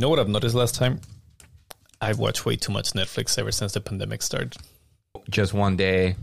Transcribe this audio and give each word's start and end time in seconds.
You 0.00 0.06
know 0.06 0.08
what 0.08 0.18
I've 0.18 0.30
noticed 0.30 0.54
last 0.54 0.76
time? 0.76 0.98
I've 2.00 2.18
watched 2.18 2.46
way 2.46 2.56
too 2.56 2.72
much 2.72 2.92
Netflix 2.92 3.38
ever 3.38 3.52
since 3.52 3.74
the 3.74 3.82
pandemic 3.82 4.22
started. 4.22 4.56
Just 5.28 5.52
one 5.52 5.76
day 5.76 6.16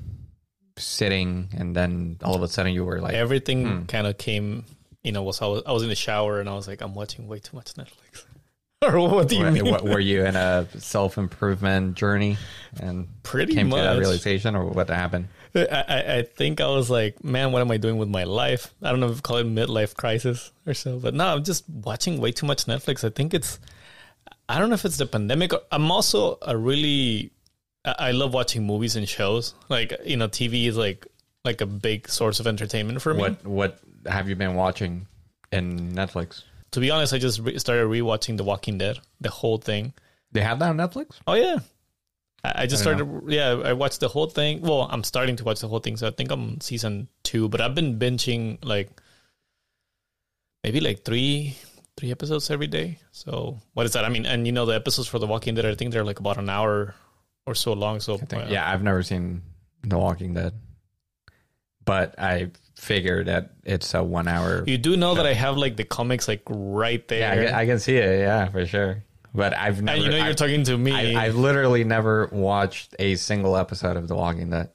sitting, 0.80 1.50
and 1.56 1.76
then 1.76 2.18
all 2.24 2.34
of 2.34 2.42
a 2.42 2.48
sudden 2.48 2.74
you 2.74 2.84
were 2.84 3.00
like, 3.00 3.14
Everything 3.14 3.68
hmm. 3.68 3.86
kind 3.86 4.08
of 4.08 4.18
came, 4.18 4.66
you 5.04 5.12
know, 5.12 5.22
was 5.22 5.44
I, 5.44 5.46
was 5.46 5.62
I 5.68 5.74
was 5.74 5.84
in 5.84 5.90
the 5.90 5.96
shower 5.96 6.40
and 6.40 6.50
I 6.50 6.56
was 6.56 6.68
like, 6.68 6.82
I'm 6.82 6.96
watching 6.96 7.28
way 7.28 7.38
too 7.38 7.56
much 7.56 7.76
Netflix. 7.76 8.26
or 8.82 9.00
what 9.10 9.28
do 9.28 9.36
you 9.36 9.44
were, 9.44 9.52
mean? 9.52 9.66
what, 9.66 9.84
were 9.84 10.00
you 10.00 10.26
in 10.26 10.36
a 10.36 10.68
self 10.80 11.20
improvement 11.20 11.94
journey 11.96 12.38
and 12.80 13.08
Pretty 13.22 13.54
came 13.54 13.70
to 13.70 13.76
that 13.76 13.94
much. 13.94 14.00
realization, 14.00 14.56
or 14.56 14.66
what 14.66 14.90
happened? 14.90 15.28
I, 15.56 15.84
I, 15.88 16.16
I 16.18 16.22
think 16.24 16.62
I 16.62 16.68
was 16.68 16.90
like, 16.90 17.24
man, 17.24 17.52
what 17.52 17.62
am 17.62 17.72
I 17.72 17.78
doing 17.78 17.98
with 17.98 18.10
my 18.10 18.24
life? 18.24 18.74
I 18.82 18.90
don't 18.90 19.00
know 19.00 19.10
if 19.10 19.18
you 19.18 19.22
call 19.22 19.38
it 19.38 19.48
midlife 19.48 19.96
crisis 19.96 20.52
or 20.66 20.74
so, 20.74 21.00
but 21.00 21.14
no, 21.14 21.28
I'm 21.28 21.44
just 21.44 21.68
watching 21.70 22.20
way 22.20 22.32
too 22.32 22.46
much 22.46 22.66
Netflix. 22.66 23.04
I 23.04 23.10
think 23.10 23.34
it's, 23.34 23.60
I 24.50 24.60
don't 24.60 24.70
know 24.70 24.76
if 24.76 24.86
it's 24.86 24.98
the 24.98 25.06
pandemic. 25.06 25.52
I'm 25.72 25.92
also 25.92 26.38
a 26.42 26.56
really, 26.56 27.32
I 27.84 28.12
love 28.12 28.34
watching 28.34 28.66
movies 28.66 28.96
and 28.96 29.08
shows. 29.08 29.54
Like 29.70 29.94
you 30.06 30.18
know, 30.18 30.28
TV 30.28 30.68
is 30.68 30.78
like 30.78 31.08
like 31.44 31.62
a 31.62 31.66
big 31.66 32.08
source 32.08 32.40
of 32.40 32.48
entertainment 32.48 33.02
for 33.02 33.14
me. 33.14 33.22
What 33.22 33.46
What 33.46 33.80
have 34.06 34.30
you 34.30 34.36
been 34.36 34.56
watching 34.56 35.08
in 35.52 35.92
Netflix? 35.94 36.44
To 36.72 36.80
be 36.80 36.92
honest, 36.92 37.14
I 37.14 37.18
just 37.18 37.40
re- 37.40 37.58
started 37.58 37.88
rewatching 37.88 38.38
The 38.38 38.44
Walking 38.44 38.78
Dead, 38.78 39.00
the 39.22 39.30
whole 39.30 39.58
thing. 39.58 39.94
They 40.32 40.42
have 40.42 40.60
that 40.60 40.70
on 40.70 40.78
Netflix. 40.78 41.16
Oh 41.26 41.34
yeah. 41.34 41.60
I 42.44 42.64
I 42.64 42.66
just 42.68 42.82
I 42.82 42.96
started. 42.96 43.24
Yeah, 43.28 43.62
I 43.64 43.74
watched 43.74 44.00
the 44.00 44.08
whole 44.10 44.28
thing. 44.28 44.62
Well, 44.62 44.88
I'm 44.92 45.04
starting 45.04 45.36
to 45.38 45.44
watch 45.44 45.60
the 45.60 45.68
whole 45.68 45.80
thing, 45.80 45.98
so 45.98 46.08
I 46.08 46.12
think 46.12 46.32
I'm 46.32 46.62
season 46.62 47.08
two. 47.24 47.50
But 47.50 47.62
I've 47.62 47.76
been 47.76 47.98
binging 48.00 48.64
like 48.64 48.90
maybe 50.64 50.80
like 50.80 51.04
three 51.04 51.56
three 51.98 52.12
episodes 52.12 52.50
every 52.50 52.68
day. 52.68 53.00
So 53.12 53.58
what 53.74 53.86
is 53.86 53.94
that? 53.94 54.06
I 54.06 54.10
mean, 54.10 54.26
and 54.26 54.46
you 54.46 54.54
know 54.54 54.66
the 54.66 54.76
episodes 54.76 55.08
for 55.08 55.20
The 55.20 55.28
Walking 55.28 55.56
Dead, 55.56 55.66
I 55.66 55.76
think 55.76 55.92
they're 55.92 56.06
like 56.06 56.20
about 56.20 56.38
an 56.38 56.50
hour 56.50 56.96
or 57.46 57.56
so 57.56 57.74
long. 57.74 58.00
So 58.00 58.18
think, 58.18 58.44
uh, 58.44 58.48
yeah, 58.50 58.72
I've 58.72 58.84
never 58.84 59.04
seen 59.04 59.42
The 59.84 59.98
Walking 59.98 60.34
Dead, 60.34 60.54
but 61.84 62.18
I 62.20 62.52
figure 62.76 63.24
that 63.24 63.54
it's 63.64 63.94
a 63.96 64.04
one 64.04 64.28
hour. 64.28 64.64
you 64.68 64.78
do 64.78 64.96
know 64.96 65.16
that 65.16 65.26
I 65.26 65.34
have 65.34 65.58
like 65.58 65.76
the 65.76 65.84
comics 65.84 66.28
like 66.28 66.44
right 66.48 67.06
there. 67.08 67.20
Yeah, 67.20 67.32
I 67.32 67.46
can, 67.46 67.56
I 67.56 67.66
can 67.66 67.80
see 67.80 67.98
it. 67.98 68.20
Yeah, 68.20 68.48
for 68.50 68.66
sure. 68.66 69.04
But 69.34 69.56
I've 69.56 69.82
never. 69.82 69.96
and 69.96 70.06
you 70.06 70.12
know 70.12 70.18
you're 70.18 70.28
I, 70.28 70.34
talking 70.34 70.64
to 70.64 70.78
me. 70.78 71.16
I, 71.16 71.26
I've 71.26 71.36
literally 71.36 71.84
never 71.84 72.28
watched 72.32 72.96
a 73.00 73.16
single 73.16 73.58
episode 73.58 73.98
of 73.98 74.08
The 74.08 74.16
Walking 74.16 74.50
Dead. 74.50 74.70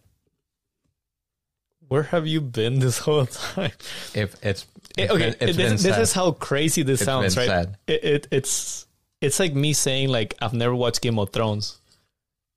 Where 1.89 2.05
have 2.05 2.27
you 2.27 2.41
been 2.41 2.78
this 2.78 2.98
whole 2.98 3.27
time? 3.55 3.73
If 4.15 4.37
it's, 4.43 4.67
It's 4.97 5.12
okay, 5.12 5.35
been- 5.39 5.57
this, 5.57 5.83
this 5.83 5.97
is 5.98 6.12
how 6.12 6.33
crazy 6.33 6.83
this 6.83 7.01
It's 7.01 7.07
sounds, 7.07 7.37
right? 7.37 7.69
It, 7.87 8.05
it 8.05 8.29
it's 8.31 8.87
it's 9.21 9.39
like 9.41 9.55
me 9.55 9.73
saying 9.73 10.09
like 10.09 10.34
I've 10.41 10.53
never 10.55 10.75
watched 10.75 11.01
Game 11.01 11.19
of 11.19 11.31
Thrones. 11.31 11.79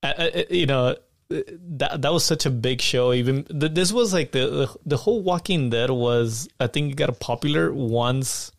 I, 0.04 0.14
I, 0.36 0.46
you 0.54 0.66
know 0.66 0.96
that 1.30 2.02
that 2.02 2.14
was 2.14 2.24
such 2.24 2.46
a 2.46 2.50
big 2.50 2.82
show. 2.82 3.14
Even 3.14 3.46
this 3.50 3.92
was 3.92 4.14
like 4.14 4.32
the, 4.32 4.70
the 4.86 4.98
whole 4.98 5.22
Walking 5.24 5.70
Dead 5.70 5.90
was. 5.90 6.48
I 6.60 6.68
think 6.68 6.92
it 6.92 6.96
got 6.96 7.20
popular 7.20 7.74
once. 7.74 8.52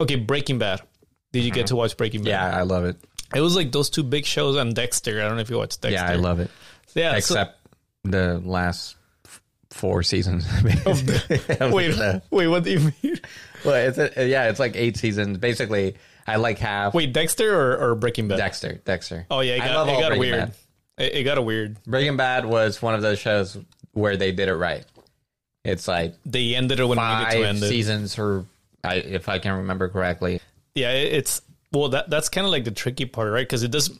Okay, 0.00 0.16
Breaking 0.16 0.58
Bad. 0.58 0.80
Did 1.32 1.44
you 1.44 1.50
get 1.52 1.68
to 1.68 1.76
watch 1.76 1.96
Breaking 1.96 2.24
Bad? 2.24 2.30
Mm-hmm. 2.40 2.52
Yeah, 2.54 2.58
I 2.58 2.62
love 2.62 2.84
it. 2.84 2.96
it 3.34 3.40
was 3.40 3.54
like 3.54 3.70
those 3.70 3.90
two 3.90 4.02
big 4.02 4.24
shows 4.26 4.56
and 4.56 4.74
Dexter. 4.74 5.20
I 5.20 5.24
don't 5.28 5.36
know 5.36 5.42
if 5.42 5.50
you 5.50 5.58
watched 5.58 5.80
Dexter. 5.82 6.04
Yeah, 6.04 6.10
I 6.10 6.16
love 6.16 6.40
it. 6.40 6.50
Yeah, 6.94 7.12
so- 7.12 7.16
Except 7.18 7.58
the 8.02 8.40
last 8.44 8.96
four 9.70 10.02
seasons. 10.02 10.46
wait, 11.60 12.20
wait, 12.30 12.46
what 12.48 12.64
do 12.64 12.70
you 12.70 12.92
mean? 13.02 13.20
well, 13.64 13.74
it's 13.74 13.98
a, 13.98 14.28
yeah, 14.28 14.48
it's 14.48 14.60
like 14.60 14.76
eight 14.76 14.96
seasons. 14.96 15.38
Basically, 15.38 15.96
I 16.26 16.36
like 16.36 16.58
half. 16.58 16.94
Wait, 16.94 17.12
Dexter 17.12 17.54
or, 17.54 17.90
or 17.90 17.94
Breaking 17.94 18.28
Bad? 18.28 18.36
Dexter, 18.36 18.80
Dexter. 18.84 19.26
Oh 19.30 19.40
yeah, 19.40 19.54
it 19.54 19.62
I 19.62 19.68
got, 19.68 19.86
love 19.86 19.88
it 19.88 20.00
got 20.00 20.18
weird. 20.18 20.38
Bad. 20.38 20.54
It, 20.98 21.14
it 21.14 21.24
got 21.24 21.38
a 21.38 21.42
weird. 21.42 21.82
Breaking 21.84 22.16
Bad 22.16 22.44
was 22.44 22.80
one 22.82 22.94
of 22.94 23.02
those 23.02 23.18
shows 23.18 23.56
where 23.92 24.16
they 24.16 24.32
did 24.32 24.48
it 24.48 24.54
right. 24.54 24.84
It's 25.64 25.86
like 25.86 26.14
They 26.24 26.54
ended 26.54 26.80
it 26.80 26.84
when 26.84 26.98
we 26.98 27.04
needed 27.04 27.24
to 27.24 27.36
five 27.36 27.44
end 27.44 27.58
it. 27.58 27.68
seasons, 27.68 28.18
or 28.18 28.46
I, 28.82 28.96
if 28.96 29.28
I 29.28 29.38
can 29.38 29.52
remember 29.58 29.88
correctly. 29.88 30.40
Yeah, 30.74 30.92
it's 30.92 31.42
well 31.72 31.90
that 31.90 32.08
that's 32.08 32.28
kind 32.28 32.46
of 32.46 32.50
like 32.50 32.64
the 32.64 32.70
tricky 32.70 33.04
part, 33.04 33.32
right? 33.32 33.46
Because 33.46 33.62
it 33.62 33.70
does. 33.70 33.90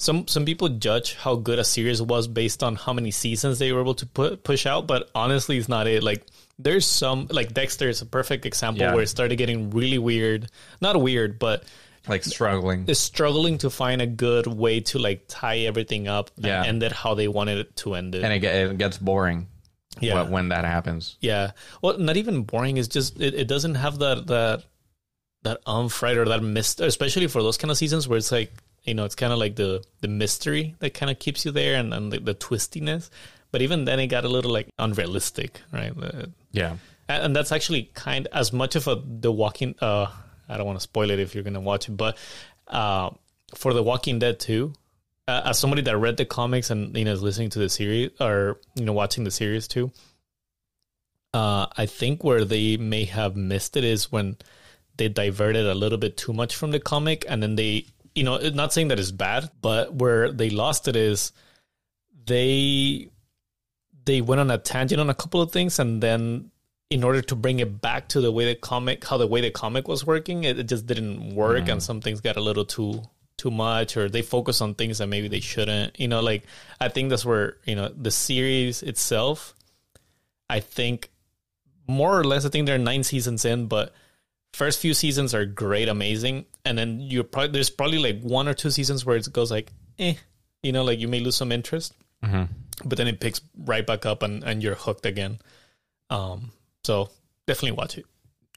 Some 0.00 0.28
some 0.28 0.44
people 0.44 0.68
judge 0.68 1.14
how 1.14 1.34
good 1.34 1.58
a 1.58 1.64
series 1.64 2.00
was 2.00 2.28
based 2.28 2.62
on 2.62 2.76
how 2.76 2.92
many 2.92 3.10
seasons 3.10 3.58
they 3.58 3.72
were 3.72 3.80
able 3.80 3.94
to 3.96 4.06
put 4.06 4.44
push 4.44 4.64
out, 4.64 4.86
but 4.86 5.10
honestly, 5.14 5.58
it's 5.58 5.68
not 5.68 5.88
it. 5.88 6.02
Like 6.04 6.24
there's 6.58 6.86
some 6.86 7.26
like 7.30 7.52
Dexter 7.52 7.88
is 7.88 8.00
a 8.00 8.06
perfect 8.06 8.46
example 8.46 8.82
Yeah. 8.82 8.94
where 8.94 9.02
it 9.02 9.08
started 9.08 9.36
getting 9.36 9.70
really 9.70 9.98
weird. 9.98 10.50
Not 10.80 11.00
weird, 11.00 11.38
but 11.40 11.64
Like 12.06 12.22
struggling. 12.24 12.84
is 12.86 13.00
struggling 13.00 13.58
to 13.58 13.70
find 13.70 14.00
a 14.00 14.06
good 14.06 14.46
way 14.46 14.80
to 14.80 15.00
like 15.00 15.24
tie 15.26 15.58
everything 15.60 16.06
up 16.06 16.30
Yeah. 16.36 16.58
and 16.60 16.66
end 16.68 16.82
it 16.84 16.92
how 16.92 17.14
they 17.14 17.26
wanted 17.26 17.58
it 17.58 17.76
to 17.78 17.94
end 17.94 18.14
it. 18.14 18.22
and 18.22 18.32
it, 18.32 18.44
it 18.44 18.78
gets 18.78 18.98
boring 18.98 19.48
yeah. 20.00 20.22
when, 20.22 20.50
that 20.50 20.64
happens. 20.64 21.16
Yeah. 21.20 21.52
Well, 21.82 21.98
not 21.98 22.16
even 22.16 22.42
boring. 22.44 22.76
It's 22.76 22.86
just 22.88 23.20
it, 23.20 23.34
it 23.34 23.48
doesn't 23.48 23.74
have 23.74 23.98
that 23.98 24.28
that 24.28 24.62
that 25.42 25.58
umph 25.66 26.02
right 26.02 26.16
or 26.16 26.24
that 26.26 26.42
mist, 26.42 26.80
especially 26.80 27.26
for 27.26 27.42
those 27.42 27.56
kind 27.56 27.70
of 27.72 27.76
seasons 27.76 28.06
where 28.06 28.16
it's 28.18 28.30
like 28.30 28.52
you 28.88 28.94
know 28.94 29.04
it's 29.04 29.14
kind 29.14 29.32
of 29.32 29.38
like 29.38 29.54
the 29.56 29.84
the 30.00 30.08
mystery 30.08 30.74
that 30.80 30.94
kind 30.94 31.10
of 31.10 31.18
keeps 31.18 31.44
you 31.44 31.52
there 31.52 31.76
and, 31.78 31.92
and 31.94 32.12
the, 32.12 32.18
the 32.20 32.34
twistiness. 32.34 33.10
But 33.50 33.62
even 33.62 33.84
then, 33.86 33.98
it 34.00 34.08
got 34.08 34.24
a 34.24 34.28
little 34.28 34.50
like 34.52 34.68
unrealistic, 34.78 35.60
right? 35.72 35.92
Uh, 35.96 36.26
Yeah. 36.52 36.76
and, 37.08 37.22
and 37.24 37.36
that's 37.36 37.52
actually 37.52 37.90
kind 37.94 38.28
as 38.32 38.52
much 38.52 38.76
of 38.76 38.86
a 38.88 39.00
the 39.04 39.32
Walking. 39.32 39.74
Uh, 39.80 40.06
I 40.48 40.56
don't 40.56 40.66
want 40.66 40.78
to 40.78 40.82
spoil 40.82 41.10
it 41.10 41.18
if 41.18 41.34
you're 41.34 41.44
gonna 41.44 41.60
watch 41.60 41.88
it, 41.88 41.92
but 41.96 42.16
uh, 42.66 43.10
for 43.54 43.72
the 43.72 43.82
Walking 43.82 44.18
Dead 44.18 44.38
too. 44.40 44.72
Uh, 45.26 45.42
as 45.44 45.58
somebody 45.58 45.82
that 45.82 45.96
read 45.98 46.16
the 46.16 46.24
comics 46.24 46.70
and 46.70 46.96
you 46.96 47.04
know 47.04 47.12
is 47.12 47.22
listening 47.22 47.50
to 47.50 47.58
the 47.58 47.68
series 47.68 48.10
or 48.18 48.58
you 48.74 48.84
know 48.86 48.94
watching 48.94 49.24
the 49.24 49.30
series 49.30 49.68
too, 49.68 49.92
uh, 51.34 51.66
I 51.76 51.86
think 51.86 52.24
where 52.24 52.44
they 52.44 52.76
may 52.76 53.04
have 53.04 53.36
missed 53.36 53.76
it 53.76 53.84
is 53.84 54.10
when 54.10 54.36
they 54.96 55.08
diverted 55.08 55.66
a 55.66 55.74
little 55.74 55.98
bit 55.98 56.16
too 56.16 56.32
much 56.32 56.56
from 56.56 56.70
the 56.70 56.80
comic, 56.80 57.24
and 57.28 57.42
then 57.42 57.54
they, 57.56 57.86
you 58.18 58.24
know, 58.24 58.36
not 58.50 58.72
saying 58.72 58.88
that 58.88 58.98
it's 58.98 59.12
bad, 59.12 59.48
but 59.62 59.94
where 59.94 60.32
they 60.32 60.50
lost 60.50 60.88
it 60.88 60.96
is 60.96 61.32
they 62.26 63.08
they 64.04 64.20
went 64.20 64.40
on 64.40 64.50
a 64.50 64.58
tangent 64.58 65.00
on 65.00 65.08
a 65.08 65.14
couple 65.14 65.40
of 65.40 65.52
things, 65.52 65.78
and 65.78 66.02
then 66.02 66.50
in 66.90 67.04
order 67.04 67.22
to 67.22 67.36
bring 67.36 67.60
it 67.60 67.80
back 67.80 68.08
to 68.08 68.20
the 68.20 68.32
way 68.32 68.46
the 68.46 68.54
comic, 68.54 69.04
how 69.04 69.18
the 69.18 69.26
way 69.26 69.40
the 69.40 69.50
comic 69.50 69.86
was 69.86 70.04
working, 70.04 70.44
it, 70.44 70.58
it 70.58 70.64
just 70.64 70.86
didn't 70.86 71.34
work, 71.34 71.62
mm-hmm. 71.62 71.72
and 71.72 71.82
some 71.82 72.00
things 72.00 72.20
got 72.20 72.36
a 72.36 72.40
little 72.40 72.64
too 72.64 73.02
too 73.36 73.52
much, 73.52 73.96
or 73.96 74.08
they 74.08 74.22
focus 74.22 74.60
on 74.60 74.74
things 74.74 74.98
that 74.98 75.06
maybe 75.06 75.28
they 75.28 75.40
shouldn't. 75.40 75.98
You 76.00 76.08
know, 76.08 76.20
like 76.20 76.44
I 76.80 76.88
think 76.88 77.10
that's 77.10 77.24
where 77.24 77.56
you 77.64 77.76
know 77.76 77.88
the 77.88 78.10
series 78.10 78.82
itself. 78.82 79.54
I 80.50 80.60
think 80.60 81.10
more 81.86 82.18
or 82.18 82.24
less, 82.24 82.44
I 82.44 82.48
think 82.48 82.66
they're 82.66 82.78
nine 82.78 83.04
seasons 83.04 83.44
in, 83.44 83.66
but 83.66 83.94
first 84.52 84.80
few 84.80 84.94
seasons 84.94 85.34
are 85.34 85.44
great, 85.44 85.88
amazing, 85.88 86.46
and 86.68 86.78
then 86.78 87.00
you 87.00 87.24
probably 87.24 87.50
there's 87.52 87.70
probably 87.70 87.98
like 87.98 88.20
one 88.22 88.46
or 88.48 88.54
two 88.54 88.70
seasons 88.70 89.04
where 89.06 89.16
it 89.16 89.32
goes 89.32 89.50
like, 89.50 89.72
eh, 89.98 90.14
you 90.62 90.72
know, 90.72 90.84
like 90.84 90.98
you 91.00 91.08
may 91.08 91.20
lose 91.20 91.36
some 91.36 91.50
interest, 91.52 91.94
but 92.22 92.96
then 92.96 93.08
it 93.08 93.20
picks 93.20 93.40
right 93.56 93.86
back 93.86 94.06
up 94.06 94.22
and 94.22 94.44
and 94.44 94.62
you're 94.62 94.74
hooked 94.74 95.06
again. 95.06 95.38
Um, 96.10 96.52
so 96.84 97.10
definitely 97.46 97.72
watch 97.72 97.98
it. 97.98 98.06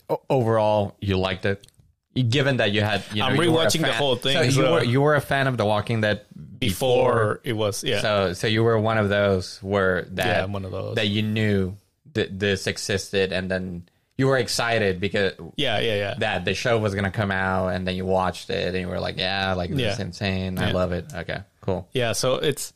O- 0.10 0.22
overall, 0.30 0.96
you 1.00 1.18
liked 1.18 1.46
it. 1.46 1.66
Given 2.14 2.58
that 2.58 2.74
you 2.74 2.82
had, 2.82 3.04
you 3.14 3.20
know, 3.20 3.28
I'm 3.28 3.36
you 3.38 3.42
rewatching 3.50 3.82
the 3.82 3.94
whole 3.94 4.18
thing, 4.18 4.36
So 4.36 4.42
you 4.44 4.70
were 4.70 4.84
you 4.84 5.02
were 5.02 5.16
a 5.16 5.22
fan 5.22 5.48
of 5.48 5.56
The 5.56 5.64
Walking 5.66 6.02
Dead 6.02 6.26
Before, 6.60 7.14
before. 7.14 7.40
it 7.46 7.54
was, 7.54 7.84
yeah, 7.86 8.02
So 8.02 8.34
so 8.34 8.48
you 8.48 8.64
were 8.64 8.78
one 8.78 8.98
of 8.98 9.08
those 9.08 9.60
where 9.64 10.04
that 10.12 10.26
yeah, 10.28 10.46
one 10.46 10.66
of 10.66 10.72
those. 10.72 10.96
that 10.96 11.08
you 11.08 11.22
knew 11.22 11.78
that 12.14 12.38
this 12.38 12.68
existed, 12.68 13.32
and 13.32 13.50
then 13.50 13.88
you 14.22 14.28
were 14.28 14.38
excited 14.38 15.00
because 15.00 15.34
yeah, 15.56 15.80
yeah, 15.80 15.96
yeah. 15.96 16.14
that 16.20 16.46
the 16.46 16.54
show 16.54 16.78
was 16.78 16.94
gonna 16.96 17.10
come 17.22 17.32
out, 17.32 17.70
and 17.70 17.88
then 17.88 17.96
you 17.96 18.06
watched 18.06 18.50
it, 18.52 18.68
and 18.76 18.78
you 18.84 18.88
were 18.88 19.00
like, 19.00 19.18
yeah, 19.18 19.54
like 19.54 19.72
this 19.72 19.80
Yeah. 19.80 19.94
is 19.94 20.00
insane. 20.00 20.60
I 20.60 20.68
Yeah. 20.68 20.74
love 20.74 20.92
it. 20.92 21.06
Okay, 21.22 21.40
cool. 21.62 21.90
Yeah, 21.94 22.14
so 22.14 22.36
it's 22.36 22.74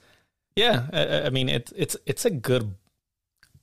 yeah. 0.56 0.88
I, 0.92 1.28
I 1.28 1.30
mean, 1.30 1.48
it's 1.50 1.72
it's 1.76 1.96
it's 2.06 2.26
a 2.26 2.32
good 2.32 2.74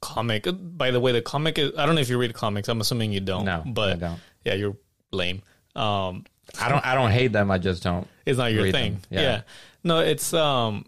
comic. 0.01 0.47
By 0.79 0.91
the 0.93 1.01
way, 1.01 1.13
the 1.13 1.23
comic 1.23 1.59
is. 1.59 1.73
I 1.77 1.87
don't 1.87 1.95
know 1.97 2.01
if 2.01 2.09
you 2.09 2.19
read 2.19 2.35
comics. 2.35 2.69
I'm 2.69 2.81
assuming 2.81 3.13
you 3.13 3.21
don't. 3.21 3.45
No, 3.45 3.63
but 3.67 3.91
I 3.95 3.97
don't. 3.97 4.21
yeah, 4.45 4.55
you're 4.55 4.77
lame. 5.11 5.43
Um, 5.75 6.25
I 6.61 6.69
don't 6.69 6.85
I 6.87 6.95
don't 6.95 7.11
hate 7.11 7.33
them. 7.33 7.51
I 7.51 7.59
just 7.59 7.83
don't. 7.83 8.07
it's 8.27 8.39
not 8.39 8.53
your 8.53 8.71
thing. 8.71 9.01
yeah. 9.11 9.21
Yeah. 9.21 9.41
No, 9.85 9.99
it's 9.99 10.33
um. 10.35 10.85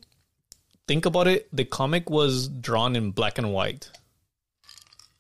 Think 0.87 1.07
about 1.07 1.27
it. 1.29 1.49
The 1.51 1.65
comic 1.65 2.11
was 2.11 2.47
drawn 2.49 2.95
in 2.95 3.11
black 3.11 3.39
and 3.39 3.53
white. 3.55 3.91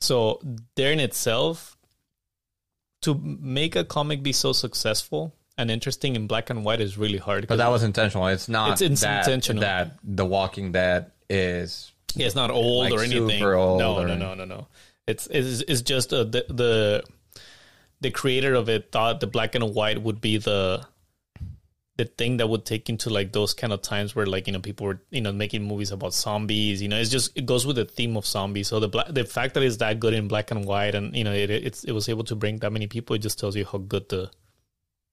So 0.05 0.41
there 0.77 0.93
in 0.93 1.01
itself, 1.01 1.77
to 3.03 3.15
make 3.15 3.75
a 3.77 3.85
comic 3.85 4.23
be 4.23 4.33
so 4.33 4.53
successful 4.53 5.35
and 5.56 5.71
interesting 5.71 6.17
in 6.17 6.27
black 6.27 6.51
and 6.51 6.65
white 6.65 6.81
is 6.81 6.99
really 6.99 7.19
hard. 7.19 7.47
But 7.49 7.56
that 7.56 7.69
was 7.69 7.83
intentional. 7.83 8.27
It's 8.29 8.49
not 8.49 8.73
It's- 8.73 8.83
it's 8.91 9.01
that, 9.03 9.25
intentional. 9.27 9.61
that 9.62 9.97
The 10.03 10.25
Walking 10.27 10.73
Dead 10.73 11.11
is 11.31 11.93
Yeah, 12.17 12.27
it's 12.27 12.35
not 12.35 12.51
old 12.51 12.85
Like 12.91 12.93
or 12.93 13.03
anything. 13.03 13.39
super 13.41 13.55
old 13.55 13.79
no, 13.81 13.97
or- 13.99 14.06
no, 14.06 14.15
no, 14.17 14.35
no, 14.35 14.45
no. 14.45 14.67
It's 15.06 15.27
it's, 15.31 15.62
it's 15.69 15.83
just 15.83 16.12
uh, 16.15 16.25
the 16.25 16.45
the 16.49 17.03
the 18.01 18.11
creator 18.11 18.55
of 18.55 18.69
it 18.69 18.91
thought 18.93 19.21
the 19.21 19.27
black 19.27 19.55
and 19.55 19.75
white 19.75 20.01
would 20.03 20.21
be 20.21 20.37
the 20.39 20.87
the 21.96 22.05
thing 22.05 22.38
that 22.38 22.49
would 22.49 22.64
take 22.64 22.88
into 22.88 23.08
like 23.08 23.32
those 23.32 23.55
kind 23.55 23.73
of 23.73 23.81
times 23.81 24.17
where 24.17 24.26
like 24.26 24.46
you 24.46 24.52
know 24.52 24.58
people 24.58 24.87
were 24.87 25.00
you 25.11 25.20
know 25.20 25.32
making 25.32 25.62
movies 25.62 25.93
about 25.93 26.12
zombies 26.12 26.82
you 26.82 26.88
know 26.88 26.99
it's 26.99 27.11
just 27.11 27.37
it 27.37 27.46
goes 27.46 27.67
with 27.67 27.76
the 27.76 27.85
theme 27.85 28.17
of 28.17 28.26
zombies. 28.26 28.69
So 28.69 28.81
the 28.81 28.88
black 28.88 29.08
the 29.08 29.25
fact 29.25 29.55
that 29.55 29.62
it's 29.62 29.76
that 29.76 30.00
good 30.00 30.14
in 30.14 30.26
black 30.26 30.50
and 30.50 30.64
white 30.64 30.94
and 30.94 31.14
you 31.14 31.25
know 31.25 31.32
it 31.32 31.50
it's, 31.50 31.85
it 31.85 31.93
was 31.93 32.08
able 32.08 32.25
to 32.25 32.35
bring 32.35 32.58
that 32.58 32.73
many 32.73 32.87
people 32.87 33.14
it 33.14 33.20
just 33.20 33.38
tells 33.38 33.55
you 33.55 33.64
how 33.64 33.79
good 33.79 34.08
the 34.08 34.31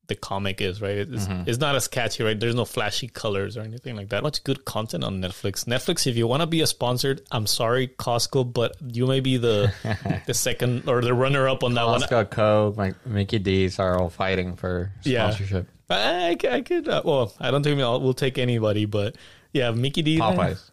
the 0.07 0.15
comic 0.15 0.59
is 0.59 0.81
right? 0.81 0.97
It's, 0.97 1.11
it's 1.11 1.25
mm-hmm. 1.27 1.61
not 1.61 1.75
as 1.75 1.87
catchy 1.87 2.23
right? 2.23 2.37
There's 2.37 2.55
no 2.55 2.65
flashy 2.65 3.07
colors 3.07 3.55
or 3.57 3.61
anything 3.61 3.95
like 3.95 4.09
that. 4.09 4.23
Much 4.23 4.43
good 4.43 4.65
content 4.65 5.03
on 5.03 5.21
netflix. 5.21 5.65
Netflix 5.65 6.07
if 6.07 6.17
you 6.17 6.25
want 6.25 6.41
to 6.41 6.47
be 6.47 6.61
a 6.61 6.67
sponsored 6.67 7.21
i'm 7.31 7.45
sorry 7.45 7.87
costco 7.87 8.51
but 8.51 8.75
you 8.87 9.05
may 9.05 9.19
be 9.19 9.37
the 9.37 9.71
the 10.25 10.33
second 10.33 10.89
or 10.89 11.01
the 11.01 11.13
runner 11.13 11.47
up 11.47 11.63
on 11.63 11.75
that 11.75 11.85
one. 11.85 12.01
Costco 12.01 12.75
like 12.75 13.05
Mickey 13.05 13.37
D's 13.37 13.77
are 13.77 13.99
all 13.99 14.09
fighting 14.09 14.55
for 14.55 14.91
sponsorship. 15.01 15.67
I, 15.69 15.80
I, 15.91 16.37
I 16.49 16.61
could 16.61 16.87
uh, 16.87 17.01
well 17.03 17.33
i 17.39 17.51
don't 17.51 17.63
think 17.63 17.77
we'll, 17.77 17.99
we'll 18.01 18.13
take 18.13 18.37
anybody 18.37 18.85
but 18.85 19.15
yeah 19.53 19.71
mickey 19.71 20.01
d 20.01 20.17
Popeyes. 20.17 20.71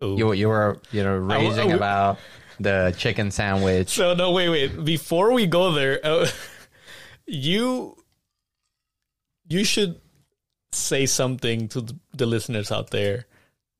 You 0.00 0.32
you 0.32 0.48
were 0.48 0.78
you 0.92 1.04
know 1.04 1.16
raging 1.16 1.72
about 1.72 2.18
the 2.58 2.94
chicken 2.96 3.30
sandwich. 3.30 3.88
So 3.88 4.14
no, 4.14 4.30
wait, 4.30 4.48
wait. 4.48 4.84
Before 4.84 5.32
we 5.32 5.46
go 5.46 5.72
there, 5.72 6.00
uh, 6.02 6.26
you 7.26 7.96
you 9.48 9.64
should 9.64 10.00
say 10.72 11.04
something 11.04 11.68
to 11.68 11.80
the, 11.80 11.98
the 12.16 12.26
listeners 12.26 12.70
out 12.70 12.90
there 12.90 13.26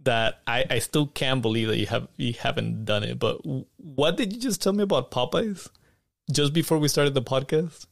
that 0.03 0.41
I, 0.47 0.65
I 0.69 0.79
still 0.81 1.07
can't 1.07 1.41
believe 1.41 1.69
that 1.69 1.79
you 1.79 1.87
have 1.87 2.09
you 2.17 2.35
haven't 2.35 2.85
done 2.85 3.05
it. 3.05 3.19
But 3.19 3.41
what 3.77 4.17
did 4.17 4.33
you 4.33 4.41
just 4.41 4.61
tell 4.63 4.73
me 4.73 4.83
about 4.83 5.11
Popeyes 5.11 5.69
just 6.31 6.53
before 6.53 6.79
we 6.79 6.89
started 6.89 7.15
the 7.15 7.23
podcast? 7.23 7.87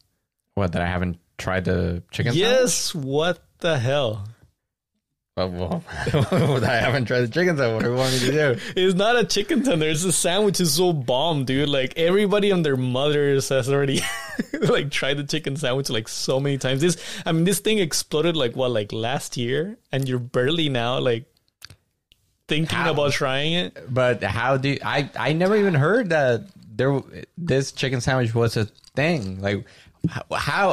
What 0.54 0.72
that 0.72 0.82
I 0.82 0.86
haven't 0.86 1.18
tried 1.38 1.64
the 1.64 2.02
chicken 2.10 2.34
yes. 2.34 2.94
What 2.94 3.38
the 3.60 3.78
hell? 3.78 4.14
sandwich? 4.16 4.34
Well, 5.38 5.50
well, 5.52 6.64
I 6.64 6.76
haven't 6.76 7.04
tried 7.04 7.20
the 7.20 7.28
chicken 7.28 7.56
sandwich. 7.56 7.74
What 7.74 7.84
do 7.84 7.90
you 7.90 7.96
want 7.96 8.12
me 8.12 8.18
to 8.20 8.32
do? 8.32 8.60
It's 8.76 8.96
not 8.96 9.16
a 9.16 9.24
chicken 9.24 9.62
tender. 9.62 9.86
It's 9.86 10.04
a 10.04 10.12
sandwich. 10.12 10.60
Is 10.60 10.74
so 10.74 10.92
bomb, 10.92 11.44
dude. 11.44 11.68
Like 11.68 11.96
everybody 11.96 12.50
and 12.50 12.64
their 12.64 12.76
mothers 12.76 13.48
has 13.50 13.70
already 13.70 14.00
like 14.60 14.90
tried 14.90 15.18
the 15.18 15.24
chicken 15.24 15.56
sandwich 15.56 15.90
like 15.90 16.08
so 16.08 16.40
many 16.40 16.58
times. 16.58 16.80
This, 16.80 16.96
I 17.24 17.32
mean, 17.32 17.44
this 17.44 17.60
thing 17.60 17.78
exploded 17.78 18.36
like 18.36 18.56
what, 18.56 18.72
like 18.72 18.92
last 18.92 19.36
year, 19.36 19.78
and 19.92 20.08
you're 20.08 20.18
barely 20.18 20.68
now 20.68 20.98
like 20.98 21.24
thinking 22.48 22.78
How? 22.78 22.90
about 22.90 23.12
trying 23.12 23.52
it. 23.52 23.94
But 23.94 24.24
how 24.24 24.56
do 24.56 24.70
you, 24.70 24.78
I? 24.84 25.08
I 25.16 25.32
never 25.34 25.56
even 25.56 25.74
heard 25.74 26.10
that 26.10 26.48
there 26.74 27.00
this 27.36 27.72
chicken 27.72 28.00
sandwich 28.00 28.34
was 28.34 28.56
a 28.56 28.64
thing. 28.96 29.40
Like 29.40 29.64
how? 30.08 30.24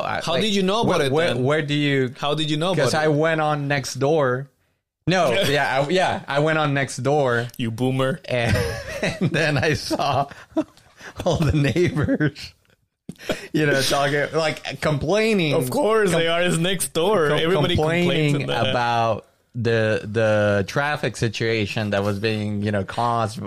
How, 0.01 0.21
How 0.23 0.37
did 0.37 0.53
you 0.55 0.63
know 0.63 0.81
about 0.81 0.97
where, 0.99 1.05
it 1.07 1.11
Where, 1.11 1.33
then? 1.33 1.43
where 1.43 1.61
do 1.61 1.73
you? 1.73 2.13
How 2.17 2.33
did 2.35 2.49
you 2.49 2.57
know 2.57 2.67
about 2.67 2.75
Because 2.77 2.93
it? 2.93 2.99
I 2.99 3.07
went 3.07 3.41
on 3.41 3.67
Nextdoor. 3.67 4.47
No, 5.07 5.31
yeah, 5.47 5.81
I, 5.81 5.89
yeah, 5.89 6.23
I 6.27 6.39
went 6.39 6.57
on 6.57 6.73
Nextdoor, 6.73 7.51
you 7.57 7.69
boomer. 7.71 8.19
and, 8.25 8.55
and 9.03 9.29
then 9.31 9.57
I 9.57 9.73
saw 9.75 10.27
all 11.25 11.37
the 11.37 11.51
neighbors, 11.51 12.53
you 13.53 13.65
know, 13.67 13.81
talking 13.81 14.25
like 14.33 14.81
complaining. 14.81 15.53
Of 15.53 15.69
course, 15.69 16.11
they 16.11 16.27
are. 16.27 16.41
It's 16.41 16.57
Nextdoor. 16.57 17.29
com- 17.29 17.39
Everybody 17.39 17.75
complains 17.75 18.33
complaining 18.33 18.49
about 18.49 19.25
the 19.55 20.01
the 20.03 20.65
traffic 20.67 21.15
situation 21.17 21.91
that 21.91 22.03
was 22.03 22.19
being 22.19 22.61
you 22.61 22.71
know 22.71 22.83
caused 22.83 23.39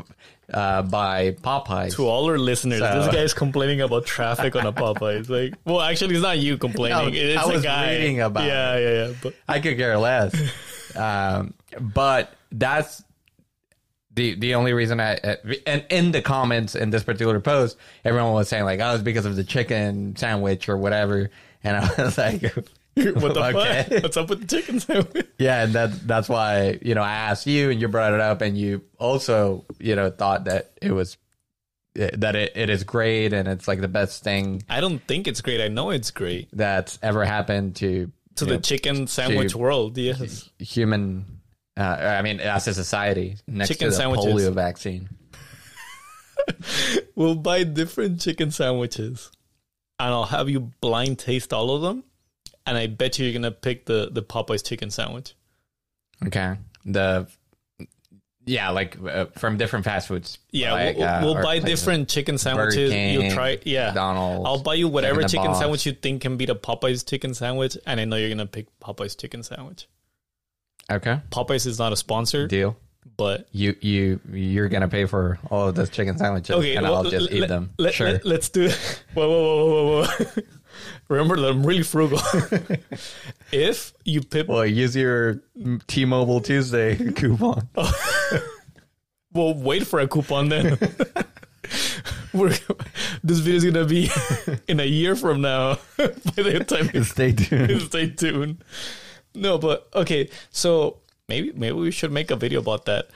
uh, 0.53 0.81
by 0.83 1.33
Popeyes. 1.33 1.95
to 1.97 2.07
all 2.07 2.25
our 2.31 2.39
listeners, 2.39 2.79
So- 2.79 3.11
this 3.13 3.15
is 3.15 3.35
complaining 3.35 3.83
about 3.83 4.07
traffic 4.07 4.57
on 4.57 4.67
a 4.67 4.73
Popeyes. 4.73 5.29
Like, 5.39 5.55
well, 5.67 5.81
actually, 5.83 6.15
it's 6.15 6.23
not 6.23 6.39
you 6.39 6.57
complaining. 6.57 7.13
No, 7.13 7.21
it's 7.21 7.39
I 7.45 7.51
a 7.51 7.53
was 7.53 7.63
guy. 7.63 7.93
reading 7.93 8.21
about 8.23 8.45
yeah, 8.45 8.79
yeah, 8.79 8.93
yeah. 9.09 9.13
But 9.23 9.35
I 9.47 9.61
could 9.61 9.77
care 9.77 9.99
less. 9.99 10.35
um, 10.97 11.53
but 11.79 12.33
that's 12.51 13.05
the 14.15 14.35
the 14.37 14.55
only 14.55 14.73
reason 14.73 15.01
I 15.01 15.19
and 15.67 15.85
in 15.91 16.13
the 16.13 16.23
comments 16.23 16.75
in 16.75 16.89
this 16.91 17.05
particular 17.05 17.41
post, 17.41 17.77
everyone 18.05 18.33
was 18.33 18.49
saying 18.49 18.65
like, 18.65 18.81
"Oh, 18.81 18.95
it's 18.95 19.03
because 19.03 19.27
of 19.27 19.37
the 19.37 19.45
chicken 19.45 20.17
sandwich 20.17 20.69
or 20.71 20.77
whatever," 20.79 21.31
and 21.63 21.77
I 21.77 22.03
was 22.03 22.17
like, 22.27 22.43
what 23.21 23.35
the 23.35 23.45
Okay. 23.45 23.87
fuck? 23.89 24.03
What's 24.03 24.17
up 24.17 24.29
with 24.31 24.41
the 24.41 24.47
chicken 24.57 24.81
sandwich? 24.81 25.27
"Yeah," 25.39 25.65
and 25.65 25.73
that 25.75 26.07
that's 26.07 26.29
why 26.29 26.79
you 26.83 26.95
know 26.95 27.03
I 27.03 27.13
asked 27.13 27.47
you 27.47 27.71
and 27.71 27.81
you 27.81 27.89
brought 27.89 28.13
it 28.15 28.21
up, 28.21 28.41
and 28.43 28.57
you 28.59 28.83
also 28.99 29.65
you 29.79 29.95
know 29.97 30.11
thought 30.11 30.45
that 30.45 30.73
it 30.83 30.93
was 30.93 31.17
that 31.95 32.37
it, 32.37 32.53
it 32.55 32.71
is 32.71 32.85
great 32.85 33.33
and 33.33 33.49
it's 33.49 33.67
like 33.67 33.81
the 33.81 33.89
best 33.89 34.23
thing 34.23 34.63
I 34.69 34.81
don't 34.81 35.01
think 35.09 35.27
it's 35.27 35.41
great. 35.41 35.61
I 35.61 35.67
know 35.69 35.91
it's 35.91 36.11
great 36.13 36.49
that's 36.53 36.99
ever 37.03 37.25
happened 37.25 37.77
to 37.77 38.11
to 38.37 38.45
the 38.45 38.55
know, 38.55 38.61
chicken 38.61 39.07
sandwich 39.09 39.53
to- 39.53 39.59
world. 39.59 39.99
Yes. 39.99 40.49
human. 40.59 41.41
Uh, 41.77 41.83
I 42.19 42.23
mean, 42.23 42.41
as 42.41 42.67
a 42.69 42.75
society, 42.75 43.37
next 43.47 43.69
Chicken 43.69 43.87
to 43.87 43.91
the 43.91 43.97
sandwiches. 43.97 44.27
polio 44.33 44.53
vaccine. 44.55 45.09
We'll 47.15 47.35
buy 47.35 47.65
different 47.65 48.21
chicken 48.21 48.51
sandwiches, 48.53 49.31
and 49.99 50.11
I'll 50.15 50.25
have 50.27 50.49
you 50.49 50.71
blind 50.81 51.19
taste 51.19 51.53
all 51.53 51.75
of 51.75 51.83
them, 51.83 52.05
and 52.69 52.79
I 52.79 52.87
bet 52.87 53.19
you 53.19 53.25
you're 53.27 53.35
gonna 53.35 53.51
pick 53.51 53.87
the 53.87 54.09
the 54.11 54.23
Popeyes 54.23 54.67
chicken 54.67 54.91
sandwich. 54.91 55.35
Okay. 56.27 56.57
The 56.85 57.29
yeah, 58.49 58.71
like 58.71 58.97
uh, 58.99 59.27
from 59.37 59.59
different 59.59 59.85
fast 59.85 60.09
foods. 60.09 60.39
Yeah, 60.51 60.73
like, 60.73 60.97
we'll, 60.97 61.07
uh, 61.07 61.21
we'll 61.23 61.43
buy 61.43 61.59
different 61.59 62.09
chicken 62.09 62.39
sandwiches. 62.39 62.91
King, 62.91 63.21
You'll 63.21 63.31
try, 63.31 63.59
yeah. 63.65 63.93
I'll 63.95 64.63
buy 64.63 64.75
you 64.75 64.89
whatever 64.89 65.23
chicken 65.23 65.49
Box. 65.49 65.59
sandwich 65.59 65.85
you 65.85 65.93
think 65.93 66.23
can 66.23 66.39
beat 66.39 66.49
a 66.49 66.55
Popeyes 66.55 67.07
chicken 67.07 67.35
sandwich, 67.35 67.77
and 67.87 68.01
I 68.01 68.07
know 68.07 68.17
you're 68.17 68.31
gonna 68.31 68.47
pick 68.47 68.67
Popeyes 68.81 69.19
chicken 69.21 69.43
sandwich. 69.43 69.87
Okay. 70.91 71.21
Popeyes 71.31 71.67
is 71.67 71.79
not 71.79 71.93
a 71.93 71.97
sponsor, 71.97 72.47
Deal. 72.47 72.75
but 73.19 73.49
You 73.53 73.77
you 73.83 74.21
you're 74.33 74.69
gonna 74.71 74.89
pay 74.89 75.05
for 75.05 75.39
all 75.51 75.69
of 75.69 75.75
those 75.75 75.91
chicken 75.91 76.17
sandwiches, 76.17 76.57
okay, 76.57 76.77
and 76.77 76.85
well, 76.85 76.97
I'll 76.97 77.05
just 77.05 77.31
let- 77.31 77.43
eat 77.43 77.49
them. 77.49 77.75
Let, 77.77 77.93
sure. 77.93 78.19
Let, 78.25 78.39
us 78.39 78.49
do. 78.49 78.71
Whoa, 79.15 79.29
whoa, 79.29 79.45
whoa, 79.45 79.85
whoa, 79.85 80.07
whoa! 80.07 80.43
Remember 81.09 81.37
that 81.41 81.49
I'm 81.49 81.65
really 81.65 81.83
frugal. 81.83 82.21
if 83.53 83.93
you 84.05 84.21
pick, 84.21 84.47
well, 84.49 84.65
use 84.67 84.95
your 84.95 85.41
T-Mobile 85.87 86.41
Tuesday 86.41 86.97
coupon. 87.13 87.67
well, 89.33 89.55
wait 89.55 89.87
for 89.87 90.01
a 90.01 90.09
coupon 90.09 90.51
then. 90.51 90.79
We're, 92.35 92.51
this 93.25 93.39
video 93.39 93.57
is 93.57 93.65
gonna 93.65 93.85
be 93.87 94.11
in 94.69 94.81
a 94.81 94.85
year 94.85 95.17
from 95.17 95.41
now. 95.41 95.79
By 95.97 96.07
the 96.37 96.65
time 96.67 97.05
Stay 97.05 97.33
tuned. 97.33 97.83
stay 97.83 98.11
tuned. 98.11 98.63
No, 99.35 99.57
but 99.57 99.89
okay, 99.95 100.29
so 100.51 100.99
maybe 101.27 101.53
maybe 101.53 101.73
we 101.77 101.91
should 101.91 102.13
make 102.13 102.31
a 102.31 102.37
video 102.37 102.61
about 102.61 102.85
that. 102.85 103.09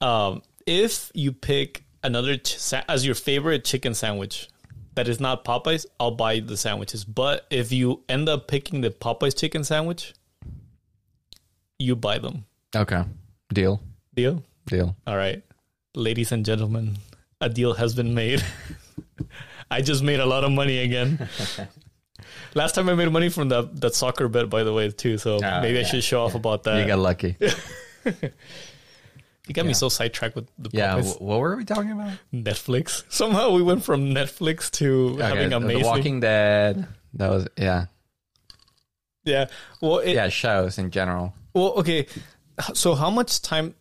Um, 0.00 0.42
if 0.64 1.10
you 1.12 1.32
pick 1.32 1.82
another 2.04 2.36
ch- 2.36 2.72
as 2.88 3.04
your 3.04 3.16
favorite 3.16 3.64
chicken 3.64 3.94
sandwich 3.94 4.48
that 4.94 5.08
is 5.08 5.20
not 5.20 5.44
Popeyes, 5.44 5.86
I'll 5.98 6.10
buy 6.10 6.40
the 6.40 6.56
sandwiches. 6.56 7.04
But 7.04 7.46
if 7.50 7.72
you 7.72 8.02
end 8.08 8.28
up 8.28 8.48
picking 8.48 8.80
the 8.80 8.90
Popeyes 8.90 9.38
chicken 9.38 9.64
sandwich, 9.64 10.14
you 11.78 11.96
buy 11.96 12.18
them. 12.18 12.44
Okay. 12.74 13.04
Deal. 13.52 13.80
Deal? 14.14 14.42
Deal. 14.66 14.96
All 15.06 15.16
right, 15.16 15.42
ladies 15.94 16.32
and 16.32 16.44
gentlemen, 16.44 16.96
a 17.40 17.48
deal 17.48 17.74
has 17.74 17.94
been 17.94 18.14
made. 18.14 18.44
I 19.70 19.80
just 19.80 20.02
made 20.02 20.20
a 20.20 20.26
lot 20.26 20.44
of 20.44 20.52
money 20.52 20.78
again. 20.78 21.28
Last 22.54 22.74
time 22.74 22.88
I 22.88 22.94
made 22.94 23.10
money 23.10 23.30
from 23.30 23.48
that 23.48 23.80
that 23.80 23.94
soccer 23.94 24.28
bet, 24.28 24.50
by 24.50 24.62
the 24.62 24.72
way, 24.72 24.90
too. 24.90 25.18
So 25.18 25.40
ah, 25.42 25.60
maybe 25.60 25.78
I 25.78 25.82
should 25.82 26.04
show 26.04 26.22
off 26.22 26.34
about 26.34 26.64
that. 26.64 26.78
You 26.80 26.86
got 26.86 26.98
lucky. 26.98 27.36
You 29.52 29.54
got 29.62 29.66
me 29.66 29.74
so 29.74 29.90
sidetracked 29.90 30.34
with 30.34 30.48
the 30.58 30.70
Yeah. 30.72 30.94
Popeyes. 30.96 31.20
What 31.20 31.40
were 31.40 31.56
we 31.56 31.66
talking 31.66 31.90
about? 31.92 32.12
Netflix. 32.32 33.04
Somehow 33.10 33.50
we 33.50 33.62
went 33.62 33.84
from 33.84 34.14
Netflix 34.14 34.70
to 34.72 35.18
having 35.18 35.52
Okay, 35.52 35.54
amazing. 35.54 35.82
The 35.82 35.86
Walking 35.88 36.20
Dead. 36.20 36.88
That 37.12 37.30
was 37.30 37.48
yeah. 37.58 37.86
yeah. 39.24 39.48
Well, 39.82 39.98
it, 39.98 40.14
Yeah, 40.14 40.30
shows 40.30 40.78
in 40.78 40.90
general. 40.90 41.34
Well, 41.52 41.74
okay. 41.74 42.06
So 42.72 42.94
how 42.94 43.10
much 43.10 43.42
time? 43.42 43.74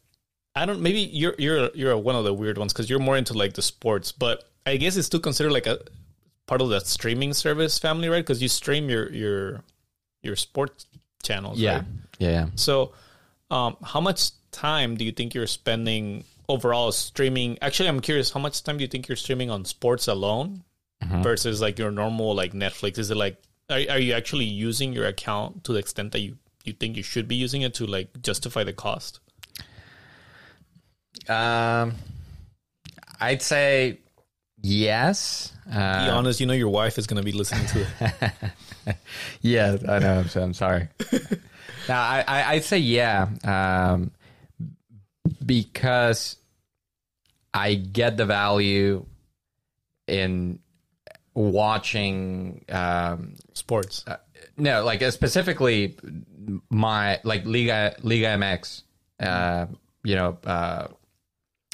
I 0.55 0.65
don't. 0.65 0.81
Maybe 0.81 0.99
you're 0.99 1.35
you're 1.37 1.69
you're 1.73 1.97
one 1.97 2.15
of 2.15 2.25
the 2.25 2.33
weird 2.33 2.57
ones 2.57 2.73
because 2.73 2.89
you're 2.89 2.99
more 2.99 3.15
into 3.15 3.33
like 3.33 3.53
the 3.53 3.61
sports, 3.61 4.11
but 4.11 4.43
I 4.65 4.75
guess 4.75 4.97
it's 4.97 5.07
still 5.07 5.21
considered 5.21 5.53
like 5.53 5.67
a 5.67 5.79
part 6.47 6.61
of 6.61 6.67
that 6.69 6.85
streaming 6.85 7.33
service 7.33 7.79
family, 7.79 8.09
right? 8.09 8.19
Because 8.19 8.41
you 8.41 8.49
stream 8.49 8.89
your 8.89 9.09
your 9.13 9.63
your 10.21 10.35
sports 10.35 10.85
channels. 11.23 11.57
Yeah. 11.59 11.75
right? 11.77 11.85
Yeah. 12.19 12.29
yeah. 12.29 12.45
So, 12.55 12.91
um, 13.49 13.77
how 13.81 14.01
much 14.01 14.31
time 14.51 14.95
do 14.95 15.05
you 15.05 15.11
think 15.11 15.33
you're 15.33 15.47
spending 15.47 16.23
overall 16.49 16.91
streaming? 16.91 17.57
Actually, 17.61 17.89
I'm 17.89 17.99
curious. 18.01 18.31
How 18.31 18.39
much 18.39 18.61
time 18.63 18.77
do 18.77 18.83
you 18.83 18.87
think 18.87 19.07
you're 19.07 19.15
streaming 19.15 19.49
on 19.49 19.65
sports 19.65 20.07
alone 20.07 20.63
versus 21.23 21.61
like 21.61 21.79
your 21.79 21.91
normal 21.91 22.35
like 22.35 22.53
Netflix? 22.53 22.97
Is 22.99 23.09
it 23.11 23.17
like 23.17 23.41
are 23.69 23.79
are 23.89 23.99
you 23.99 24.13
actually 24.13 24.45
using 24.45 24.93
your 24.93 25.05
account 25.07 25.63
to 25.63 25.73
the 25.73 25.79
extent 25.79 26.11
that 26.11 26.19
you 26.19 26.37
you 26.63 26.73
think 26.73 26.95
you 26.97 27.03
should 27.03 27.27
be 27.27 27.35
using 27.35 27.61
it 27.63 27.73
to 27.75 27.85
like 27.87 28.21
justify 28.21 28.63
the 28.63 28.73
cost? 28.73 29.19
Um, 31.27 31.95
I'd 33.19 33.41
say 33.41 33.99
yes. 34.61 35.51
Be 35.65 35.73
Uh, 35.77 36.17
honest, 36.17 36.39
you 36.39 36.45
know 36.45 36.53
your 36.53 36.69
wife 36.69 36.97
is 36.97 37.07
gonna 37.07 37.23
be 37.23 37.31
listening 37.31 37.65
to 37.67 37.87
it. 38.85 38.95
yeah, 39.41 39.77
I 39.87 39.99
know. 39.99 40.19
I'm, 40.19 40.27
so- 40.27 40.41
I'm 40.43 40.53
sorry. 40.53 40.87
Now, 41.89 41.99
I, 41.99 42.23
I 42.27 42.51
I'd 42.53 42.63
say 42.63 42.77
yeah, 42.77 43.27
um, 43.43 44.11
because 45.45 46.37
I 47.53 47.75
get 47.75 48.17
the 48.17 48.25
value 48.25 49.05
in 50.07 50.59
watching. 51.33 52.65
Um, 52.69 53.35
Sports. 53.53 54.05
no, 54.57 54.83
like 54.83 55.01
uh, 55.01 55.11
specifically 55.11 55.97
my 56.69 57.19
like 57.23 57.45
Liga 57.45 57.95
Liga 58.01 58.27
MX, 58.27 58.83
uh, 59.19 59.65
you 60.03 60.15
know, 60.15 60.37
uh, 60.45 60.87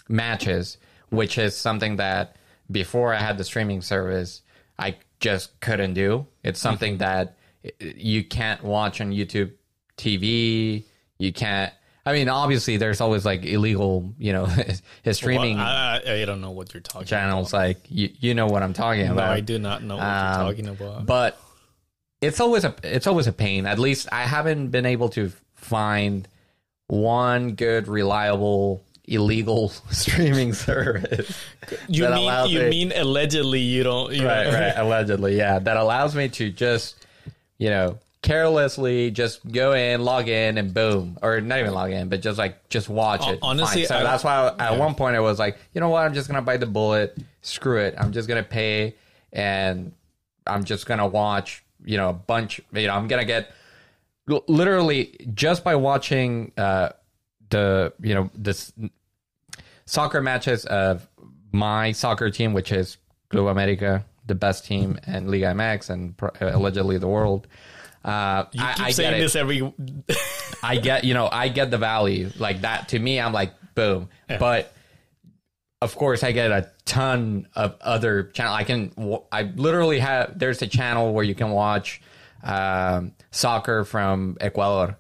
matches, 0.10 0.78
which 1.10 1.38
is 1.38 1.56
something 1.56 1.98
that 1.98 2.36
before 2.70 3.14
I 3.14 3.20
had 3.20 3.38
the 3.38 3.44
streaming 3.44 3.82
service, 3.82 4.42
I 4.78 4.98
just 5.20 5.60
couldn't 5.60 5.94
do. 5.94 6.28
It's 6.44 6.60
something 6.60 6.98
that 6.98 7.38
uh, 7.66 7.70
you 7.80 8.24
can't 8.24 8.64
watch 8.64 9.02
on 9.02 9.12
YouTube 9.12 9.54
TV. 9.98 10.84
You 11.18 11.34
can't. 11.34 11.74
I 12.08 12.14
mean, 12.14 12.30
obviously, 12.30 12.78
there's 12.78 13.02
always 13.02 13.26
like 13.26 13.46
illegal, 13.46 14.14
you 14.18 14.32
know, 14.34 14.48
streaming 15.12 15.58
Well, 15.58 15.66
I, 15.68 16.02
I 16.22 16.26
don't 16.26 16.42
know 16.42 16.52
what 16.52 16.74
you're 16.74 16.82
talking 16.82 17.06
channels. 17.08 17.52
Like 17.54 17.78
you, 17.90 18.10
you 18.20 18.34
know 18.34 18.48
what 18.48 18.64
I'm 18.64 18.74
talking 18.74 19.02
about. 19.06 19.16
No, 19.16 19.22
about. 19.24 19.32
I 19.38 19.40
do 19.42 19.60
not 19.60 19.84
know 19.84 19.98
what 19.98 20.06
Um, 20.06 20.40
you're 20.40 20.52
talking 20.54 20.68
about. 20.70 21.06
but 21.06 21.40
it's 22.22 22.40
always 22.40 22.64
a 22.64 22.74
it's 22.84 23.08
always 23.08 23.28
a 23.28 23.34
pain. 23.34 23.66
At 23.66 23.78
least 23.78 24.08
I 24.12 24.24
haven't 24.24 24.70
been 24.70 24.86
able 24.86 25.10
to 25.10 25.32
find 25.56 26.28
one 26.88 27.52
good, 27.56 27.88
reliable, 27.88 28.82
illegal 29.06 29.70
streaming 29.92 30.54
service. 30.68 31.38
you 31.88 32.08
mean 32.10 32.50
you 32.50 32.60
me- 32.62 32.70
mean 32.70 32.94
allegedly 32.96 33.60
you 33.60 33.84
don't 33.84 34.14
you 34.14 34.26
right, 34.26 34.46
know, 34.48 34.54
right, 34.54 34.74
allegedly, 34.78 35.36
yeah, 35.38 35.60
that 35.60 35.78
allows 35.78 36.16
me 36.16 36.30
to 36.30 36.50
just, 36.50 37.06
you 37.58 37.70
know, 37.70 38.00
carelessly 38.28 39.12
just 39.12 39.50
go 39.52 39.74
in, 39.74 40.04
log 40.04 40.28
in, 40.28 40.58
and 40.58 40.74
boom, 40.74 41.18
or 41.22 41.40
not 41.42 41.60
even 41.60 41.74
log 41.74 41.92
in, 41.92 42.10
but 42.10 42.22
just 42.22 42.38
like 42.38 42.68
just 42.70 42.90
watch 42.90 43.28
it. 43.28 43.40
honestly, 43.42 43.82
Fine. 43.84 43.88
so 43.88 43.98
I- 43.98 44.04
that's 44.04 44.24
why 44.24 44.54
at 44.60 44.78
one 44.78 44.96
point 44.96 45.16
I 45.16 45.20
was 45.22 45.40
like, 45.40 45.58
you 45.74 45.82
know 45.82 45.90
what, 45.90 46.06
I'm 46.06 46.14
just 46.14 46.28
gonna 46.28 46.42
bite 46.42 46.60
the 46.60 46.66
bullet. 46.66 47.18
Screw 47.42 47.80
it, 47.80 47.96
I'm 47.98 48.12
just 48.12 48.28
gonna 48.28 48.44
pay, 48.44 48.96
and 49.32 49.94
I'm 50.46 50.64
just 50.66 50.86
gonna 50.86 51.08
watch, 51.08 51.64
you 51.86 51.98
know, 51.98 52.10
a 52.10 52.14
bunch. 52.14 52.60
You 52.74 52.88
know, 52.88 52.94
I'm 52.96 53.08
gonna 53.08 53.26
get 53.26 53.52
literally 54.48 55.16
just 55.34 55.64
by 55.64 55.76
watching 55.76 56.52
uh 56.58 56.90
the 57.50 57.94
you 58.02 58.14
know 58.14 58.30
this 58.36 58.74
soccer 59.86 60.22
matches 60.22 60.66
of 60.66 61.08
my 61.52 61.92
soccer 61.94 62.30
team, 62.30 62.54
which 62.54 62.72
is 62.72 62.98
Club 63.30 63.48
America, 63.48 64.06
the 64.26 64.36
best 64.36 64.66
team, 64.66 65.00
and 65.08 65.32
Liga 65.32 65.48
MX, 65.54 65.90
and 65.90 66.18
pro- 66.18 66.32
allegedly 66.42 66.98
the 66.98 67.08
world. 67.08 67.48
Uh, 68.04 68.46
You 68.54 68.64
I, 68.64 68.74
keep 68.74 68.86
I 68.86 68.92
saying 68.92 69.12
get 69.12 69.20
this 69.20 69.36
every 69.36 69.74
I 70.64 70.78
get, 70.78 71.04
you 71.04 71.14
know, 71.14 71.28
I 71.32 71.50
get 71.50 71.72
the 71.72 71.78
value 71.78 72.32
like 72.38 72.62
that. 72.62 72.90
To 72.90 73.00
me, 73.00 73.20
I'm 73.20 73.34
like, 73.34 73.54
boom. 73.76 74.10
But 74.28 74.74
of 75.82 75.96
course, 75.96 76.24
I 76.24 76.32
get 76.32 76.52
a 76.52 76.72
ton 76.86 77.48
of 77.56 77.76
other 77.82 78.24
channel. 78.24 78.54
I 78.54 78.64
can, 78.64 79.22
I 79.32 79.44
literally 79.44 80.00
have. 80.00 80.38
There's 80.40 80.62
a 80.62 80.68
channel 80.68 81.14
where 81.14 81.24
you 81.24 81.36
can 81.36 81.52
watch 81.52 82.02
um, 82.44 83.14
soccer 83.32 83.84
from 83.86 84.38
Ecuador, 84.42 84.98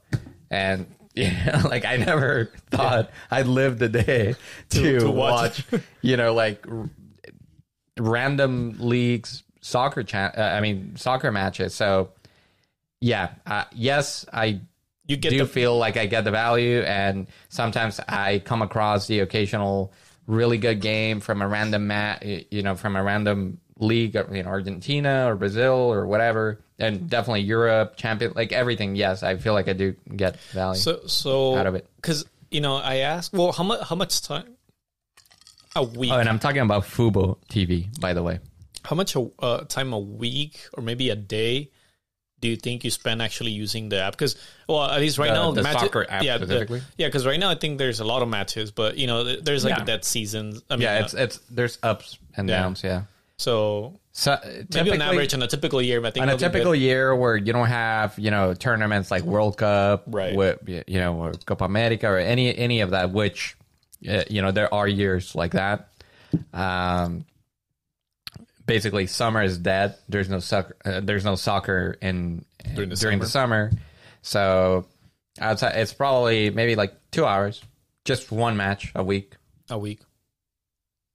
and 0.51 0.85
yeah, 1.15 1.63
like 1.65 1.85
I 1.85 1.97
never 1.97 2.51
thought 2.69 3.09
I'd 3.31 3.47
live 3.47 3.79
the 3.79 3.89
day 3.89 4.35
to, 4.69 4.99
to 4.99 5.09
watch 5.09 5.63
watch, 5.71 5.81
you 6.01 6.17
know, 6.17 6.33
like 6.33 6.63
r- 6.69 6.89
random 7.97 8.75
leagues 8.79 9.43
soccer 9.61 10.03
chan 10.03 10.33
uh, 10.37 10.41
I 10.41 10.61
mean 10.61 10.95
soccer 10.95 11.31
matches. 11.31 11.73
So 11.73 12.09
yeah, 12.99 13.29
uh, 13.45 13.65
yes, 13.73 14.25
I 14.31 14.61
you 15.07 15.17
get 15.17 15.29
do 15.29 15.39
the 15.39 15.45
feel 15.45 15.77
like 15.77 15.97
I 15.97 16.05
get 16.05 16.23
the 16.23 16.31
value, 16.31 16.81
and 16.81 17.27
sometimes 17.49 17.99
I 18.07 18.39
come 18.39 18.61
across 18.61 19.07
the 19.07 19.19
occasional 19.19 19.93
really 20.25 20.57
good 20.57 20.81
game 20.81 21.19
from 21.19 21.41
a 21.41 21.47
random 21.47 21.87
mat, 21.87 22.23
you 22.25 22.61
know, 22.61 22.75
from 22.75 22.95
a 22.95 23.03
random 23.03 23.59
league, 23.79 24.15
know, 24.43 24.49
Argentina 24.49 25.31
or 25.31 25.35
Brazil 25.35 25.73
or 25.73 26.05
whatever, 26.05 26.59
and 26.79 27.09
definitely 27.09 27.41
Europe, 27.41 27.95
champion, 27.95 28.33
like 28.35 28.51
everything. 28.51 28.95
Yes, 28.95 29.23
I 29.23 29.37
feel 29.37 29.53
like 29.53 29.67
I 29.67 29.73
do 29.73 29.95
get 30.15 30.39
value. 30.51 30.79
so 30.79 31.01
so 31.07 31.55
out 31.55 31.67
of 31.67 31.75
it. 31.75 31.87
because 31.95 32.25
you 32.51 32.61
know 32.61 32.75
I 32.75 32.97
asked 32.97 33.33
well 33.33 33.51
how 33.51 33.63
much 33.63 33.87
how 33.87 33.95
much 33.95 34.21
time 34.21 34.55
a 35.75 35.83
week 35.83 36.11
oh, 36.11 36.19
and 36.19 36.27
I'm 36.27 36.39
talking 36.39 36.61
about 36.61 36.83
Fubo 36.83 37.37
TV, 37.49 37.87
by 37.99 38.13
the 38.13 38.23
way. 38.23 38.39
how 38.83 38.95
much 38.95 39.15
a, 39.15 39.29
uh, 39.39 39.63
time 39.65 39.93
a 39.93 39.99
week 39.99 40.59
or 40.73 40.83
maybe 40.83 41.09
a 41.09 41.15
day 41.15 41.71
do 42.39 42.47
you 42.47 42.55
think 42.55 42.83
you 42.83 42.91
spend 42.91 43.21
actually 43.21 43.51
using 43.51 43.89
the 43.89 43.99
app? 43.99 44.13
Because 44.13 44.35
well, 44.67 44.83
at 44.83 44.99
least 44.99 45.17
right 45.17 45.29
The- 45.29 45.33
now, 45.33 45.51
the 45.51 45.63
soccer 45.63 46.05
app 46.09 46.23
yeah, 46.23 46.37
the- 46.37 46.81
yeah. 46.97 47.07
Because 47.07 47.25
right 47.25 47.39
now, 47.39 47.49
I 47.49 47.55
think 47.55 47.77
there's 47.77 47.99
a 47.99 48.05
lot 48.05 48.21
of 48.21 48.29
matches, 48.29 48.71
but 48.71 48.97
you 48.97 49.07
know, 49.07 49.23
there's 49.37 49.63
like 49.63 49.75
Yeah. 49.77 49.83
a 49.83 49.85
dead 49.85 50.05
season. 50.05 50.61
I 50.69 50.75
mean, 50.75 50.81
Yeah, 50.83 50.95
uh, 50.95 50.99
it's 51.03 51.13
it's 51.13 51.39
there's 51.49 51.77
ups 51.83 52.17
and 52.35 52.47
Yeah. 52.49 52.61
downs. 52.61 52.83
Yeah. 52.83 53.01
so 53.39 53.99
So 54.13 54.35
maybe 54.73 54.91
on 54.91 55.01
average 55.01 55.33
on 55.35 55.43
a 55.43 55.47
typical 55.47 55.79
year, 55.79 56.03
I 56.03 56.09
think 56.09 56.23
on 56.23 56.29
a 56.29 56.37
typical 56.37 56.73
year 56.73 57.15
where 57.15 57.35
you 57.37 57.53
don't 57.53 57.67
have 57.67 58.17
you 58.17 58.31
know 58.31 58.53
tournaments 58.55 59.11
like 59.11 59.21
World 59.23 59.57
Cup, 59.57 60.03
Right. 60.07 60.35
With, 60.35 60.57
you 60.67 60.99
know, 60.99 61.13
or 61.21 61.33
Copa 61.45 61.65
America 61.65 62.07
or 62.07 62.17
any 62.17 62.55
any 62.57 62.81
of 62.81 62.89
that, 62.91 63.11
which 63.11 63.55
you 64.01 64.41
know 64.41 64.51
there 64.51 64.73
are 64.73 64.87
years 64.87 65.35
like 65.35 65.51
that. 65.53 65.89
Um, 66.53 67.25
basically, 68.67 69.07
summer 69.07 69.41
is 69.41 69.57
dead. 69.57 69.95
There's 70.07 70.29
no 70.29 70.39
soccer. 70.39 70.75
Uh, 70.85 70.99
there's 71.01 71.25
no 71.25 71.33
soccer 71.35 71.97
in 72.01 72.45
During 72.75 72.89
during 72.91 73.19
the 73.19 73.25
the, 73.25 73.31
summer. 73.31 73.71
So 74.21 74.85
outside, 75.39 75.75
it's 75.77 75.93
probably 75.93 76.51
maybe 76.51 76.75
like 76.75 76.93
two 77.11 77.25
hours, 77.25 77.63
just 78.05 78.31
one 78.31 78.55
match 78.57 78.91
a 78.93 79.03
week. 79.03 79.33
a 79.69 79.77
week. 79.79 80.01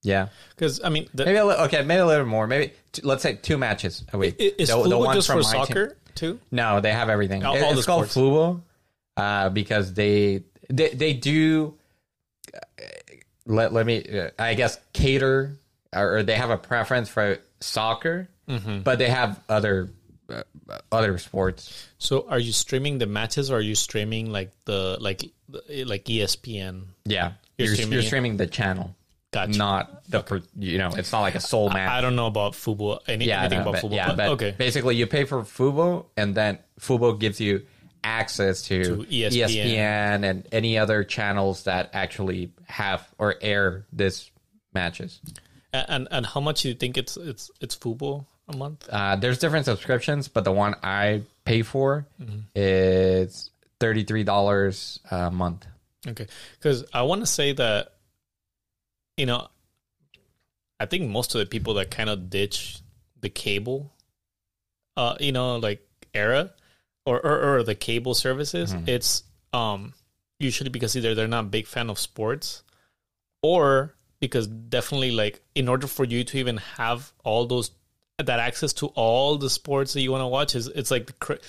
Yeah, 0.05 0.31
Because 0.51 0.81
I 0.83 0.89
mean, 0.89 1.09
the, 1.15 1.25
maybe 1.25 1.39
a 1.39 1.45
little, 1.45 1.65
okay, 1.67 1.83
maybe 1.83 2.01
a 2.01 2.07
little 2.07 2.27
more. 2.27 2.49
Maybe 2.49 2.73
t- 2.91 3.03
let's 3.05 3.23
say 3.23 3.35
two 3.37 3.57
matches 3.57 4.03
a 4.13 4.19
week. 4.19 4.35
is 4.41 4.69
The- 4.69 4.83
the 4.89 4.99
ones 4.99 5.15
just 5.19 5.29
from 5.29 5.41
for 5.43 5.45
my 5.45 5.53
team. 5.53 5.67
soccer 5.67 5.97
too? 6.17 6.41
No, 6.51 6.81
they 6.81 6.91
have 6.93 7.09
everything. 7.09 7.45
All- 7.45 7.55
It- 7.55 7.63
all 7.63 7.77
it's 7.79 7.87
called. 7.87 8.07
Fubo 8.07 8.63
uh, 9.17 9.51
because 9.51 9.95
they 9.95 10.43
they 10.69 10.89
they 10.89 11.13
do. 11.13 11.79
uh, 12.53 12.59
Let 13.47 13.73
let 13.73 13.87
me 13.87 14.05
uh, 14.19 14.31
I 14.41 14.55
guess 14.55 14.77
cater 14.93 15.57
or, 15.95 16.23
they 16.23 16.35
have 16.37 16.51
a 16.51 16.59
preference 16.59 17.09
for 17.09 17.39
soccer, 17.61 18.29
Mm-hmm. 18.49 18.81
but 18.81 18.99
they 18.99 19.09
have 19.09 19.41
other 19.49 19.89
uh, 20.29 20.43
other 20.91 21.17
sports. 21.19 21.89
So, 21.99 22.27
are 22.29 22.39
you 22.41 22.53
streaming 22.53 22.99
the 22.99 23.07
matches, 23.07 23.51
or 23.53 23.59
are 23.59 23.61
you 23.61 23.77
streaming 23.77 24.33
like 24.33 24.51
the 24.65 24.97
like 25.01 25.23
like 25.87 26.05
ESPN? 26.05 26.85
Yeah, 27.05 27.33
You're 27.57 27.67
you're, 27.69 27.75
streaming 27.77 27.93
you're 27.93 28.03
streaming 28.03 28.37
the 28.39 28.49
channel, 28.49 28.97
Gotcha. 29.31 29.57
not 29.57 30.05
the 30.11 30.23
per- 30.23 30.43
you 30.59 30.79
know 30.79 30.91
it's 30.97 31.13
not 31.13 31.21
like 31.21 31.37
a 31.37 31.41
soul 31.41 31.71
match. 31.71 31.89
I 31.91 32.01
don't 32.01 32.17
know 32.17 32.27
about 32.27 32.55
football. 32.57 33.01
Any, 33.07 33.27
yeah, 33.27 33.41
anything 33.41 33.59
no, 33.59 33.63
about 33.63 33.73
but, 33.75 33.81
football? 33.83 33.97
yeah, 33.97 34.09
but, 34.09 34.17
but 34.17 34.29
okay. 34.31 34.55
basically 34.59 34.97
you 34.97 35.07
pay 35.07 35.25
for 35.25 35.43
Fubo, 35.43 36.07
and 36.17 36.35
then 36.35 36.59
Fubo 36.81 37.19
gives 37.19 37.41
you 37.41 37.63
access 38.05 38.63
to, 38.63 38.83
To 38.83 38.97
ESPN. 39.05 39.31
ESPN 39.31 40.25
and 40.29 40.49
any 40.51 40.77
other 40.79 41.05
channels 41.05 41.63
that 41.65 41.91
actually 41.93 42.51
have 42.67 43.07
or 43.19 43.37
air 43.41 43.87
this 43.93 44.29
matches. 44.75 45.21
And, 45.73 46.07
and 46.11 46.27
how 46.27 46.41
much 46.41 46.63
do 46.63 46.69
you 46.69 46.75
think 46.75 46.99
it's 46.99 47.17
it's 47.17 47.51
it's 47.61 47.75
football 47.75 48.27
a 48.49 48.57
month? 48.57 48.87
Uh, 48.91 49.17
there's 49.17 49.39
different 49.39 49.65
subscriptions, 49.65 50.29
but 50.29 50.45
the 50.45 50.53
one 50.53 50.75
I 50.83 51.23
pay 51.45 51.63
for 51.63 52.07
Mm-hmm. 52.21 52.41
is 52.55 53.51
thirty 53.81 54.05
three 54.05 54.23
dollars 54.25 55.01
a 55.11 55.31
month. 55.31 55.67
Okay, 56.07 56.27
because 56.59 56.85
I 56.93 57.03
want 57.03 57.23
to 57.23 57.27
say 57.27 57.53
that, 57.55 57.95
you 59.17 59.25
know, 59.27 59.49
I 60.79 60.87
think 60.87 61.09
most 61.09 61.35
of 61.35 61.39
the 61.39 61.47
people 61.47 61.75
that 61.75 61.91
kind 61.91 62.11
of 62.11 62.29
ditch 62.29 62.81
the 63.21 63.29
cable, 63.31 63.93
uh, 64.97 65.17
you 65.21 65.33
know, 65.33 65.57
like 65.57 65.81
era, 66.13 66.51
or 67.07 67.19
or, 67.25 67.57
or 67.57 67.63
the 67.63 67.75
cable 67.75 68.15
services, 68.15 68.75
it's 68.87 69.23
um 69.55 69.95
usually 70.39 70.71
because 70.71 70.97
either 70.97 71.15
they're 71.15 71.29
not 71.29 71.45
a 71.45 71.49
big 71.49 71.67
fan 71.67 71.89
of 71.89 71.99
sports, 71.99 72.63
or 73.43 73.95
because 74.23 74.47
definitely 74.47 75.11
like 75.11 75.43
in 75.55 75.69
order 75.69 75.87
for 75.89 76.05
you 76.05 76.23
to 76.23 76.39
even 76.39 76.57
have 76.57 77.13
all 77.25 77.45
those 77.45 77.73
that 78.19 78.39
access 78.39 78.73
to 78.73 78.87
all 78.95 79.37
the 79.37 79.51
sports 79.51 79.95
that 79.95 80.01
you 80.01 80.13
want 80.13 80.23
to 80.23 80.29
watch 80.29 80.55
is 80.55 80.69
it's 80.69 80.91
like 80.93 81.07
the 81.07 81.13
cr- 81.15 81.43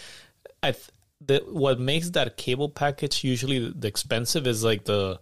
I 0.64 0.72
th- 0.72 0.90
the 1.22 1.44
what 1.48 1.80
makes 1.80 2.10
that 2.12 2.36
cable 2.36 2.68
package 2.70 3.24
usually 3.24 3.70
the, 3.72 3.88
expensive 3.88 4.48
is 4.48 4.64
like 4.64 4.86
the 4.86 5.20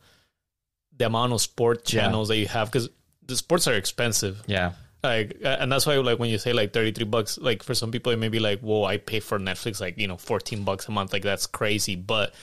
the 0.98 1.06
amount 1.06 1.34
of 1.34 1.42
sport 1.42 1.92
Yeah. 1.94 2.02
channels 2.04 2.30
that 2.30 2.38
you 2.38 2.48
have 2.48 2.72
because 2.72 2.90
the 3.26 3.36
sports 3.36 3.68
are 3.68 3.74
expensive. 3.74 4.42
Yeah, 4.48 4.72
like 5.04 5.38
and 5.44 5.70
that's 5.70 5.86
why 5.86 5.96
like 5.98 6.20
when 6.20 6.30
you 6.30 6.38
say 6.38 6.54
like 6.54 6.72
33 6.72 7.04
bucks 7.06 7.38
like 7.38 7.64
for 7.64 7.76
some 7.76 7.92
people 7.92 8.14
it 8.14 8.18
may 8.20 8.30
be 8.30 8.40
like 8.40 8.62
whoa 8.62 8.84
i 8.86 8.96
pay 8.98 9.20
for 9.20 9.40
netflix 9.40 9.82
like 9.82 9.98
you 9.98 10.08
know 10.08 10.18
14 10.18 10.64
bucks 10.64 10.88
a 10.88 10.92
month 10.92 11.12
like 11.12 11.24
that's 11.24 11.48
crazy. 11.48 11.98
But 11.98 12.34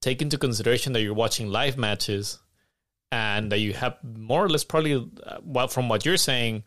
take 0.00 0.22
into 0.22 0.38
consideration 0.38 0.94
that 0.94 1.02
you're 1.02 1.14
watching 1.14 1.50
live 1.50 1.76
matches 1.76 2.38
and 3.14 3.52
that 3.52 3.60
you 3.64 3.72
have 3.82 3.94
more 4.02 4.42
or 4.44 4.48
less 4.48 4.64
probably 4.64 4.94
uh, 4.94 5.38
well 5.56 5.68
from 5.68 5.88
what 5.90 6.04
you're 6.06 6.16
saying 6.30 6.62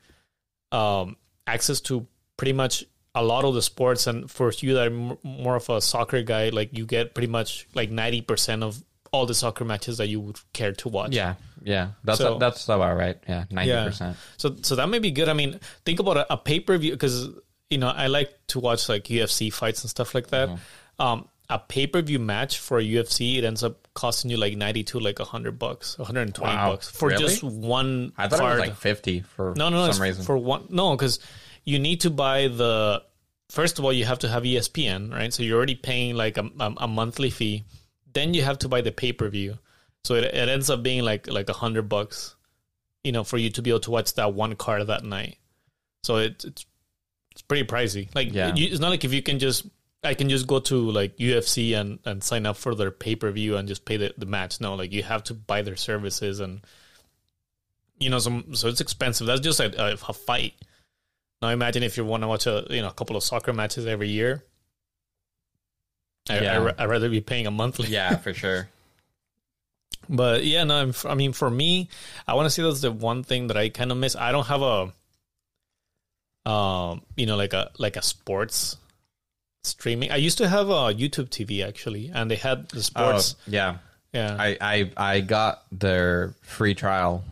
um 0.71 1.15
access 1.45 1.79
to 1.81 2.05
pretty 2.37 2.53
much 2.53 2.83
a 3.15 3.23
lot 3.23 3.45
of 3.45 3.53
the 3.55 3.61
sports, 3.63 4.05
and 4.05 4.29
for 4.29 4.51
you 4.59 4.75
that 4.75 4.87
are 4.89 4.93
m- 4.93 5.17
more 5.23 5.55
of 5.55 5.67
a 5.69 5.81
soccer 5.81 6.21
guy, 6.21 6.49
like 6.49 6.69
you 6.77 6.85
get 6.85 7.15
pretty 7.15 7.31
much 7.37 7.67
like 7.73 7.89
ninety 7.89 8.21
percent 8.21 8.61
of 8.63 8.77
all 9.11 9.25
the 9.25 9.33
soccer 9.33 9.65
matches 9.65 9.97
that 9.97 10.07
you 10.07 10.19
would 10.19 10.37
care 10.53 10.73
to 10.73 10.89
watch. 10.89 11.15
Yeah, 11.15 11.33
yeah, 11.63 11.91
that's 12.03 12.19
So- 12.19 12.37
that's 12.37 12.65
about 12.69 12.95
right. 12.97 13.17
Yeah, 13.27 13.45
ninety 13.49 13.71
percent. 13.89 14.17
So 14.37 14.55
so 14.61 14.75
that 14.75 14.87
may 14.89 14.99
be 14.99 15.09
good. 15.11 15.29
I 15.29 15.33
mean, 15.33 15.59
think 15.85 15.99
about 15.99 16.17
a, 16.17 16.33
a 16.33 16.37
pay 16.37 16.59
per 16.59 16.77
view 16.77 16.91
because 16.91 17.29
you 17.71 17.79
know 17.79 17.89
I 17.89 18.05
like 18.07 18.29
to 18.53 18.59
watch 18.59 18.87
like 18.87 19.05
UFC 19.05 19.51
fights 19.51 19.81
and 19.83 19.89
stuff 19.89 20.13
like 20.13 20.27
that. 20.27 20.49
Mm-hmm. 20.49 21.01
Um, 21.01 21.27
a 21.49 21.57
pay 21.59 21.87
per 21.87 22.01
view 22.01 22.19
match 22.19 22.59
for 22.59 22.77
a 22.79 22.83
UFC 22.83 23.37
it 23.37 23.43
ends 23.45 23.63
up 23.63 23.87
costing 23.93 24.29
you 24.29 24.37
like 24.37 24.57
ninety 24.57 24.83
to 24.83 24.99
like 24.99 25.17
hundred 25.19 25.57
bucks, 25.57 25.97
one 25.97 26.05
hundred 26.05 26.21
and 26.23 26.35
twenty 26.35 26.55
Wow. 26.55 26.71
bucks 26.71 26.89
for 26.89 27.09
Really? 27.09 27.23
just 27.23 27.43
one 27.43 28.11
I 28.17 28.27
thought 28.27 28.39
card. 28.39 28.57
it 28.57 28.59
was 28.61 28.69
like 28.69 28.77
fifty 28.77 29.21
for 29.21 29.53
no, 29.55 29.69
no, 29.69 29.85
no, 29.85 29.91
some 29.91 30.01
reason. 30.03 30.23
for 30.25 30.37
one. 30.37 30.65
No, 30.69 30.95
because 30.95 31.19
you 31.63 31.79
need 31.79 32.01
to 32.01 32.09
buy 32.09 32.47
the. 32.47 33.03
First 33.49 33.79
of 33.79 33.85
all, 33.85 33.93
you 33.93 34.03
have 34.03 34.19
to 34.19 34.27
have 34.27 34.43
ESPN, 34.43 35.09
right? 35.13 35.33
So 35.33 35.41
you're 35.41 35.55
already 35.55 35.75
paying 35.75 36.15
like 36.15 36.37
a, 36.37 36.49
a, 36.59 36.73
a 36.79 36.87
monthly 36.87 37.29
fee. 37.29 37.63
Then 38.11 38.33
you 38.33 38.41
have 38.43 38.59
to 38.59 38.67
buy 38.67 38.81
the 38.81 38.91
pay 38.91 39.13
per 39.13 39.29
view. 39.29 39.57
So 40.03 40.15
it, 40.15 40.25
it 40.25 40.49
ends 40.49 40.69
up 40.69 40.83
being 40.83 41.03
like 41.03 41.27
like 41.27 41.47
a 41.49 41.53
hundred 41.53 41.87
bucks, 41.87 42.35
you 43.05 43.13
know, 43.13 43.23
for 43.23 43.37
you 43.37 43.49
to 43.51 43.61
be 43.61 43.69
able 43.69 43.79
to 43.81 43.91
watch 43.91 44.13
that 44.15 44.33
one 44.33 44.55
card 44.57 44.85
that 44.87 45.05
night. 45.05 45.37
So 46.03 46.17
it, 46.17 46.43
it's 46.43 46.65
it's 47.31 47.41
pretty 47.41 47.65
pricey. 47.65 48.13
Like 48.13 48.33
Yeah. 48.33 48.53
you, 48.53 48.67
it's 48.67 48.79
not 48.81 48.89
like 48.89 49.05
if 49.05 49.13
you 49.13 49.21
can 49.21 49.39
just 49.39 49.65
I 50.03 50.13
can 50.13 50.29
just 50.29 50.47
go 50.47 50.59
to 50.59 50.91
like 50.91 51.17
UFC 51.17 51.79
and 51.79 51.99
and 52.05 52.23
sign 52.23 52.45
up 52.45 52.57
for 52.57 52.75
their 52.75 52.91
pay 52.91 53.15
per 53.15 53.31
view 53.31 53.57
and 53.57 53.67
just 53.67 53.85
pay 53.85 53.97
the, 53.97 54.13
the 54.17 54.25
match. 54.25 54.61
No, 54.61 54.75
like 54.75 54.91
you 54.91 55.03
have 55.03 55.23
to 55.25 55.33
buy 55.33 55.61
their 55.61 55.75
services 55.75 56.39
and 56.39 56.61
you 57.99 58.09
know 58.09 58.19
some 58.19 58.53
so 58.55 58.67
it's 58.67 58.81
expensive. 58.81 59.27
That's 59.27 59.41
just 59.41 59.59
a, 59.59 59.93
a, 59.93 60.13
fight. 60.13 60.53
Now 61.41 61.49
imagine 61.49 61.83
if 61.83 61.97
you 61.97 62.05
want 62.05 62.23
to 62.23 62.27
watch 62.27 62.45
a 62.45 62.65
you 62.69 62.81
know 62.81 62.89
a 62.89 62.93
couple 62.93 63.15
of 63.15 63.23
soccer 63.23 63.53
matches 63.53 63.85
every 63.85 64.09
year. 64.09 64.43
I, 66.29 66.41
Yeah. 66.41 66.71
I, 66.77 66.83
I'd 66.83 66.89
rather 66.89 67.09
be 67.09 67.21
paying 67.21 67.47
a 67.47 67.51
monthly. 67.51 67.87
yeah, 67.87 68.15
for 68.17 68.33
sure. 68.33 68.69
But 70.09 70.45
yeah, 70.45 70.63
no, 70.63 70.75
I'm, 70.75 70.93
I 71.05 71.15
mean, 71.15 71.33
for 71.33 71.49
me, 71.49 71.89
I 72.27 72.35
want 72.35 72.45
to 72.45 72.49
say 72.49 72.63
that's 72.63 72.81
the 72.81 72.91
one 72.91 73.23
thing 73.23 73.47
that 73.47 73.57
I 73.57 73.69
kind 73.69 73.91
of 73.91 73.97
miss. 73.97 74.15
I 74.15 74.31
don't 74.31 74.47
have 74.47 74.61
a, 74.61 76.49
um, 76.49 77.01
you 77.15 77.25
know, 77.25 77.35
like 77.35 77.53
a 77.53 77.71
like 77.77 77.97
a 77.97 78.01
sports 78.01 78.77
streaming. 79.67 80.11
I 80.11 80.15
used 80.17 80.37
to 80.39 80.47
have 80.47 80.69
a 80.69 80.93
YouTube 80.93 81.29
TV 81.29 81.65
actually, 81.67 82.11
and 82.13 82.29
they 82.31 82.35
had 82.35 82.69
the 82.69 82.77
Oh, 82.77 82.81
sports. 82.81 83.35
yeah. 83.47 83.77
yeah. 84.13 84.35
I, 84.39 84.57
I 84.61 84.91
I 84.97 85.19
got 85.21 85.63
their 85.71 86.33
free 86.41 86.73
trial 86.73 87.23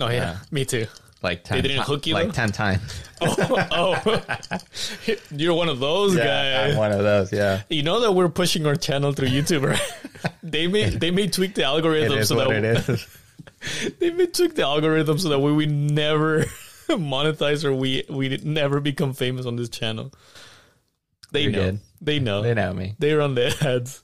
oh 0.00 0.08
yeah, 0.08 0.12
yeah. 0.12 0.36
me 0.50 0.64
too. 0.64 0.86
like 1.22 1.44
ten 1.44 1.58
they 1.62 1.68
didn't 1.68 1.84
hook 1.86 2.06
you, 2.06 2.14
like 2.14 2.26
though? 2.26 2.32
ten 2.32 2.52
times. 2.52 2.82
Oh, 3.20 3.36
oh. 4.06 4.20
you're 5.30 5.54
one 5.54 5.68
of 5.68 5.78
those 5.80 6.16
guys. 6.16 6.72
I'm 6.72 6.76
one 6.76 6.92
of 6.92 6.98
those. 7.02 7.32
Yeah, 7.32 7.62
You 7.70 7.82
know 7.82 8.00
that 8.00 8.12
we're 8.12 8.28
pushing 8.28 8.66
our 8.66 8.76
channel 8.76 9.12
through 9.12 9.28
YouTube, 9.28 9.64
right? 9.64 10.32
they 10.42 10.66
may 10.66 10.90
they 10.90 11.10
may 11.10 11.28
tweak 11.28 11.54
the 11.54 11.64
algorithm 11.64 12.24
so 12.24 12.34
that 12.36 12.50
it 12.50 12.64
is. 12.64 13.06
they 14.00 14.10
may 14.10 14.26
tweak 14.26 14.54
the 14.54 14.62
algorithm 14.64 15.18
so 15.18 15.28
that 15.30 15.38
we 15.38 15.52
we 15.52 15.66
never 15.66 16.44
monetize 16.88 17.64
or 17.64 17.72
we 17.74 18.04
we 18.10 18.28
never 18.44 18.80
become 18.80 19.14
famous 19.14 19.46
on 19.46 19.56
this 19.56 19.68
channel. 19.70 20.12
They 21.34 21.42
You're 21.42 21.52
know. 21.52 21.58
good. 21.72 21.80
They 22.00 22.18
know. 22.20 22.40
they 22.42 22.54
know 22.54 22.72
me. 22.72 22.94
They 22.98 23.12
run 23.12 23.34
the 23.34 23.46
ads. 23.60 24.00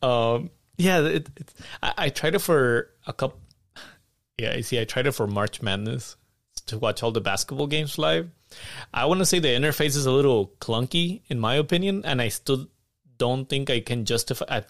Um, 0.00 0.50
yeah, 0.78 1.00
it, 1.00 1.28
it, 1.36 1.52
I, 1.82 1.92
I 1.98 2.08
tried 2.08 2.34
it 2.34 2.38
for 2.38 2.88
a 3.06 3.12
couple. 3.12 3.38
Yeah, 4.38 4.52
I 4.54 4.60
see. 4.62 4.80
I 4.80 4.84
tried 4.84 5.06
it 5.08 5.12
for 5.12 5.26
March 5.26 5.60
Madness 5.60 6.16
to 6.66 6.78
watch 6.78 7.02
all 7.02 7.10
the 7.10 7.20
basketball 7.20 7.66
games 7.66 7.98
live. 7.98 8.30
I 8.94 9.06
want 9.06 9.18
to 9.20 9.26
say 9.26 9.40
the 9.40 9.48
interface 9.48 9.96
is 9.96 10.06
a 10.06 10.12
little 10.12 10.52
clunky, 10.60 11.22
in 11.28 11.40
my 11.40 11.54
opinion, 11.56 12.04
and 12.04 12.22
I 12.22 12.28
still 12.28 12.68
don't 13.18 13.48
think 13.48 13.68
I 13.70 13.80
can 13.80 14.04
justify. 14.04 14.44
I, 14.48 14.62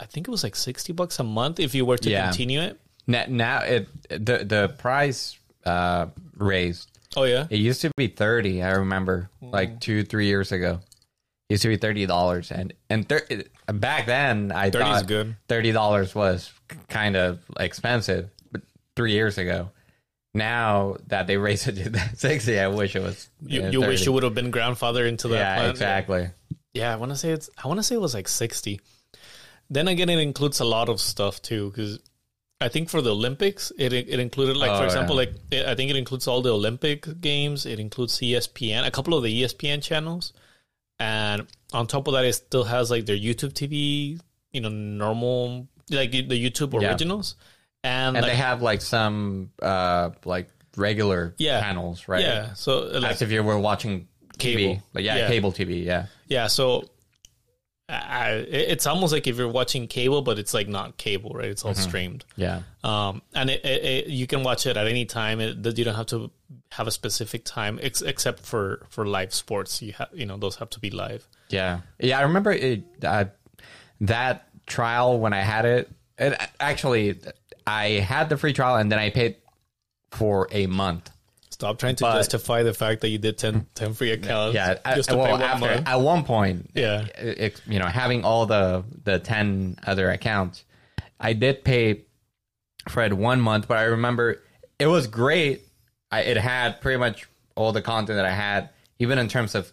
I 0.00 0.06
think 0.06 0.26
it 0.26 0.30
was 0.30 0.42
like 0.42 0.56
sixty 0.56 0.92
bucks 0.94 1.18
a 1.20 1.24
month 1.24 1.60
if 1.60 1.74
you 1.74 1.84
were 1.84 1.98
to 1.98 2.10
Yeah. 2.10 2.24
continue 2.28 2.60
it. 2.60 2.80
Now, 3.06 3.24
now 3.28 3.58
it 3.62 3.88
the 4.08 4.44
the 4.44 4.74
price 4.78 5.38
uh 5.66 6.06
raised. 6.36 6.88
Oh 7.16 7.24
yeah, 7.24 7.46
It 7.50 7.58
used 7.60 7.82
to 7.82 7.90
be 7.96 8.08
thirty. 8.08 8.62
I 8.62 8.72
remember 8.80 9.28
Mm. 9.42 9.52
like 9.52 9.80
two 9.80 10.02
three 10.04 10.26
years 10.26 10.50
ago. 10.52 10.80
Used 11.50 11.62
to 11.62 11.68
be 11.68 11.76
thirty 11.76 12.06
dollars, 12.06 12.50
and 12.50 12.72
and 12.88 13.06
thir- 13.08 13.26
back 13.66 14.06
then 14.06 14.50
I 14.50 14.70
30 14.70 14.84
is 14.84 14.90
thought 15.00 15.06
good. 15.06 15.36
thirty 15.48 15.72
dollars 15.72 16.14
was 16.14 16.50
kind 16.88 17.16
of 17.16 17.40
expensive. 17.60 18.30
But 18.50 18.62
three 18.96 19.12
years 19.12 19.36
ago, 19.36 19.70
now 20.32 20.96
that 21.08 21.26
they 21.26 21.36
raised 21.36 21.68
it 21.68 21.92
to 21.92 21.98
sixty, 22.16 22.58
I 22.58 22.68
wish 22.68 22.96
it 22.96 23.02
was. 23.02 23.28
You, 23.46 23.64
uh, 23.64 23.70
you 23.70 23.80
wish 23.80 24.00
30. 24.00 24.04
you 24.04 24.12
would 24.12 24.22
have 24.22 24.34
been 24.34 24.50
grandfather 24.50 25.04
into 25.06 25.28
that. 25.28 25.36
Yeah, 25.38 25.56
plan. 25.56 25.70
exactly. 25.70 26.28
Yeah, 26.72 26.92
I 26.92 26.96
want 26.96 27.12
to 27.12 27.16
say 27.16 27.30
it's. 27.30 27.50
I 27.62 27.68
want 27.68 27.78
to 27.78 27.82
say 27.84 27.94
it 27.94 28.00
was 28.00 28.14
like 28.14 28.26
sixty. 28.28 28.80
Then 29.70 29.86
again, 29.88 30.08
it 30.08 30.18
includes 30.18 30.60
a 30.60 30.64
lot 30.64 30.88
of 30.88 31.00
stuff 31.00 31.40
too, 31.42 31.70
because 31.70 31.98
I 32.60 32.68
think 32.68 32.88
for 32.88 33.02
the 33.02 33.12
Olympics, 33.12 33.70
it 33.78 33.92
it 33.92 34.18
included 34.18 34.56
like 34.56 34.70
Oh, 34.70 34.78
for 34.78 34.84
example, 34.86 35.14
yeah. 35.16 35.20
like 35.20 35.34
it, 35.50 35.66
I 35.66 35.74
think 35.74 35.90
it 35.90 35.96
includes 35.96 36.26
all 36.26 36.40
the 36.42 36.54
Olympic 36.54 37.20
games. 37.20 37.66
It 37.66 37.78
includes 37.78 38.18
ESPN, 38.18 38.86
a 38.86 38.90
couple 38.90 39.14
of 39.14 39.22
the 39.22 39.42
ESPN 39.42 39.82
channels, 39.82 40.32
and 41.04 41.46
on 41.72 41.86
top 41.86 42.06
of 42.08 42.12
that, 42.14 42.24
it 42.24 42.32
still 42.34 42.64
has 42.64 42.90
like 42.90 43.04
their 43.06 43.16
YouTube 43.16 43.52
TV, 43.60 44.20
you 44.52 44.60
know, 44.60 44.68
normal 45.04 45.66
like 45.90 46.10
the 46.12 46.38
YouTube 46.44 46.70
Yeah. 46.80 46.88
originals, 46.90 47.36
and, 47.82 48.16
And 48.16 48.22
like, 48.24 48.32
they 48.32 48.36
have 48.36 48.62
like 48.62 48.80
some 48.80 49.50
uh 49.62 50.10
like 50.24 50.48
regular 50.76 51.34
Yeah. 51.38 51.60
channels, 51.60 52.08
right? 52.08 52.22
yeah, 52.22 52.54
so 52.54 52.70
like 53.04 53.12
As 53.12 53.22
if 53.22 53.30
you 53.30 53.42
were 53.42 53.58
watching 53.58 54.08
Cable. 54.38 54.74
TV. 54.76 54.82
Like, 54.94 55.04
yeah, 55.04 55.16
Yeah. 55.18 55.28
cable 55.28 55.52
TV. 55.52 55.84
Yeah. 55.84 56.06
Yeah, 56.26 56.46
so 56.48 56.88
I, 57.88 58.30
it's 58.48 58.86
almost 58.86 59.12
like 59.12 59.26
if 59.26 59.36
you're 59.36 59.46
watching 59.48 59.86
cable, 59.88 60.22
but 60.22 60.38
it's 60.38 60.54
like 60.54 60.68
not 60.68 60.96
cable, 60.96 61.30
right? 61.34 61.48
It's 61.50 61.64
all 61.66 61.72
Mm-hmm. 61.72 61.82
streamed, 61.88 62.24
Yeah. 62.36 62.62
um, 62.82 63.20
and 63.34 63.50
it, 63.50 63.62
it, 63.64 63.84
it, 63.84 64.06
you 64.06 64.26
can 64.26 64.42
watch 64.42 64.66
it 64.66 64.76
at 64.78 64.86
any 64.86 65.04
time. 65.04 65.38
It, 65.40 65.78
you 65.78 65.84
don't 65.84 65.94
have 65.94 66.06
to 66.06 66.30
have 66.72 66.86
a 66.86 66.90
specific 66.90 67.44
time, 67.44 67.78
ex- 67.82 68.00
except 68.00 68.40
for 68.40 68.86
for 68.88 69.06
live 69.06 69.34
sports. 69.34 69.82
You 69.82 69.92
have, 69.94 70.08
you 70.14 70.24
know, 70.24 70.38
those 70.38 70.56
have 70.56 70.70
to 70.70 70.80
be 70.80 70.88
live. 70.90 71.28
Yeah, 71.50 71.80
yeah. 72.00 72.18
I 72.18 72.22
remember 72.22 72.52
it, 72.52 72.84
uh, 73.04 73.26
that 74.00 74.48
trial 74.66 75.18
when 75.18 75.34
I 75.34 75.42
had 75.42 75.66
it. 75.66 75.90
it. 76.18 76.40
Actually, 76.58 77.20
I 77.66 77.88
had 78.00 78.30
the 78.30 78.38
free 78.38 78.54
trial 78.54 78.76
and 78.76 78.90
then 78.90 78.98
I 78.98 79.10
paid 79.10 79.36
for 80.10 80.48
a 80.52 80.66
month. 80.66 81.10
Stop 81.54 81.78
trying 81.78 81.94
to 81.96 82.02
But- 82.02 82.16
justify 82.16 82.64
the 82.64 82.74
fact 82.74 83.00
that 83.02 83.10
you 83.10 83.18
did 83.18 83.38
10, 83.38 83.66
10 83.76 83.94
free 83.94 84.10
accounts. 84.10 84.56
Yeah, 84.56 84.76
I- 84.84 84.96
just 84.96 85.08
to 85.10 85.16
well, 85.16 85.40
after, 85.40 85.66
month. 85.66 85.86
at 85.88 86.00
one 86.00 86.24
point, 86.24 86.68
Yeah. 86.74 87.02
it, 87.16 87.38
it- 87.38 87.60
you 87.68 87.78
know, 87.78 87.86
having 87.86 88.24
all 88.24 88.44
the 88.46 88.82
the 89.04 89.20
ten 89.20 89.78
other 89.86 90.10
accounts, 90.10 90.64
I 91.20 91.32
did 91.32 91.62
pay 91.64 92.02
Fred 92.88 93.12
one 93.12 93.40
month, 93.40 93.68
but 93.68 93.78
I 93.78 93.84
remember 93.84 94.42
it 94.80 94.88
was 94.88 95.06
great. 95.06 95.62
I, 96.10 96.22
it 96.22 96.36
had 96.36 96.80
pretty 96.80 96.98
much 96.98 97.28
all 97.54 97.70
the 97.70 97.82
content 97.82 98.16
that 98.16 98.26
I 98.26 98.32
had, 98.34 98.70
even 98.98 99.18
in 99.20 99.28
terms 99.28 99.54
of 99.54 99.72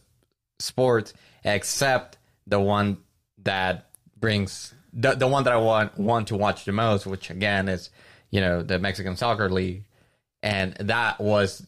sports, 0.59 1.13
except 1.43 2.19
the 2.45 2.59
one 2.59 2.97
that 3.43 3.87
brings 4.19 4.75
the 4.93 5.15
the 5.15 5.27
one 5.27 5.45
that 5.45 5.53
I 5.53 5.57
want 5.57 5.97
want 5.97 6.27
to 6.27 6.35
watch 6.37 6.63
the 6.65 6.73
most, 6.73 7.07
which 7.07 7.31
again 7.31 7.67
is 7.67 7.89
you 8.29 8.39
know 8.39 8.61
the 8.61 8.77
Mexican 8.77 9.15
Soccer 9.15 9.49
League, 9.49 9.83
and 10.43 10.73
that 10.75 11.19
was 11.19 11.65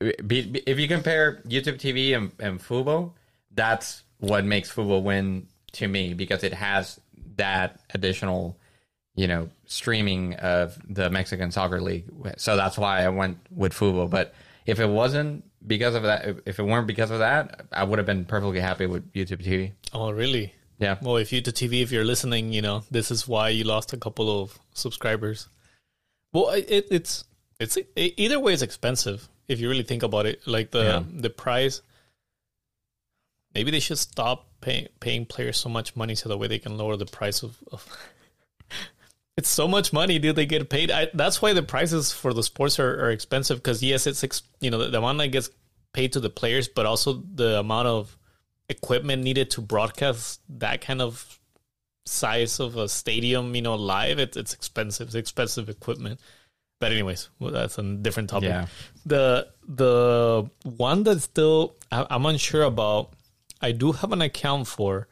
if 0.00 0.78
you 0.78 0.88
compare 0.88 1.42
YouTube 1.46 1.78
TV 1.78 2.16
and, 2.16 2.32
and 2.38 2.60
Fubo, 2.60 3.12
that's 3.54 4.02
what 4.18 4.44
makes 4.44 4.72
Fubo 4.72 5.02
win 5.02 5.48
to 5.72 5.88
me 5.88 6.14
because 6.14 6.44
it 6.44 6.54
has 6.54 7.00
that 7.36 7.80
additional, 7.94 8.56
you 9.14 9.26
know, 9.26 9.48
streaming 9.66 10.34
of 10.34 10.78
the 10.88 11.10
Mexican 11.10 11.50
Soccer 11.50 11.80
League. 11.80 12.04
So 12.36 12.56
that's 12.56 12.78
why 12.78 13.04
I 13.04 13.08
went 13.08 13.38
with 13.50 13.72
Fubo. 13.72 14.08
But 14.08 14.34
if 14.66 14.80
it 14.80 14.88
wasn't 14.88 15.44
because 15.66 15.94
of 15.94 16.02
that, 16.04 16.36
if 16.44 16.58
it 16.58 16.62
weren't 16.62 16.86
because 16.86 17.10
of 17.10 17.20
that, 17.20 17.66
I 17.72 17.84
would 17.84 17.98
have 17.98 18.06
been 18.06 18.24
perfectly 18.24 18.60
happy 18.60 18.86
with 18.86 19.12
YouTube 19.12 19.44
TV. 19.44 19.72
Oh, 19.92 20.10
really? 20.10 20.54
Yeah. 20.78 20.96
Well, 21.00 21.16
if 21.16 21.30
YouTube 21.30 21.54
TV, 21.54 21.82
if 21.82 21.90
you're 21.90 22.04
listening, 22.04 22.52
you 22.52 22.60
know 22.60 22.84
this 22.90 23.10
is 23.10 23.26
why 23.26 23.48
you 23.48 23.64
lost 23.64 23.92
a 23.92 23.96
couple 23.96 24.42
of 24.42 24.58
subscribers. 24.74 25.48
Well, 26.32 26.50
it, 26.50 26.66
it 26.68 26.86
it's 26.90 27.24
it's 27.58 27.76
it, 27.76 27.88
either 27.96 28.38
way, 28.38 28.52
it's 28.52 28.60
expensive 28.60 29.28
if 29.48 29.60
you 29.60 29.68
really 29.68 29.82
think 29.84 30.02
about 30.02 30.26
it. 30.26 30.46
Like 30.46 30.70
the 30.70 30.84
Yeah. 30.84 31.02
the 31.08 31.30
price. 31.30 31.82
Maybe 33.54 33.70
they 33.70 33.80
should 33.80 33.98
stop 33.98 34.46
paying 34.60 34.88
paying 35.00 35.24
players 35.26 35.56
so 35.56 35.68
much 35.68 35.96
money 35.96 36.14
so 36.14 36.28
that 36.28 36.36
way 36.36 36.46
they 36.48 36.58
can 36.58 36.76
lower 36.76 36.96
the 36.96 37.06
price 37.06 37.42
of. 37.42 37.56
of 37.72 37.86
it's 39.36 39.48
so 39.48 39.66
much 39.68 39.92
money, 39.92 40.18
dude. 40.18 40.36
They 40.36 40.46
get 40.46 40.68
paid. 40.68 40.90
I, 40.90 41.08
that's 41.14 41.40
why 41.40 41.52
the 41.52 41.62
prices 41.62 42.12
for 42.12 42.32
the 42.34 42.42
sports 42.42 42.78
are, 42.78 43.04
are 43.06 43.10
expensive. 43.10 43.58
Because 43.58 43.82
yes, 43.82 44.06
it's 44.06 44.22
ex, 44.22 44.42
you 44.60 44.70
know 44.70 44.78
the, 44.78 44.88
the 44.88 44.98
amount 44.98 45.18
that 45.18 45.28
gets 45.28 45.50
paid 45.92 46.12
to 46.12 46.20
the 46.20 46.30
players, 46.30 46.68
but 46.68 46.84
also 46.86 47.22
the 47.34 47.58
amount 47.58 47.88
of 47.88 48.18
equipment 48.68 49.22
needed 49.22 49.50
to 49.52 49.60
broadcast 49.60 50.40
that 50.48 50.80
kind 50.80 51.00
of 51.00 51.38
size 52.04 52.60
of 52.60 52.76
a 52.76 52.88
stadium, 52.88 53.54
you 53.54 53.62
know, 53.62 53.74
live. 53.74 54.18
It, 54.18 54.36
it's 54.36 54.52
expensive. 54.52 55.08
It's 55.08 55.14
expensive 55.14 55.68
equipment. 55.68 56.20
But 56.78 56.92
anyways, 56.92 57.30
well, 57.38 57.52
that's 57.52 57.78
a 57.78 57.82
different 57.82 58.30
topic. 58.30 58.48
Yeah. 58.50 58.66
The 59.06 59.48
the 59.66 60.50
one 60.64 61.02
that's 61.04 61.24
still 61.24 61.74
I, 61.90 62.06
I'm 62.10 62.26
unsure 62.26 62.62
about 62.62 63.14
I 63.60 63.72
do 63.72 63.92
have 63.92 64.12
an 64.12 64.22
account 64.22 64.66
for. 64.66 65.08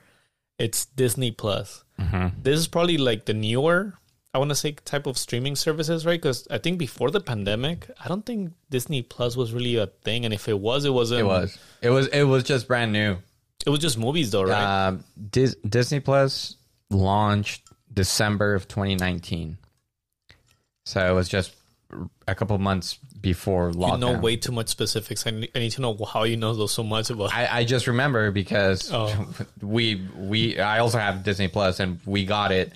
It's 0.59 0.87
Disney 0.87 1.33
Plus. 1.33 1.85
Mm-hmm. 1.99 2.41
This 2.43 2.61
is 2.61 2.69
probably 2.69 2.97
like 2.97 3.25
the 3.25 3.35
newer, 3.35 3.95
I 4.33 4.39
want 4.39 4.51
to 4.51 4.55
say, 4.55 4.73
type 4.73 5.07
of 5.07 5.19
streaming 5.19 5.57
services, 5.57 6.07
right? 6.07 6.21
Because 6.21 6.47
I 6.49 6.59
think 6.59 6.79
before 6.79 7.11
the 7.11 7.21
pandemic, 7.21 7.91
I 8.03 8.07
don't 8.07 8.25
think 8.25 8.53
Disney 8.71 9.03
Plus 9.03 9.37
was 9.37 9.53
really 9.53 9.77
a 9.77 9.87
thing, 9.87 10.25
and 10.25 10.33
if 10.33 10.49
it 10.49 10.59
was, 10.59 10.85
it 10.85 10.93
wasn't. 10.93 11.21
It 11.21 11.25
was. 11.25 11.59
It 11.83 11.91
was. 11.91 12.07
It 12.09 12.23
was 12.23 12.45
just 12.45 12.69
brand 12.69 12.93
new. 12.93 13.17
It 13.67 13.71
was 13.71 13.81
just 13.81 13.99
movies, 13.99 14.31
though, 14.31 14.45
right? 14.45 14.87
Um, 14.89 15.05
Dis- 15.31 15.57
Disney 15.69 15.99
Plus 16.01 16.57
launched 16.91 17.63
December 17.93 18.55
of 18.55 18.69
2019, 18.69 19.59
so 20.85 21.11
it 21.11 21.15
was 21.15 21.29
just 21.29 21.55
a 22.27 22.35
couple 22.35 22.57
months 22.59 22.95
before 23.21 23.69
you 23.71 23.77
lockdown. 23.77 24.01
know 24.01 24.19
way 24.19 24.37
too 24.37 24.53
much 24.53 24.69
specifics. 24.69 25.27
I 25.27 25.31
need, 25.31 25.51
I 25.55 25.59
need 25.61 25.71
to 25.73 25.81
know 25.81 25.97
how 26.05 26.25
you 26.25 26.37
know 26.37 26.53
those 26.55 26.73
so 26.73 26.83
much 26.83 27.11
about. 27.11 27.33
I, 27.35 27.61
I 27.61 27.65
just 27.65 27.87
remember 27.87 28.31
because 28.31 28.91
Oh. 28.93 29.29
we 29.61 30.01
we 30.17 30.59
I 30.59 30.81
also 30.81 30.99
have 30.99 31.23
Disney 31.25 31.49
Plus 31.49 31.81
and 31.81 32.01
we 32.05 32.25
got 32.25 32.51
it, 32.53 32.73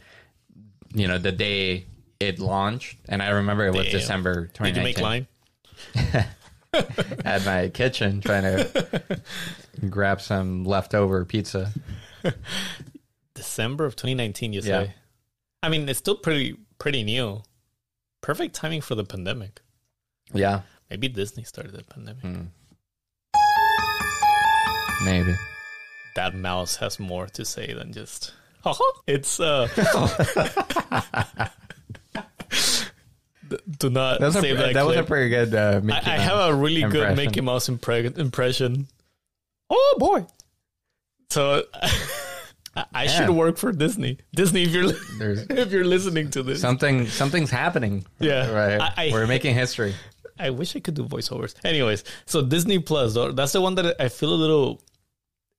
you 0.94 1.08
know, 1.08 1.18
the 1.18 1.32
day 1.32 1.86
it 2.20 2.38
launched, 2.38 2.96
and 3.08 3.22
I 3.22 3.28
remember 3.30 3.66
it 3.66 3.74
was 3.74 3.84
Damn. 3.86 3.92
December 4.00 4.34
Did 4.34 4.66
you 4.66 4.72
2019 4.72 4.84
make 4.84 4.98
line? 5.00 5.26
at 7.24 7.44
my 7.46 7.68
kitchen 7.70 8.20
trying 8.20 8.42
to 8.42 9.20
grab 9.90 10.20
some 10.20 10.64
leftover 10.64 11.24
pizza. 11.24 11.72
December 13.34 13.84
of 13.84 13.94
2019, 13.96 14.52
you 14.52 14.62
say? 14.62 14.68
Yeah. 14.68 14.86
I 15.62 15.68
mean, 15.68 15.88
it's 15.88 15.98
still 15.98 16.16
pretty 16.16 16.56
pretty 16.78 17.02
new. 17.04 17.42
Perfect 18.28 18.54
timing 18.54 18.82
for 18.82 18.94
the 18.94 19.04
pandemic. 19.04 19.62
Yeah, 20.34 20.60
Maybe 20.90 21.08
Disney 21.08 21.44
started 21.44 21.72
the 21.72 21.82
pandemic. 21.82 22.20
Hmm. 22.20 22.42
maybe. 25.02 25.34
That 26.14 26.34
mouse 26.34 26.76
has 26.76 27.00
more 27.00 27.26
to 27.28 27.46
say 27.46 27.72
than 27.72 27.90
just. 27.94 28.34
Uh-huh. 28.66 29.00
It's 29.06 29.40
uh. 29.40 29.66
Do 33.78 33.88
not 33.88 34.20
That 34.20 34.26
was, 34.26 34.36
a, 34.36 34.40
save 34.42 34.58
that. 34.58 34.74
that 34.74 34.84
was 34.84 34.96
a 34.98 35.04
pretty 35.04 35.30
good. 35.30 35.54
Uh, 35.54 35.80
Mickey 35.82 36.10
I, 36.10 36.16
I 36.16 36.18
have 36.18 36.50
a 36.50 36.54
really 36.54 36.82
good. 36.82 37.16
Mickey 37.16 37.40
Mouse 37.40 37.70
impre- 37.70 38.18
impression. 38.18 38.88
Oh 39.70 39.94
boy! 39.98 40.26
So 41.30 41.62
I, 42.94 43.04
I 43.04 43.06
should 43.06 43.30
work 43.30 43.56
for 43.58 43.72
Disney. 43.72 44.18
Disney, 44.34 44.62
if 44.64 44.70
you're 44.70 44.92
There's 45.18 45.40
if 45.50 45.72
you're 45.72 45.84
listening 45.84 46.30
to 46.32 46.42
this, 46.42 46.60
something. 46.60 47.06
Something's 47.06 47.50
happening. 47.50 48.04
Yeah. 48.20 48.50
right. 48.50 48.80
I- 48.80 49.08
I- 49.08 49.10
We're 49.12 49.26
making 49.26 49.54
history. 49.54 49.94
I 50.38 50.50
wish 50.50 50.76
I 50.76 50.80
could 50.80 50.94
do 50.94 51.04
voiceovers. 51.04 51.54
Anyways, 51.64 52.04
so 52.26 52.42
Disney 52.42 52.78
Plus, 52.78 53.14
though, 53.14 53.32
that's 53.32 53.52
the 53.52 53.60
one 53.60 53.74
that 53.76 54.00
I 54.00 54.08
feel 54.08 54.32
a 54.32 54.36
little 54.44 54.80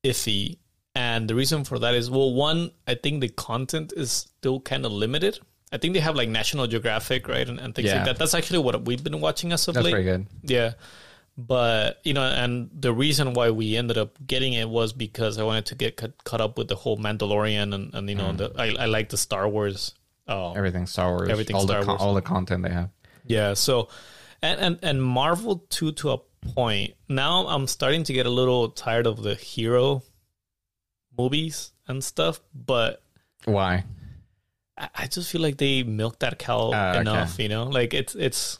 iffy. 0.06 0.58
And 0.96 1.30
the 1.30 1.36
reason 1.36 1.64
for 1.64 1.80
that 1.80 1.94
is, 1.96 2.10
well, 2.10 2.34
one, 2.34 2.72
I 2.88 2.96
think 2.96 3.22
the 3.22 3.30
content 3.30 3.94
is 3.96 4.12
still 4.12 4.60
kind 4.60 4.86
of 4.86 4.92
limited. 4.92 5.40
I 5.72 5.78
think 5.78 5.94
they 5.94 6.00
have 6.00 6.16
like 6.16 6.30
National 6.30 6.66
Geographic, 6.66 7.28
right, 7.28 7.48
and, 7.48 7.60
and 7.60 7.76
things 7.76 7.88
Yeah. 7.90 7.98
like 7.98 8.06
that. 8.06 8.18
That's 8.18 8.34
actually 8.34 8.60
what 8.60 8.86
we've 8.86 9.04
been 9.04 9.20
watching 9.22 9.52
as 9.54 9.68
of 9.68 9.76
That's 9.76 9.84
late. 9.86 9.92
pretty 9.92 10.06
good. 10.06 10.26
Yeah. 10.44 10.74
But, 11.42 12.02
you 12.04 12.14
know, 12.14 12.24
and 12.24 12.70
the 12.74 12.92
reason 12.92 13.34
why 13.34 13.52
we 13.52 13.78
ended 13.78 13.98
up 13.98 14.18
getting 14.28 14.52
it 14.52 14.68
was 14.68 14.92
because 14.92 15.38
I 15.38 15.44
wanted 15.44 15.68
to 15.68 15.76
get 15.76 15.96
cut, 15.96 16.22
caught 16.26 16.42
up 16.42 16.58
with 16.58 16.68
the 16.68 16.76
whole 16.76 16.98
Mandalorian 16.98 17.74
and, 17.74 17.96
and 17.96 18.10
you 18.10 18.16
know, 18.16 18.34
the, 18.34 18.52
I, 18.58 18.84
I 18.84 18.86
like 18.88 19.08
the 19.08 19.16
Star 19.16 19.48
Wars. 19.48 19.96
Uh, 20.28 20.52
Everything 20.52 20.86
Star 20.86 21.12
Wars. 21.12 21.30
Everything 21.30 21.56
all 21.56 21.62
Star 21.62 21.82
the 21.82 21.88
Wars. 21.88 22.02
all 22.02 22.14
the 22.14 22.22
content 22.22 22.64
they 22.64 22.72
have. 22.72 22.90
yeah. 23.26 23.54
So, 23.54 23.88
and, 24.42 24.60
and, 24.60 24.80
and 24.84 25.02
Marvel 25.02 25.64
too, 25.70 25.94
to 25.94 26.12
a 26.12 26.18
point. 26.54 26.96
Now 27.08 27.48
I'm 27.48 27.68
starting 27.68 28.04
to 28.04 28.12
get 28.12 28.26
a 28.26 28.30
little 28.30 28.72
tired 28.72 29.08
of 29.08 29.24
the 29.24 29.36
hero 29.36 30.04
movies 31.18 31.72
and 31.88 32.04
stuff, 32.04 32.42
but 32.54 33.02
Why? 33.46 33.86
I, 34.78 34.90
I 34.94 35.08
just 35.08 35.32
feel 35.32 35.40
like 35.40 35.56
they 35.56 35.84
milked 35.84 36.20
that 36.20 36.38
cow 36.38 36.74
okay. 36.74 37.00
enough, 37.00 37.40
you 37.40 37.48
know, 37.48 37.64
like 37.64 37.94
it's, 37.94 38.14
it's, 38.16 38.60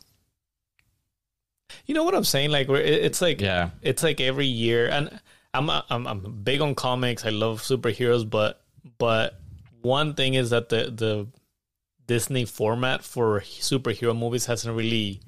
you 1.86 1.94
know 1.96 2.04
what 2.04 2.16
I'm 2.16 2.24
saying? 2.24 2.52
Like, 2.52 2.70
it's 2.70 3.22
like, 3.22 3.42
Yeah. 3.42 3.70
it's 3.82 4.04
like 4.04 4.20
every 4.22 4.46
year 4.48 4.88
and 4.88 5.20
I'm, 5.54 5.68
I'm 5.70 6.06
i'm 6.06 6.42
big 6.44 6.62
on 6.62 6.76
comics 6.76 7.26
i 7.26 7.30
love 7.30 7.62
superheroes 7.64 8.30
but 8.30 8.62
but 9.00 9.40
one 9.82 10.14
thing 10.14 10.36
is 10.36 10.52
that 10.52 10.70
the 10.70 10.92
the 10.92 11.28
disney 12.06 12.46
format 12.46 13.04
for 13.04 13.40
superhero 13.42 14.16
movies 14.16 14.46
hasn't 14.46 14.76
really 14.78 15.22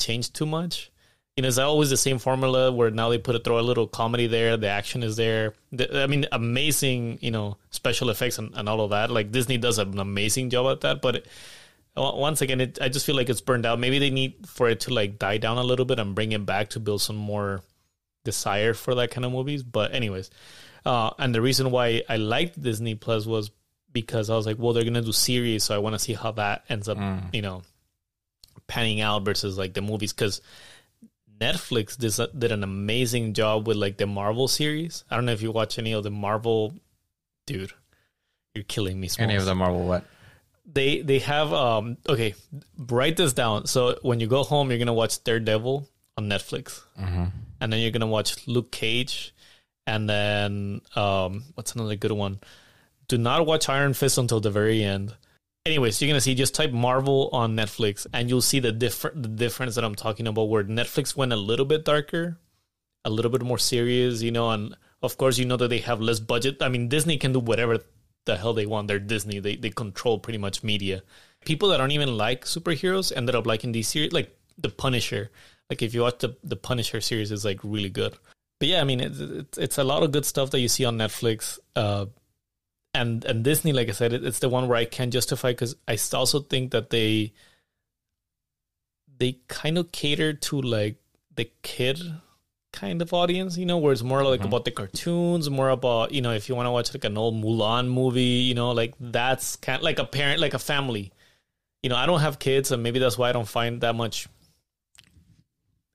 changed 0.00 0.34
too 0.34 0.44
much 0.46 0.90
you 1.36 1.42
know 1.42 1.48
it's 1.48 1.56
always 1.58 1.88
the 1.90 1.96
same 1.96 2.18
formula 2.18 2.72
where 2.72 2.90
now 2.90 3.10
they 3.10 3.18
put 3.18 3.36
a 3.36 3.38
throw 3.38 3.60
a 3.60 3.62
little 3.62 3.86
comedy 3.86 4.26
there 4.26 4.56
the 4.56 4.66
action 4.66 5.04
is 5.04 5.14
there 5.14 5.54
the, 5.70 6.02
i 6.02 6.06
mean 6.08 6.26
amazing 6.32 7.16
you 7.20 7.30
know 7.30 7.56
special 7.70 8.10
effects 8.10 8.38
and, 8.38 8.52
and 8.56 8.68
all 8.68 8.80
of 8.80 8.90
that 8.90 9.08
like 9.08 9.30
disney 9.30 9.56
does 9.56 9.78
an 9.78 10.00
amazing 10.00 10.50
job 10.50 10.66
at 10.66 10.80
that 10.80 11.00
but 11.00 11.14
it, 11.14 11.26
once 11.96 12.40
again 12.40 12.60
it, 12.60 12.78
i 12.80 12.88
just 12.88 13.04
feel 13.04 13.16
like 13.16 13.28
it's 13.28 13.40
burned 13.40 13.66
out 13.66 13.78
maybe 13.78 13.98
they 13.98 14.10
need 14.10 14.46
for 14.46 14.68
it 14.68 14.80
to 14.80 14.94
like 14.94 15.18
die 15.18 15.38
down 15.38 15.58
a 15.58 15.62
little 15.62 15.84
bit 15.84 15.98
and 15.98 16.14
bring 16.14 16.32
it 16.32 16.46
back 16.46 16.70
to 16.70 16.80
build 16.80 17.02
some 17.02 17.16
more 17.16 17.62
desire 18.24 18.74
for 18.74 18.94
that 18.96 19.10
kind 19.10 19.24
of 19.24 19.32
movies. 19.32 19.62
But 19.62 19.94
anyways, 19.94 20.30
uh, 20.84 21.10
and 21.18 21.34
the 21.34 21.40
reason 21.40 21.70
why 21.70 22.02
I 22.08 22.16
liked 22.16 22.60
Disney 22.60 22.94
Plus 22.94 23.26
was 23.26 23.50
because 23.92 24.30
I 24.30 24.36
was 24.36 24.46
like, 24.46 24.58
well, 24.58 24.72
they're 24.72 24.84
gonna 24.84 25.02
do 25.02 25.12
series, 25.12 25.64
so 25.64 25.74
I 25.74 25.78
want 25.78 25.94
to 25.94 25.98
see 25.98 26.14
how 26.14 26.32
that 26.32 26.64
ends 26.68 26.88
up, 26.88 26.98
you 27.32 27.42
know, 27.42 27.62
panning 28.66 29.00
out 29.00 29.24
versus 29.24 29.58
like 29.58 29.74
the 29.74 29.82
movies. 29.82 30.12
Because 30.12 30.40
Netflix 31.40 31.96
did, 31.96 32.38
did 32.38 32.52
an 32.52 32.62
amazing 32.62 33.34
job 33.34 33.66
with 33.66 33.76
like 33.76 33.96
the 33.96 34.06
Marvel 34.06 34.48
series. 34.48 35.04
I 35.10 35.16
don't 35.16 35.26
know 35.26 35.32
if 35.32 35.42
you 35.42 35.50
watch 35.50 35.78
any 35.78 35.92
of 35.92 36.04
the 36.04 36.10
Marvel, 36.10 36.74
dude. 37.46 37.72
You're 38.54 38.64
killing 38.64 39.00
me. 39.00 39.08
Any 39.18 39.36
of 39.36 39.44
the 39.44 39.54
Marvel 39.54 39.86
what? 39.86 40.04
They 40.72 41.02
they 41.02 41.18
have 41.20 41.52
um 41.52 41.96
okay 42.08 42.34
write 42.78 43.16
this 43.16 43.32
down. 43.32 43.66
So 43.66 43.98
when 44.02 44.20
you 44.20 44.26
go 44.26 44.42
home 44.42 44.70
you're 44.70 44.78
gonna 44.78 44.94
watch 44.94 45.22
daredevil 45.24 45.88
on 46.16 46.28
netflix. 46.28 46.82
And 47.60 47.72
then 47.72 47.80
you're 47.80 47.90
gonna 47.90 48.06
watch 48.06 48.46
luke 48.46 48.70
cage. 48.70 49.34
And 49.86 50.08
then 50.08 50.80
um 50.96 51.44
what's 51.54 51.74
another 51.74 51.96
good 51.96 52.12
one? 52.12 52.40
Do 53.08 53.18
not 53.18 53.46
watch 53.46 53.68
iron 53.68 53.94
fist 53.94 54.18
until 54.18 54.40
the 54.40 54.50
very 54.50 54.84
end. 54.84 55.14
Anyways 55.66 56.00
you're 56.00 56.08
gonna 56.08 56.20
see 56.20 56.34
just 56.34 56.54
type 56.54 56.72
marvel 56.72 57.28
on 57.32 57.56
netflix 57.56 58.06
and 58.12 58.28
you'll 58.28 58.40
see 58.40 58.60
the 58.60 58.72
different 58.72 59.22
the 59.22 59.28
difference 59.28 59.74
that 59.74 59.84
i'm 59.84 59.94
talking 59.94 60.26
about 60.26 60.48
where 60.48 60.64
netflix 60.64 61.14
went 61.14 61.34
a 61.34 61.36
little 61.36 61.66
bit 61.66 61.84
darker 61.84 62.38
a 63.04 63.10
little 63.10 63.30
bit 63.30 63.42
more 63.42 63.58
serious 63.58 64.22
you 64.22 64.30
know 64.30 64.50
and 64.50 64.74
of 65.02 65.18
course 65.18 65.36
you 65.36 65.44
know 65.44 65.56
that 65.58 65.68
they 65.68 65.78
have 65.78 66.00
less 66.00 66.18
budget. 66.18 66.62
I 66.62 66.68
mean 66.68 66.88
disney 66.88 67.18
can 67.18 67.32
do 67.32 67.40
whatever 67.40 67.78
the 68.30 68.36
hell 68.36 68.54
they 68.54 68.66
want. 68.66 68.88
They're 68.88 68.98
disney. 68.98 69.38
They, 69.38 69.56
they 69.56 69.70
control 69.70 70.18
pretty 70.18 70.38
much 70.38 70.62
media. 70.62 71.02
People 71.44 71.68
that 71.70 71.78
don't 71.78 71.90
even 71.90 72.16
like 72.16 72.44
superheroes 72.44 73.12
ended 73.14 73.34
up 73.34 73.46
liking 73.46 73.72
these 73.72 73.88
series 73.88 74.12
like 74.12 74.36
the 74.58 74.68
punisher. 74.68 75.30
Like 75.68 75.82
if 75.82 75.94
you 75.94 76.02
watch 76.02 76.18
the, 76.18 76.36
the 76.44 76.56
punisher 76.56 77.00
series 77.00 77.32
is 77.32 77.44
like 77.44 77.60
really 77.62 77.90
good. 77.90 78.16
But 78.60 78.68
yeah 78.68 78.80
i 78.82 78.84
mean 78.84 79.00
it's, 79.00 79.18
it's, 79.18 79.58
it's 79.58 79.78
a 79.78 79.84
lot 79.84 80.02
of 80.02 80.12
good 80.12 80.26
stuff 80.26 80.50
that 80.50 80.60
you 80.60 80.68
see 80.68 80.84
on 80.84 80.98
netflix 80.98 81.58
uh 81.76 82.04
and 82.92 83.24
and 83.24 83.42
disney 83.42 83.72
like 83.72 83.88
i 83.88 83.92
said 83.92 84.12
it, 84.12 84.22
it's 84.22 84.40
the 84.40 84.50
one 84.50 84.68
where 84.68 84.76
i 84.76 84.84
can 84.84 85.10
justify 85.10 85.52
because 85.52 85.74
i 85.88 85.96
also 86.12 86.40
think 86.40 86.72
that 86.72 86.90
they 86.90 87.32
they 89.16 89.38
kind 89.48 89.78
of 89.78 89.90
cater 89.92 90.34
to 90.34 90.60
like 90.60 90.96
the 91.36 91.50
kid 91.62 92.00
kind 92.80 93.02
of 93.02 93.12
audience, 93.12 93.58
you 93.58 93.66
know, 93.66 93.76
where 93.76 93.92
it's 93.92 94.02
more 94.02 94.24
like 94.24 94.40
mm-hmm. 94.40 94.48
about 94.48 94.64
the 94.64 94.70
cartoons, 94.70 95.50
more 95.50 95.68
about, 95.68 96.12
you 96.12 96.22
know, 96.22 96.32
if 96.32 96.48
you 96.48 96.54
want 96.54 96.66
to 96.66 96.70
watch 96.70 96.94
like 96.94 97.04
an 97.04 97.18
old 97.18 97.34
Mulan 97.34 97.88
movie, 97.88 98.22
you 98.22 98.54
know, 98.54 98.70
like 98.70 98.94
that's 98.98 99.56
kind 99.56 99.76
of 99.76 99.82
like 99.82 99.98
a 99.98 100.04
parent, 100.04 100.40
like 100.40 100.54
a 100.54 100.58
family. 100.58 101.12
You 101.82 101.90
know, 101.90 101.96
I 101.96 102.06
don't 102.06 102.20
have 102.20 102.38
kids, 102.38 102.72
and 102.72 102.82
maybe 102.82 102.98
that's 102.98 103.16
why 103.18 103.28
I 103.28 103.32
don't 103.32 103.48
find 103.48 103.80
that 103.82 103.94
much 103.94 104.28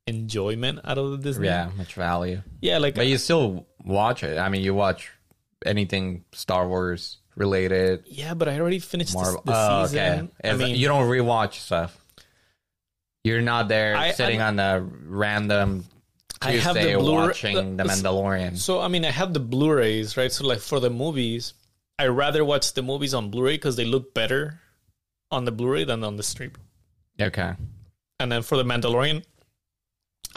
enjoyment 0.08 0.80
out 0.84 0.98
of 0.98 1.12
the 1.12 1.18
Disney. 1.18 1.48
Yeah, 1.48 1.70
much 1.76 1.94
value. 1.96 2.42
Yeah, 2.62 2.78
like 2.78 2.96
But 2.96 3.08
you 3.08 3.16
uh, 3.16 3.20
still 3.20 3.68
watch 3.84 4.24
it. 4.24 4.38
I 4.38 4.50
mean, 4.50 4.62
you 4.62 4.74
watch 4.74 5.12
anything 5.66 6.24
Star 6.34 6.68
Wars 6.68 7.18
related, 7.36 8.06
yeah, 8.08 8.36
but 8.36 8.48
I 8.48 8.60
already 8.60 8.80
finished 8.80 9.14
the, 9.14 9.20
Marvel. 9.20 9.42
the 9.44 9.54
oh, 9.56 9.86
season. 9.86 10.32
okay. 10.40 10.52
I 10.52 10.56
mean, 10.56 10.76
you 10.76 10.88
don't 10.88 11.08
rewatch 11.10 11.54
stuff. 11.54 12.00
You're 13.24 13.42
not 13.42 13.68
there 13.70 13.96
I- 13.96 14.12
sitting 14.12 14.42
I- 14.42 14.48
on 14.48 14.56
the 14.56 14.88
random 15.08 15.86
I 16.42 16.52
have 16.54 16.76
the 16.76 16.96
Blu-ray- 16.96 17.28
watching 17.28 17.78
The 17.78 17.84
uh, 17.84 17.88
Mandalorian. 17.88 18.58
So 18.58 18.82
I 18.82 18.88
mean, 18.88 19.06
I 19.06 19.12
have 19.12 19.34
the 19.34 19.40
Blu-rays, 19.40 20.18
right? 20.18 20.32
So 20.32 20.46
like 20.46 20.60
for 20.60 20.80
the 20.80 20.90
movies, 20.90 21.54
I 21.98 22.08
rather 22.08 22.44
watch 22.44 22.74
the 22.74 22.82
movies 22.82 23.14
on 23.14 23.30
Blu-ray 23.32 23.54
because 23.56 23.76
they 23.76 23.86
look 23.86 24.14
better 24.14 24.60
on 25.32 25.46
the 25.46 25.52
Blu-ray 25.52 25.86
than 25.86 26.04
on 26.04 26.18
the 26.18 26.24
stream. 26.24 26.52
Okay. 27.20 27.54
And 28.20 28.32
then 28.32 28.42
for 28.42 28.58
the 28.58 28.64
Mandalorian, 28.64 29.24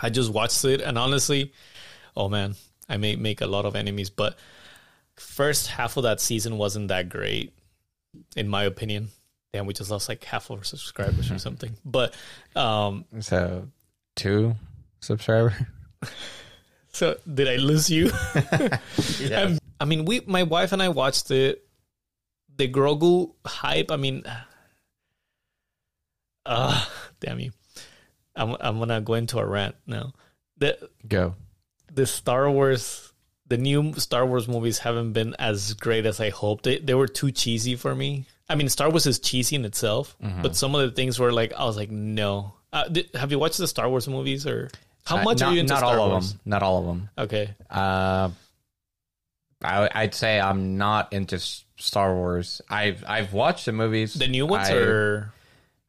I 0.01 0.11
just 0.11 0.33
watched 0.33 0.65
it, 0.65 0.81
and 0.81 0.97
honestly, 0.97 1.53
oh 2.17 2.29
man, 2.29 2.55
I 2.89 2.97
may 2.97 3.17
make 3.17 3.41
a 3.41 3.47
lot 3.47 3.65
of 3.65 3.75
enemies, 3.77 4.11
but 4.11 4.39
first 5.17 5.67
half 5.67 5.97
of 5.97 6.05
that 6.05 6.21
season 6.21 6.57
wasn't 6.59 6.89
that 6.89 7.09
great, 7.09 7.53
in 8.37 8.49
my 8.49 8.65
opinion. 8.65 9.09
Damn, 9.53 9.67
we 9.67 9.75
just 9.75 9.91
lost 9.91 10.09
like 10.09 10.23
half 10.25 10.51
of 10.51 10.59
our 10.59 10.65
subscribers 10.65 11.31
or 11.31 11.39
something. 11.39 11.75
But 11.85 12.15
um, 12.55 13.05
So, 13.21 13.69
two 14.15 14.55
subscriber. 15.01 15.55
So 16.93 17.17
did 17.33 17.47
I 17.49 17.57
lose 17.57 17.89
you? 17.91 18.11
Um, 19.35 19.59
I 19.81 19.85
mean, 19.85 20.05
we, 20.05 20.21
my 20.27 20.43
wife 20.43 20.73
and 20.73 20.83
I 20.83 20.89
watched 20.89 21.29
the 21.29 21.59
The 22.57 22.69
Grogu 22.69 23.35
hype. 23.47 23.91
I 23.93 23.97
mean, 23.97 24.25
uh 26.47 26.85
damn 27.21 27.41
you. 27.41 27.53
I'm 28.35 28.57
I'm 28.61 28.79
gonna 28.79 29.01
go 29.01 29.15
into 29.15 29.39
a 29.39 29.47
rant 29.47 29.77
now. 29.87 30.13
The 30.57 30.89
Go. 31.07 31.35
the 31.93 32.07
Star 32.07 32.51
Wars, 32.51 33.13
the 33.47 33.57
new 33.59 33.95
Star 33.95 34.27
Wars 34.27 34.49
movies 34.49 34.79
haven't 34.79 35.13
been 35.13 35.35
as 35.39 35.75
great 35.75 36.07
as 36.07 36.21
I 36.21 36.31
hoped. 36.31 36.65
They 36.65 36.79
they 36.79 36.95
were 36.95 37.09
too 37.09 37.31
cheesy 37.31 37.77
for 37.77 37.95
me. 37.95 38.27
I 38.49 38.55
mean, 38.55 38.69
Star 38.69 38.89
Wars 38.91 39.07
is 39.07 39.19
cheesy 39.19 39.57
in 39.57 39.65
itself, 39.65 40.17
but 40.43 40.57
some 40.57 40.75
of 40.75 40.81
the 40.81 40.91
things 40.91 41.19
were 41.19 41.33
like 41.33 41.53
I 41.53 41.65
was 41.65 41.77
like, 41.77 41.91
no. 41.91 42.55
Uh, 42.73 42.87
did, 42.89 43.09
have 43.15 43.31
you 43.31 43.39
watched 43.39 43.59
the 43.59 43.67
Star 43.69 43.89
Wars 43.89 44.09
movies 44.09 44.47
or 44.47 44.71
how 45.09 45.23
much 45.23 45.43
Uh, 45.43 45.47
not, 45.47 45.51
are 45.51 45.55
you 45.55 45.61
into 45.61 45.73
not 45.73 45.79
Star 45.81 45.99
all 45.99 46.11
Wars? 46.11 46.25
of 46.27 46.31
them. 46.33 46.41
Not 46.45 46.63
all 46.63 46.79
of 46.81 46.87
them. 46.87 47.11
Okay, 47.19 47.55
Uh, 47.71 48.31
I, 49.63 49.89
I'd 49.95 50.15
say 50.15 50.41
I'm 50.41 50.77
not 50.79 51.13
into 51.13 51.39
Star 51.77 52.15
Wars. 52.15 52.61
I've 52.71 53.03
I've 53.07 53.33
watched 53.33 53.67
the 53.67 53.73
movies. 53.73 54.15
the 54.15 54.29
new 54.29 54.47
ones 54.47 54.69
I, 54.69 54.75
or 54.75 55.33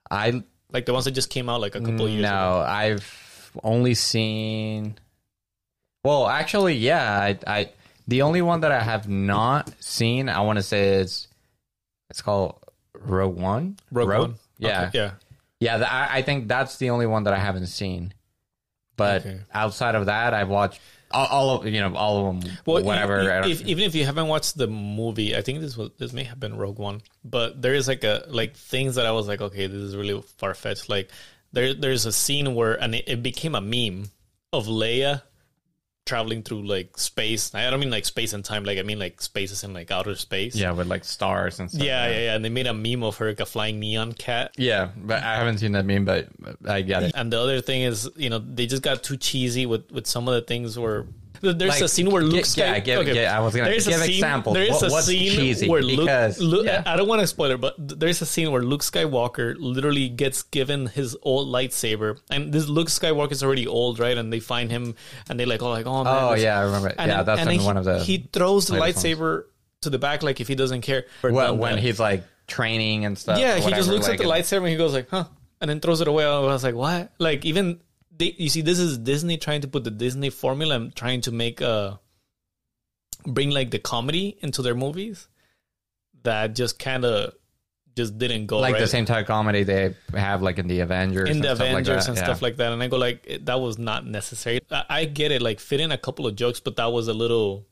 I 0.10 0.44
like 0.72 0.86
the 0.86 0.94
ones 0.94 1.06
that 1.06 1.12
just 1.12 1.30
came 1.30 1.50
out 1.50 1.62
like 1.62 1.76
a 1.76 1.80
couple 1.82 2.10
years 2.10 2.24
ago. 2.26 2.32
no, 2.32 2.60
I've 2.68 3.52
only 3.64 3.94
seen. 3.94 4.98
Well, 6.04 6.28
actually, 6.28 6.76
yeah. 6.76 7.20
I, 7.20 7.38
I 7.46 7.70
the 8.08 8.24
only 8.24 8.42
one 8.42 8.62
that 8.62 8.72
I 8.72 8.80
have 8.82 9.08
not 9.08 9.72
seen, 9.84 10.30
I 10.30 10.42
want 10.42 10.58
to 10.58 10.64
say 10.64 10.96
is 10.96 11.28
it's 12.10 12.22
called 12.24 12.56
Rogue 12.98 13.36
One. 13.38 13.78
Rogue 13.92 14.10
One. 14.10 14.36
Yeah, 14.58 14.88
Okay, 14.88 14.98
yeah. 14.98 15.12
yeah. 15.60 15.78
th- 15.78 15.90
I, 15.92 16.18
I 16.18 16.22
think 16.24 16.48
that's 16.48 16.78
the 16.78 16.90
only 16.90 17.06
one 17.06 17.24
that 17.26 17.34
I 17.34 17.40
haven't 17.40 17.68
seen. 17.68 18.14
But 19.00 19.26
Okay. 19.26 19.40
outside 19.54 19.96
of 19.96 20.06
that, 20.06 20.34
I've 20.34 20.50
watched 20.50 20.80
all, 21.12 21.26
all 21.26 21.50
of 21.62 21.66
you 21.66 21.82
know 21.82 21.96
all 21.96 22.28
of 22.30 22.42
them. 22.42 22.52
Well, 22.66 22.84
whatever. 22.84 23.42
If, 23.46 23.62
even 23.62 23.84
if 23.84 23.96
you 23.96 24.06
haven't 24.06 24.28
watched 24.28 24.58
the 24.58 24.68
movie, 24.68 25.36
I 25.36 25.42
think 25.42 25.62
this 25.62 25.76
was 25.76 25.90
this 25.98 26.14
may 26.14 26.24
have 26.26 26.40
been 26.40 26.56
Rogue 26.56 26.78
One, 26.78 27.02
but 27.24 27.62
there 27.62 27.74
is 27.74 27.88
like 27.88 28.04
a 28.04 28.26
like 28.28 28.56
things 28.56 28.96
that 28.96 29.06
I 29.08 29.12
was 29.12 29.28
like, 29.28 29.42
okay, 29.42 29.66
this 29.68 29.82
is 29.82 29.96
really 29.96 30.22
far 30.38 30.54
fetched. 30.54 30.88
Like 30.90 31.10
there 31.52 31.74
there's 31.74 32.06
a 32.06 32.12
scene 32.12 32.54
where 32.54 32.76
and 32.76 32.94
it, 32.94 33.06
it 33.08 33.24
became 33.24 33.56
a 33.56 33.62
meme 33.62 34.12
of 34.54 34.68
Leia 34.68 35.24
traveling 36.10 36.42
through 36.42 36.64
like 36.66 36.98
space. 36.98 37.54
I 37.54 37.70
don't 37.70 37.80
mean 37.80 37.92
like 37.92 38.06
space 38.06 38.34
and 38.34 38.44
time, 38.44 38.64
like 38.66 38.80
I 38.80 38.82
mean 38.82 38.98
like 38.98 39.22
spaces 39.22 39.64
in 39.64 39.74
like 39.74 39.92
outer 39.92 40.16
space. 40.16 40.56
yeah, 40.56 40.72
with 40.72 40.88
like 40.88 41.06
stars 41.06 41.60
and 41.60 41.70
stuff. 41.70 41.84
Yeah, 41.84 42.10
yeah, 42.10 42.20
yeah. 42.20 42.36
And 42.36 42.44
they 42.44 42.50
made 42.50 42.66
a 42.66 42.74
meme 42.74 43.04
of 43.04 43.18
her 43.18 43.28
like 43.28 43.40
a 43.40 43.46
flying 43.46 43.80
neon 43.80 44.14
cat. 44.14 44.56
Yeah, 44.58 44.90
but 44.98 45.22
I 45.24 45.36
haven't 45.36 45.60
seen 45.60 45.74
that 45.74 45.86
meme, 45.86 46.06
but 46.06 46.28
I 46.68 46.82
get 46.82 47.04
it. 47.04 47.12
And 47.16 47.32
the 47.32 47.40
other 47.40 47.62
thing 47.62 47.84
is, 47.84 48.10
you 48.16 48.30
know, 48.32 48.40
they 48.40 48.66
just 48.66 48.82
got 48.82 49.04
too 49.04 49.18
cheesy 49.18 49.68
with 49.68 49.92
with 49.92 50.08
some 50.08 50.28
of 50.28 50.34
the 50.34 50.42
things 50.42 50.78
where 50.80 51.06
there's 51.42 51.60
Like, 51.62 51.82
a 51.82 51.88
scene 51.88 52.10
where 52.12 52.22
Luke 52.24 52.46
gi- 52.46 52.60
yeah, 52.62 52.80
give- 52.80 53.08
yeah, 53.16 53.36
I 53.36 53.40
was 53.42 53.56
gonna 53.56 53.70
There's 53.70 53.88
a 53.88 53.92
give 53.92 54.00
scene- 54.02 54.10
examples. 54.16 54.54
There 54.56 54.64
is 54.64 54.72
What- 54.72 54.84
a 54.84 54.90
what's 54.92 55.06
scene 55.08 55.32
cheesy? 55.32 55.68
where 55.70 55.82
Luke, 55.82 56.00
Because- 56.00 56.40
Luke 56.40 56.66
yeah. 56.66 56.84
I 56.86 56.96
don't 56.96 57.08
want 57.08 57.22
to 57.22 57.28
spoil 57.28 57.52
it, 57.52 57.62
but 57.62 57.76
there's 57.78 58.22
a 58.22 58.26
scene 58.26 58.52
where 58.52 58.62
Luke 58.62 58.82
Skywalker 58.82 59.56
literally 59.58 60.10
gets 60.10 60.44
given 60.44 60.88
his 60.88 61.16
old 61.24 61.48
lightsaber, 61.48 62.18
and 62.30 62.52
this 62.54 62.68
Luke 62.68 62.88
Skywalker 62.90 63.32
is 63.32 63.44
already 63.44 63.68
old, 63.68 64.00
right? 64.00 64.18
And 64.18 64.32
they 64.32 64.40
find 64.40 64.70
him, 64.72 64.96
and 65.30 65.40
they 65.40 65.46
like, 65.46 65.62
oh, 65.62 65.70
like, 65.70 65.86
oh 65.86 66.04
man, 66.04 66.14
Oh 66.24 66.34
yeah, 66.34 66.60
I 66.60 66.64
remember. 66.64 66.90
and 66.98 67.10
yeah, 67.10 67.18
then- 67.18 67.26
that's 67.26 67.42
and 67.42 67.50
in 67.52 67.58
then 67.58 67.66
one 67.66 67.78
of 67.78 67.86
the 67.86 68.00
he 68.00 68.30
throws 68.32 68.68
the 68.68 68.74
latest 68.80 69.04
ones. 69.06 69.18
lightsaber 69.18 69.44
to 69.82 69.90
the 69.90 70.00
back, 70.00 70.24
like 70.24 70.42
if 70.42 70.48
he 70.48 70.56
doesn't 70.56 70.82
care. 70.82 71.06
Or 71.24 71.32
when, 71.32 71.76
that. 71.76 71.80
he's 71.80 72.00
like 72.00 72.24
training 72.48 73.06
and 73.06 73.18
stuff. 73.18 73.40
Yeah, 73.40 73.58
he 73.60 73.72
just 73.72 73.90
looks 73.90 74.08
like, 74.08 74.20
at 74.20 74.24
the 74.26 74.30
lightsaber 74.30 74.58
and 74.58 74.68
he 74.70 74.76
goes 74.76 74.94
like, 74.94 75.08
"Huh," 75.10 75.26
and 75.62 75.70
then 75.70 75.80
throws 75.80 76.02
it 76.02 76.08
away. 76.08 76.26
I 76.26 76.40
was 76.40 76.64
like, 76.64 76.76
"What?" 76.76 77.12
Like 77.20 77.46
even 77.46 77.80
they, 78.20 78.36
you 78.38 78.50
see, 78.50 78.62
this 78.62 78.78
is 78.80 78.98
Disney 78.98 79.38
trying 79.38 79.62
to 79.62 79.68
put 79.68 79.84
the 79.84 79.92
Disney 79.92 80.30
formula 80.30 80.76
and 80.76 80.96
trying 80.96 81.22
to 81.22 81.32
make 81.32 81.62
a 81.62 82.00
bring 83.26 83.50
like 83.50 83.72
the 83.72 83.80
comedy 83.80 84.38
into 84.42 84.62
their 84.62 84.76
movies 84.76 85.28
that 86.24 86.56
just 86.56 86.80
kind 86.80 87.04
of 87.04 87.34
just 87.96 88.18
didn't 88.18 88.46
go 88.46 88.60
like 88.60 88.74
right. 88.74 88.80
the 88.80 88.88
same 88.88 89.06
type 89.06 89.22
of 89.22 89.28
comedy 89.28 89.64
they 89.64 89.94
have 90.14 90.42
like 90.42 90.58
in 90.58 90.68
the 90.68 90.82
Avengers, 90.82 91.30
in 91.30 91.38
and 91.38 91.44
the 91.44 91.56
stuff 91.56 91.68
Avengers 91.68 91.88
like 91.88 91.98
that. 91.98 92.08
and 92.10 92.18
yeah. 92.18 92.24
stuff 92.24 92.42
like 92.42 92.58
that. 92.58 92.72
And 92.72 92.84
I 92.84 92.88
go 92.88 92.98
like, 92.98 93.40
that 93.42 93.60
was 93.60 93.78
not 93.78 94.06
necessary. 94.06 94.60
I, 94.70 94.84
I 94.90 95.06
get 95.06 95.32
it, 95.32 95.42
like 95.42 95.60
fit 95.60 95.80
in 95.80 95.92
a 95.92 95.98
couple 95.98 96.28
of 96.28 96.36
jokes, 96.36 96.60
but 96.60 96.76
that 96.76 96.92
was 96.92 97.08
a 97.08 97.14
little 97.14 97.66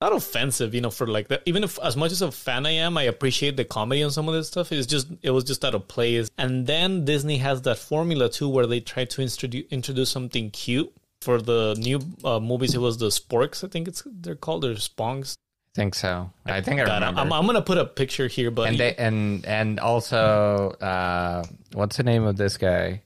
not 0.00 0.12
offensive, 0.12 0.74
you 0.74 0.80
know, 0.80 0.90
for 0.90 1.06
like 1.06 1.28
that. 1.28 1.42
Even 1.46 1.64
if 1.64 1.78
as 1.80 1.96
much 1.96 2.12
as 2.12 2.22
a 2.22 2.32
fan 2.32 2.66
I 2.66 2.72
am, 2.72 2.96
I 2.96 3.02
appreciate 3.02 3.56
the 3.56 3.64
comedy 3.64 4.02
on 4.02 4.10
some 4.10 4.28
of 4.28 4.34
this 4.34 4.48
stuff. 4.48 4.72
It's 4.72 4.86
just 4.86 5.08
it 5.22 5.30
was 5.30 5.44
just 5.44 5.64
out 5.64 5.74
of 5.74 5.88
place. 5.88 6.30
And 6.38 6.66
then 6.66 7.04
Disney 7.04 7.38
has 7.38 7.62
that 7.62 7.78
formula 7.78 8.28
too, 8.30 8.48
where 8.48 8.66
they 8.66 8.80
try 8.80 9.04
to 9.04 9.22
introduce 9.22 9.66
introduce 9.70 10.10
something 10.10 10.50
cute. 10.50 10.92
For 11.20 11.42
the 11.42 11.76
new 11.78 12.00
uh, 12.24 12.40
movies, 12.40 12.74
it 12.74 12.80
was 12.80 12.96
the 12.96 13.08
Sporks. 13.08 13.62
I 13.62 13.68
think 13.68 13.88
it's 13.88 14.02
they're 14.06 14.34
called. 14.34 14.62
They're 14.62 14.76
Sponks. 14.76 15.36
I 15.74 15.76
think 15.76 15.94
so. 15.94 16.30
I 16.46 16.62
think 16.62 16.80
I 16.80 16.84
remember. 16.84 17.20
I'm, 17.20 17.30
I'm 17.30 17.44
gonna 17.44 17.60
put 17.60 17.76
a 17.76 17.84
picture 17.84 18.26
here, 18.26 18.50
but 18.50 18.68
and 18.68 18.78
they 18.78 18.94
and 18.94 19.44
and 19.44 19.78
also 19.78 20.70
uh, 20.80 21.44
what's 21.74 21.98
the 21.98 22.04
name 22.04 22.24
of 22.24 22.38
this 22.38 22.56
guy? 22.56 23.02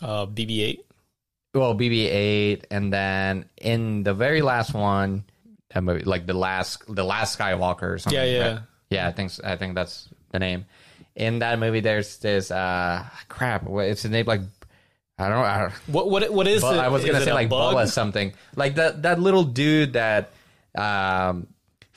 uh, 0.00 0.26
BB-8. 0.26 0.80
Well, 1.54 1.74
BB-8, 1.74 2.64
and 2.70 2.92
then 2.92 3.46
in 3.56 4.02
the 4.02 4.14
very 4.14 4.42
last 4.42 4.74
one, 4.74 5.24
that 5.74 5.82
movie, 5.82 6.04
like 6.04 6.26
the 6.26 6.34
last 6.34 6.82
the 6.92 7.04
last 7.04 7.38
Skywalker 7.38 7.82
or 7.94 7.98
something. 7.98 8.18
Yeah, 8.20 8.24
yeah. 8.24 8.48
right? 8.52 8.60
yeah. 8.90 9.08
I 9.08 9.12
think 9.12 9.32
I 9.44 9.56
think 9.56 9.74
that's 9.74 10.08
the 10.32 10.38
name. 10.38 10.66
In 11.14 11.40
that 11.40 11.58
movie, 11.58 11.80
there's 11.80 12.18
this 12.18 12.50
uh 12.50 13.04
crap. 13.28 13.66
It's 13.68 14.04
a 14.04 14.08
name 14.08 14.26
like. 14.26 14.40
I 15.20 15.28
don't. 15.28 15.38
I 15.44 15.58
don't 15.62 15.72
What 15.88 16.08
what 16.10 16.30
what 16.32 16.46
is 16.46 16.62
it? 16.62 16.66
I 16.66 16.88
was 16.88 17.04
gonna 17.04 17.18
Is 17.18 17.24
say 17.24 17.32
like 17.32 17.48
bug? 17.48 17.74
Bubba 17.74 17.88
something 17.90 18.34
like 18.54 18.76
that. 18.76 19.02
That 19.02 19.18
little 19.20 19.42
dude 19.42 19.94
that 19.94 20.30
um 20.76 21.48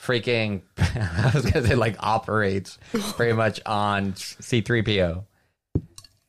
freaking 0.02 0.64
I 0.80 1.32
was 1.34 1.46
gonna 1.46 1.68
say 1.68 1.76
like 1.76 1.98
operates 2.00 2.80
pretty 3.16 3.34
much 3.34 3.60
on 3.64 4.16
C 4.16 4.62
three 4.62 4.82
PO. 4.82 5.24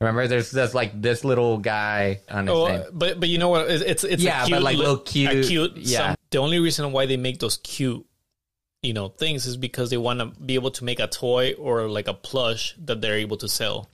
Remember, 0.02 0.26
there's 0.26 0.50
there's 0.50 0.74
like 0.74 1.00
this 1.00 1.24
little 1.24 1.58
guy 1.58 2.20
on 2.28 2.46
his 2.46 2.54
Oh, 2.54 2.66
name. 2.66 2.82
but 2.92 3.18
but 3.20 3.28
you 3.30 3.38
know 3.38 3.48
what? 3.48 3.70
It's 3.70 4.04
it's, 4.04 4.22
Yeah, 4.22 4.40
a 4.40 4.42
but 4.42 4.48
cute, 4.48 4.62
like 4.62 4.76
little 4.76 4.96
cute- 4.98 5.46
cute. 5.46 5.76
yeah. 5.76 5.98
some- 6.08 6.16
the 6.32 6.38
only 6.38 6.58
reason 6.58 6.90
why 6.92 7.06
they 7.06 7.16
make 7.16 7.38
those 7.38 7.58
cute, 7.58 8.04
you 8.82 8.92
know, 8.92 9.08
things 9.08 9.46
is 9.46 9.56
because 9.56 9.90
they 9.90 9.96
want 9.96 10.18
to 10.18 10.26
be 10.40 10.54
able 10.54 10.72
to 10.72 10.84
make 10.84 10.98
a 10.98 11.06
toy 11.06 11.52
or 11.52 11.88
like 11.88 12.08
a 12.08 12.14
plush 12.14 12.74
that 12.84 13.00
they're 13.00 13.18
able 13.18 13.36
to 13.36 13.48
sell. 13.48 13.88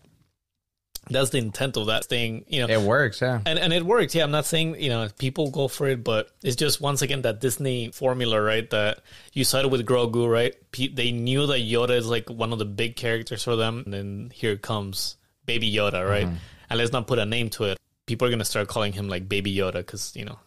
That's 1.10 1.30
the 1.30 1.38
intent 1.38 1.76
of 1.76 1.86
that 1.86 2.04
thing, 2.04 2.44
you 2.48 2.66
know. 2.66 2.72
It 2.72 2.82
works, 2.82 3.22
yeah. 3.22 3.40
and 3.46 3.58
and 3.58 3.72
it 3.72 3.82
works. 3.82 4.14
Yeah, 4.14 4.24
I'm 4.24 4.30
not 4.30 4.44
saying 4.44 4.78
you 4.78 4.90
know 4.90 5.08
people 5.18 5.50
go 5.50 5.66
for 5.66 5.88
it, 5.88 6.04
but 6.04 6.30
it's 6.42 6.56
just 6.56 6.82
once 6.82 7.00
again 7.00 7.22
that 7.22 7.40
Disney 7.40 7.90
formula, 7.92 8.40
right? 8.42 8.68
That 8.70 9.00
you 9.32 9.44
started 9.44 9.68
with 9.68 9.86
Grogu, 9.86 10.30
right? 10.30 10.54
They 10.72 11.12
knew 11.12 11.46
that 11.46 11.60
Yoda 11.60 11.96
is 11.96 12.06
like 12.06 12.28
one 12.28 12.52
of 12.52 12.58
the 12.58 12.66
big 12.66 12.96
characters 12.96 13.42
for 13.42 13.56
them, 13.56 13.84
and 13.86 13.94
then 13.94 14.30
here 14.34 14.56
comes 14.56 15.16
Baby 15.46 15.72
Yoda, 15.72 16.06
right? 16.06 16.26
Mm-hmm. 16.26 16.36
And 16.68 16.78
let's 16.78 16.92
not 16.92 17.06
put 17.06 17.18
a 17.18 17.24
name 17.24 17.48
to 17.50 17.64
it. 17.64 17.78
People 18.04 18.28
are 18.28 18.30
gonna 18.30 18.44
start 18.44 18.68
calling 18.68 18.92
him 18.92 19.08
like 19.08 19.30
Baby 19.30 19.54
Yoda 19.56 19.74
because 19.74 20.14
you 20.14 20.26
know, 20.26 20.38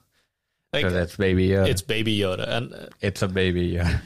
like 0.74 0.84
So 0.84 0.90
that's 0.90 1.16
baby. 1.18 1.50
Yoda. 1.50 1.68
it's 1.68 1.82
Baby 1.82 2.18
Yoda, 2.18 2.48
and 2.48 2.74
uh, 2.74 2.88
it's 3.02 3.22
a 3.22 3.28
baby. 3.28 3.74
Yoda. 3.74 4.00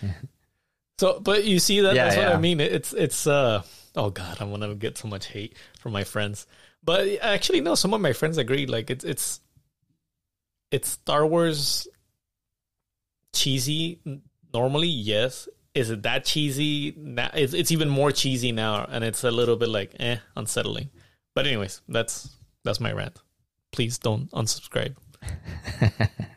so, 0.99 1.19
but 1.19 1.43
you 1.43 1.59
see 1.59 1.81
that 1.81 1.95
Yeah, 1.95 2.05
that's 2.05 2.17
what. 2.17 2.27
I 2.27 2.37
mean. 2.37 2.59
It's 2.59 2.93
it's 2.93 3.27
uh 3.27 3.63
oh 3.95 4.09
god, 4.09 4.37
I'm 4.39 4.49
gonna 4.49 4.75
get 4.75 4.97
so 4.97 5.07
much 5.07 5.27
hate 5.27 5.55
from 5.79 5.91
my 5.91 6.03
friends. 6.03 6.47
But 6.83 7.07
actually, 7.21 7.61
no, 7.61 7.75
some 7.75 7.93
of 7.93 8.01
my 8.01 8.13
friends 8.13 8.37
agree. 8.37 8.65
Like 8.65 8.89
it's 8.89 9.03
it's 9.03 9.39
it's 10.71 10.89
Star 10.89 11.25
Wars 11.25 11.87
cheesy. 13.33 13.99
Normally, 14.53 14.87
yes. 14.87 15.47
Is 15.73 15.89
it 15.89 16.03
that 16.03 16.23
cheesy? 16.25 16.93
Now 16.97 17.29
it's 17.33 17.53
it's 17.53 17.71
even 17.71 17.89
more 17.89 18.11
cheesy 18.11 18.51
now, 18.51 18.85
and 18.89 19.03
it's 19.03 19.23
a 19.23 19.31
little 19.31 19.55
bit 19.57 19.69
like 19.69 19.95
eh, 19.99 20.17
unsettling. 20.35 20.89
But 21.33 21.47
anyways, 21.47 21.81
that's 21.87 22.29
that's 22.63 22.79
my 22.79 22.91
rant. 22.93 23.21
Please 23.71 23.97
don't 23.97 24.31
unsubscribe. 24.31 24.95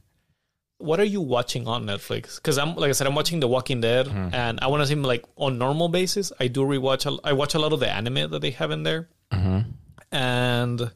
what 0.79 1.01
are 1.01 1.05
you 1.05 1.21
watching 1.21 1.67
on 1.67 1.85
Netflix? 1.87 2.37
Because 2.37 2.57
I'm 2.59 2.75
like 2.77 2.89
I 2.89 2.93
said, 2.93 3.07
I'm 3.07 3.15
watching 3.15 3.41
The 3.41 3.49
Walking 3.49 3.81
Dead, 3.81 4.07
and 4.09 4.59
I 4.61 4.67
want 4.69 4.83
to 4.83 4.87
say 4.87 4.95
like 4.95 5.25
on 5.37 5.59
normal 5.59 5.89
basis, 5.89 6.33
I 6.41 6.49
do 6.49 6.63
rewatch. 6.63 7.05
A, 7.07 7.19
I 7.27 7.33
watch 7.33 7.55
a 7.55 7.59
lot 7.59 7.73
of 7.73 7.81
the 7.81 7.91
anime 7.91 8.31
that 8.31 8.41
they 8.41 8.51
have 8.53 8.71
in 8.71 8.83
there, 8.85 9.09
and 10.13 10.91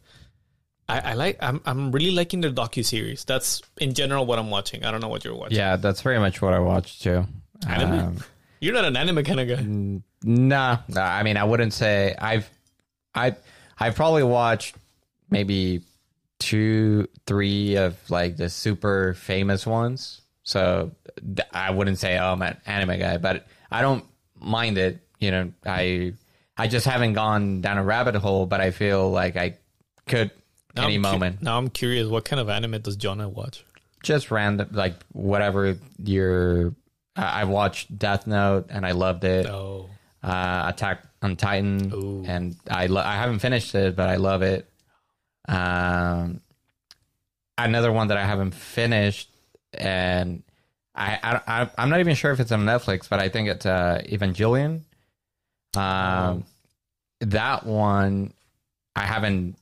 I, 0.89 0.99
I 1.01 1.15
like. 1.15 1.39
I'm 1.41 1.61
I'm 1.65 1.93
really 1.93 2.11
liking 2.11 2.41
their 2.41 2.51
docu 2.53 2.85
series. 2.85 3.25
That's 3.25 3.63
in 3.79 3.95
general 3.95 4.27
what 4.27 4.39
I'm 4.39 4.51
watching. 4.51 4.85
I 4.85 4.91
don't 4.91 5.01
know 5.01 5.09
what 5.09 5.25
you're 5.25 5.35
watching. 5.35 5.57
yeah, 5.57 5.77
that's 5.77 6.01
very 6.03 6.19
much 6.19 6.41
what 6.43 6.53
I 6.55 6.59
watch 6.59 7.01
too. 7.01 7.27
Anime? 7.67 7.99
Um, 7.99 8.17
You're 8.61 8.75
not 8.75 8.85
an 8.85 8.97
anime 8.97 9.25
kind 9.25 9.41
of 9.41 9.49
guy. 9.49 10.01
Nah, 10.25 10.79
nah, 10.89 11.03
I 11.03 11.23
mean, 11.23 11.37
I 11.37 11.45
wouldn't 11.45 11.73
say 11.73 12.15
I've, 12.17 12.49
I, 13.15 13.35
I've 13.79 13.95
probably 13.97 14.23
watched 14.23 14.77
maybe 15.31 15.83
two, 16.43 17.09
three 17.27 17.77
of 17.77 17.97
like 18.11 18.37
the 18.37 18.49
super 18.51 19.15
famous 19.15 19.67
ones. 19.67 20.21
So 20.45 20.93
I 21.53 21.71
wouldn't 21.71 21.99
say 21.99 22.19
oh, 22.19 22.33
I'm 22.33 22.43
an 22.43 22.57
anime 22.67 22.99
guy, 22.99 23.17
but 23.19 23.47
I 23.71 23.81
don't 23.83 24.05
mind 24.39 24.77
it. 24.79 24.99
You 25.21 25.31
know, 25.31 25.53
I, 25.65 26.15
I 26.59 26.67
just 26.67 26.85
haven't 26.87 27.13
gone 27.15 27.61
down 27.61 27.79
a 27.79 27.85
rabbit 27.85 28.17
hole, 28.17 28.47
but 28.47 28.61
I 28.61 28.71
feel 28.73 29.11
like 29.11 29.37
I 29.37 29.57
could 30.07 30.31
Now 30.75 30.85
any 30.85 30.97
I'm 30.97 31.03
cu- 31.03 31.11
moment. 31.13 31.43
now 31.43 31.59
I'm 31.59 31.69
curious. 31.71 32.09
What 32.09 32.25
kind 32.25 32.41
of 32.41 32.49
anime 32.49 32.81
does 32.81 32.97
Jona 32.97 33.29
watch? 33.29 33.65
just 34.03 34.33
random, 34.33 34.69
like 34.73 34.95
whatever 35.13 35.77
you're. 36.03 36.75
I 37.15 37.43
I 37.43 37.45
watched 37.45 37.97
Death 37.97 38.27
Note 38.27 38.67
and 38.71 38.85
I 38.85 38.93
loved 38.93 39.23
it. 39.25 39.47
Oh, 39.47 39.89
Uh, 40.25 40.65
Attack 40.75 41.05
on 41.23 41.37
Titan, 41.37 41.93
Ooh. 41.95 42.25
and 42.27 42.57
I 42.69 42.87
lo- 42.87 43.03
I 43.05 43.15
haven't 43.15 43.39
finished 43.41 43.75
it, 43.77 43.95
but 43.95 44.09
I 44.09 44.17
love 44.17 44.43
it. 44.43 44.69
Um, 45.49 46.41
another 47.59 47.93
one 47.93 48.09
that 48.09 48.19
I 48.19 48.25
haven't 48.25 48.55
finished, 48.55 49.31
and 49.75 50.43
I, 50.95 51.19
I, 51.23 51.63
I 51.63 51.71
I'm 51.79 51.91
not 51.91 52.01
even 52.01 52.15
sure 52.15 52.33
if 52.33 52.41
it's 52.41 52.53
on 52.53 52.65
Netflix, 52.65 53.09
but 53.09 53.21
I 53.21 53.29
think 53.29 53.49
it's 53.49 53.67
uh, 53.67 54.03
Evangelion. 54.07 54.83
Um, 55.77 56.45
that 57.21 57.65
one 57.65 58.35
I 58.95 59.03
haven't 59.03 59.57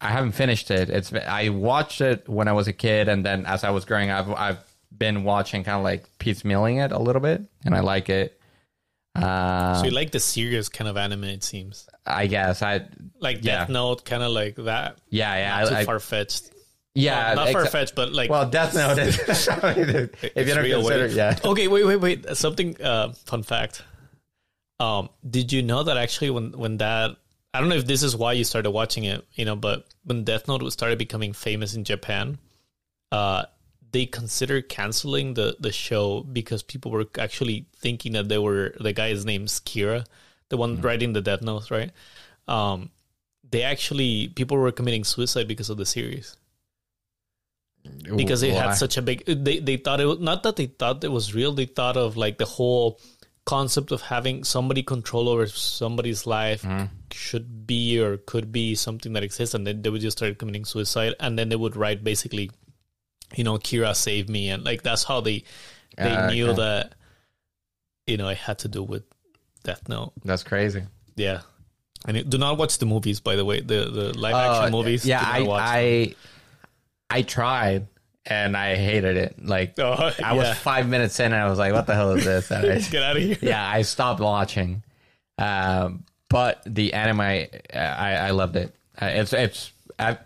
I 0.00 0.10
haven't 0.10 0.32
finished 0.32 0.70
it. 0.70 0.90
It's 0.90 1.12
I 1.12 1.48
watched 1.48 2.00
it 2.00 2.28
when 2.28 2.48
I 2.48 2.52
was 2.52 2.68
a 2.68 2.72
kid, 2.72 3.08
and 3.08 3.24
then 3.24 3.46
as 3.46 3.64
I 3.64 3.70
was 3.70 3.84
growing 3.84 4.10
up, 4.10 4.28
I've 4.38 4.58
been 4.96 5.24
watching 5.24 5.64
kind 5.64 5.78
of 5.78 5.84
like 5.84 6.06
piecemealing 6.18 6.84
it 6.84 6.92
a 6.92 6.98
little 6.98 7.22
bit, 7.22 7.42
and 7.64 7.74
I 7.74 7.80
like 7.80 8.08
it. 8.08 8.38
Uh, 9.14 9.74
so 9.78 9.84
you 9.84 9.90
like 9.90 10.10
the 10.10 10.20
serious 10.20 10.68
kind 10.68 10.88
of 10.88 10.96
anime? 10.96 11.24
It 11.24 11.44
seems 11.44 11.86
I 12.06 12.26
guess 12.26 12.62
I 12.62 12.86
like 13.20 13.38
Yeah. 13.44 13.58
Death 13.60 13.68
Note, 13.68 14.04
kind 14.04 14.22
of 14.22 14.32
like 14.32 14.56
that. 14.56 14.98
yeah 15.10 15.34
yeah 15.36 15.60
Not 15.60 15.68
too 15.68 15.74
I, 15.74 15.78
I- 15.80 15.84
far 15.84 16.00
fetched. 16.00 16.50
yeah 16.94 17.34
not 17.34 17.48
exa- 17.48 17.52
far 17.52 17.66
fetched, 17.66 17.94
but 17.94 18.12
like 18.12 18.30
Well, 18.30 18.48
Death 18.48 18.74
Note 18.74 18.98
is 18.98 19.18
if 19.28 20.48
you 20.48 20.54
don't 20.54 20.70
consider 20.70 21.06
way. 21.08 21.12
yeah. 21.12 21.38
Okay, 21.44 21.68
wait, 21.68 21.84
wait, 21.84 21.96
wait. 21.96 22.36
Something 22.36 22.80
uh 22.82 23.12
fun 23.26 23.42
fact. 23.42 23.82
Um, 24.80 25.10
did 25.28 25.52
you 25.52 25.62
know 25.62 25.82
that 25.84 25.96
actually 25.96 26.30
when 26.30 26.52
when 26.52 26.78
that 26.78 27.16
I 27.54 27.60
don't 27.60 27.68
know 27.68 27.76
if 27.76 27.86
this 27.86 28.02
is 28.02 28.16
why 28.16 28.32
you 28.32 28.44
started 28.44 28.70
watching 28.70 29.04
it, 29.04 29.24
you 29.34 29.44
know, 29.44 29.54
but 29.56 29.84
when 30.04 30.24
Death 30.24 30.48
Note 30.48 30.62
was 30.62 30.72
started 30.72 30.98
becoming 30.98 31.34
famous 31.34 31.74
in 31.74 31.84
Japan, 31.84 32.38
uh 33.12 33.44
they 33.92 34.06
considered 34.06 34.68
canceling 34.68 35.34
the 35.34 35.56
the 35.60 35.72
show 35.72 36.22
because 36.22 36.62
people 36.62 36.90
were 36.90 37.06
actually 37.18 37.66
thinking 37.76 38.12
that 38.12 38.28
they 38.28 38.38
were 38.38 38.74
the 38.80 38.92
guy's 38.92 39.24
name's 39.24 39.60
Kira, 39.60 40.06
the 40.48 40.56
one 40.56 40.76
Mm-hmm. 40.76 40.86
writing 40.86 41.12
the 41.12 41.20
Death 41.22 41.42
Notes, 41.42 41.70
right? 41.70 41.90
Um 42.48 42.90
they 43.50 43.62
actually 43.62 44.28
people 44.28 44.56
were 44.56 44.72
committing 44.72 45.04
suicide 45.04 45.46
because 45.46 45.68
of 45.70 45.76
the 45.76 45.86
series 45.86 46.36
because 48.16 48.40
they 48.40 48.52
Why? 48.52 48.60
had 48.62 48.74
such 48.74 48.96
a 48.96 49.02
big 49.02 49.24
they, 49.26 49.58
they 49.58 49.76
thought 49.76 50.00
it 50.00 50.06
was 50.06 50.18
not 50.20 50.42
that 50.44 50.56
they 50.56 50.66
thought 50.66 51.02
it 51.04 51.10
was 51.10 51.34
real 51.34 51.52
they 51.52 51.66
thought 51.66 51.96
of 51.96 52.16
like 52.16 52.38
the 52.38 52.44
whole 52.44 52.98
concept 53.44 53.90
of 53.90 54.00
having 54.02 54.44
somebody 54.44 54.82
control 54.82 55.28
over 55.28 55.46
somebody's 55.46 56.26
life 56.26 56.62
Mm-hmm. 56.62 56.86
should 57.10 57.66
be 57.66 57.98
or 58.00 58.16
could 58.18 58.52
be 58.52 58.74
something 58.74 59.12
that 59.14 59.24
exists 59.24 59.54
and 59.54 59.66
then 59.66 59.82
they 59.82 59.90
would 59.90 60.00
just 60.00 60.16
start 60.18 60.38
committing 60.38 60.64
suicide 60.64 61.14
and 61.20 61.38
then 61.38 61.48
they 61.48 61.56
would 61.56 61.76
write 61.76 62.04
basically 62.04 62.50
you 63.34 63.44
know 63.44 63.56
kira 63.58 63.94
saved 63.94 64.28
me 64.28 64.50
and 64.50 64.64
like 64.64 64.82
that's 64.82 65.04
how 65.04 65.20
they 65.20 65.44
they 65.96 66.14
Ah, 66.16 66.28
knew 66.30 66.48
okay. 66.48 66.56
that 66.56 66.94
you 68.06 68.16
know 68.16 68.28
it 68.28 68.38
had 68.38 68.58
to 68.60 68.68
do 68.68 68.82
with 68.82 69.02
death 69.64 69.88
note 69.88 70.12
That's 70.24 70.42
crazy. 70.42 70.82
yeah 71.16 71.40
and 72.06 72.16
it- 72.16 72.28
do 72.30 72.38
not 72.38 72.58
watch 72.58 72.78
the 72.78 72.86
movies 72.86 73.20
by 73.20 73.36
the 73.36 73.44
way 73.44 73.60
the 73.60 73.84
the 73.90 74.18
live 74.18 74.34
Uh, 74.34 74.38
action 74.54 74.72
movies 74.72 75.04
Yeah, 75.06 75.20
I. 75.24 75.46
I 75.48 76.14
I 77.10 77.22
tried 77.22 77.88
and 78.24 78.56
I 78.56 78.76
hated 78.76 79.16
it. 79.18 79.44
Like 79.44 79.74
Oh, 79.78 80.12
I 80.24 80.32
was 80.32 80.56
five 80.58 80.88
minutes 80.88 81.20
in 81.20 81.26
and 81.26 81.34
I 81.42 81.48
was 81.50 81.58
like, 81.58 81.72
"What 81.74 81.86
the 81.86 81.94
hell 81.94 82.12
is 82.12 82.24
this?" 82.24 82.50
And 82.50 82.64
I- 82.72 82.78
get 82.90 83.02
out 83.02 83.16
of 83.18 83.22
here 83.22 83.36
yeah, 83.42 83.68
I 83.68 83.82
stopped 83.82 84.20
watching. 84.20 84.82
Um, 85.38 86.04
but 86.30 86.62
the 86.64 86.94
anime, 86.94 87.20
I 87.20 87.48
I 87.74 88.30
loved 88.30 88.56
it. 88.56 88.74
Uh, 89.00 89.06
it's 89.06 89.32
it's 89.34 89.72
I 89.98 90.16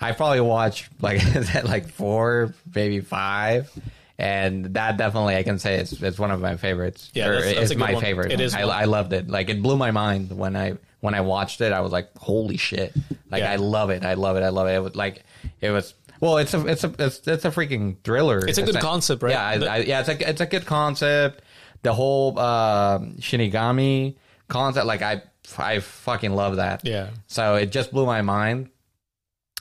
I 0.00 0.12
probably 0.12 0.40
watched 0.40 0.88
like 1.00 1.20
like 1.64 1.88
four, 1.90 2.54
maybe 2.74 3.00
five, 3.00 3.70
and 4.18 4.66
that 4.74 4.96
definitely 4.96 5.36
I 5.36 5.42
can 5.42 5.58
say 5.58 5.76
it's 5.76 5.92
it's 5.92 6.18
one 6.18 6.30
of 6.30 6.40
my 6.40 6.56
favorites. 6.56 7.10
Yeah, 7.14 7.28
that's- 7.28 7.44
that's 7.54 7.58
it's 7.58 7.70
a 7.72 7.78
my 7.78 7.94
one. 7.94 8.02
favorite. 8.02 8.32
It 8.32 8.40
is 8.40 8.54
I. 8.54 8.62
I 8.62 8.84
loved 8.84 9.12
it. 9.12 9.28
Like 9.28 9.48
it 9.48 9.62
blew 9.62 9.76
my 9.76 9.90
mind 9.90 10.36
when 10.36 10.56
I 10.56 10.74
when 11.00 11.14
I 11.14 11.20
watched 11.22 11.60
it. 11.60 11.72
I 11.72 11.80
was 11.80 11.92
like, 11.92 12.16
holy 12.16 12.56
shit! 12.56 12.94
Like 13.30 13.42
Yeah. 13.42 13.52
I 13.52 13.56
love 13.56 13.90
it. 13.90 14.04
I 14.04 14.14
love 14.14 14.36
it. 14.36 14.42
I 14.42 14.48
love 14.50 14.66
it. 14.68 14.74
It 14.74 14.80
was 14.82 14.94
like 14.96 15.24
it 15.60 15.70
was. 15.70 15.94
Well, 16.20 16.38
it's 16.38 16.52
a 16.54 16.66
it's 16.66 16.82
a 16.84 16.92
it's, 16.98 17.26
it's 17.28 17.44
a 17.44 17.50
freaking 17.50 17.96
thriller. 18.02 18.38
It's 18.46 18.58
a 18.58 18.62
good 18.62 18.80
concept, 18.80 19.22
right? 19.22 19.32
Yeah, 19.32 19.68
I, 19.70 19.74
I, 19.74 19.76
yeah, 19.78 20.00
it's 20.00 20.08
a 20.08 20.28
it's 20.30 20.40
a 20.40 20.46
good 20.46 20.66
concept. 20.66 21.42
The 21.82 21.94
whole 21.94 22.36
um 22.40 23.14
Shinigami 23.20 24.16
concept, 24.48 24.86
like 24.86 25.02
I 25.02 25.22
I 25.56 25.78
fucking 25.78 26.34
love 26.34 26.56
that. 26.56 26.84
yeah 26.84 27.10
So 27.28 27.54
it 27.54 27.66
just 27.70 27.92
blew 27.92 28.04
my 28.04 28.22
mind, 28.22 28.70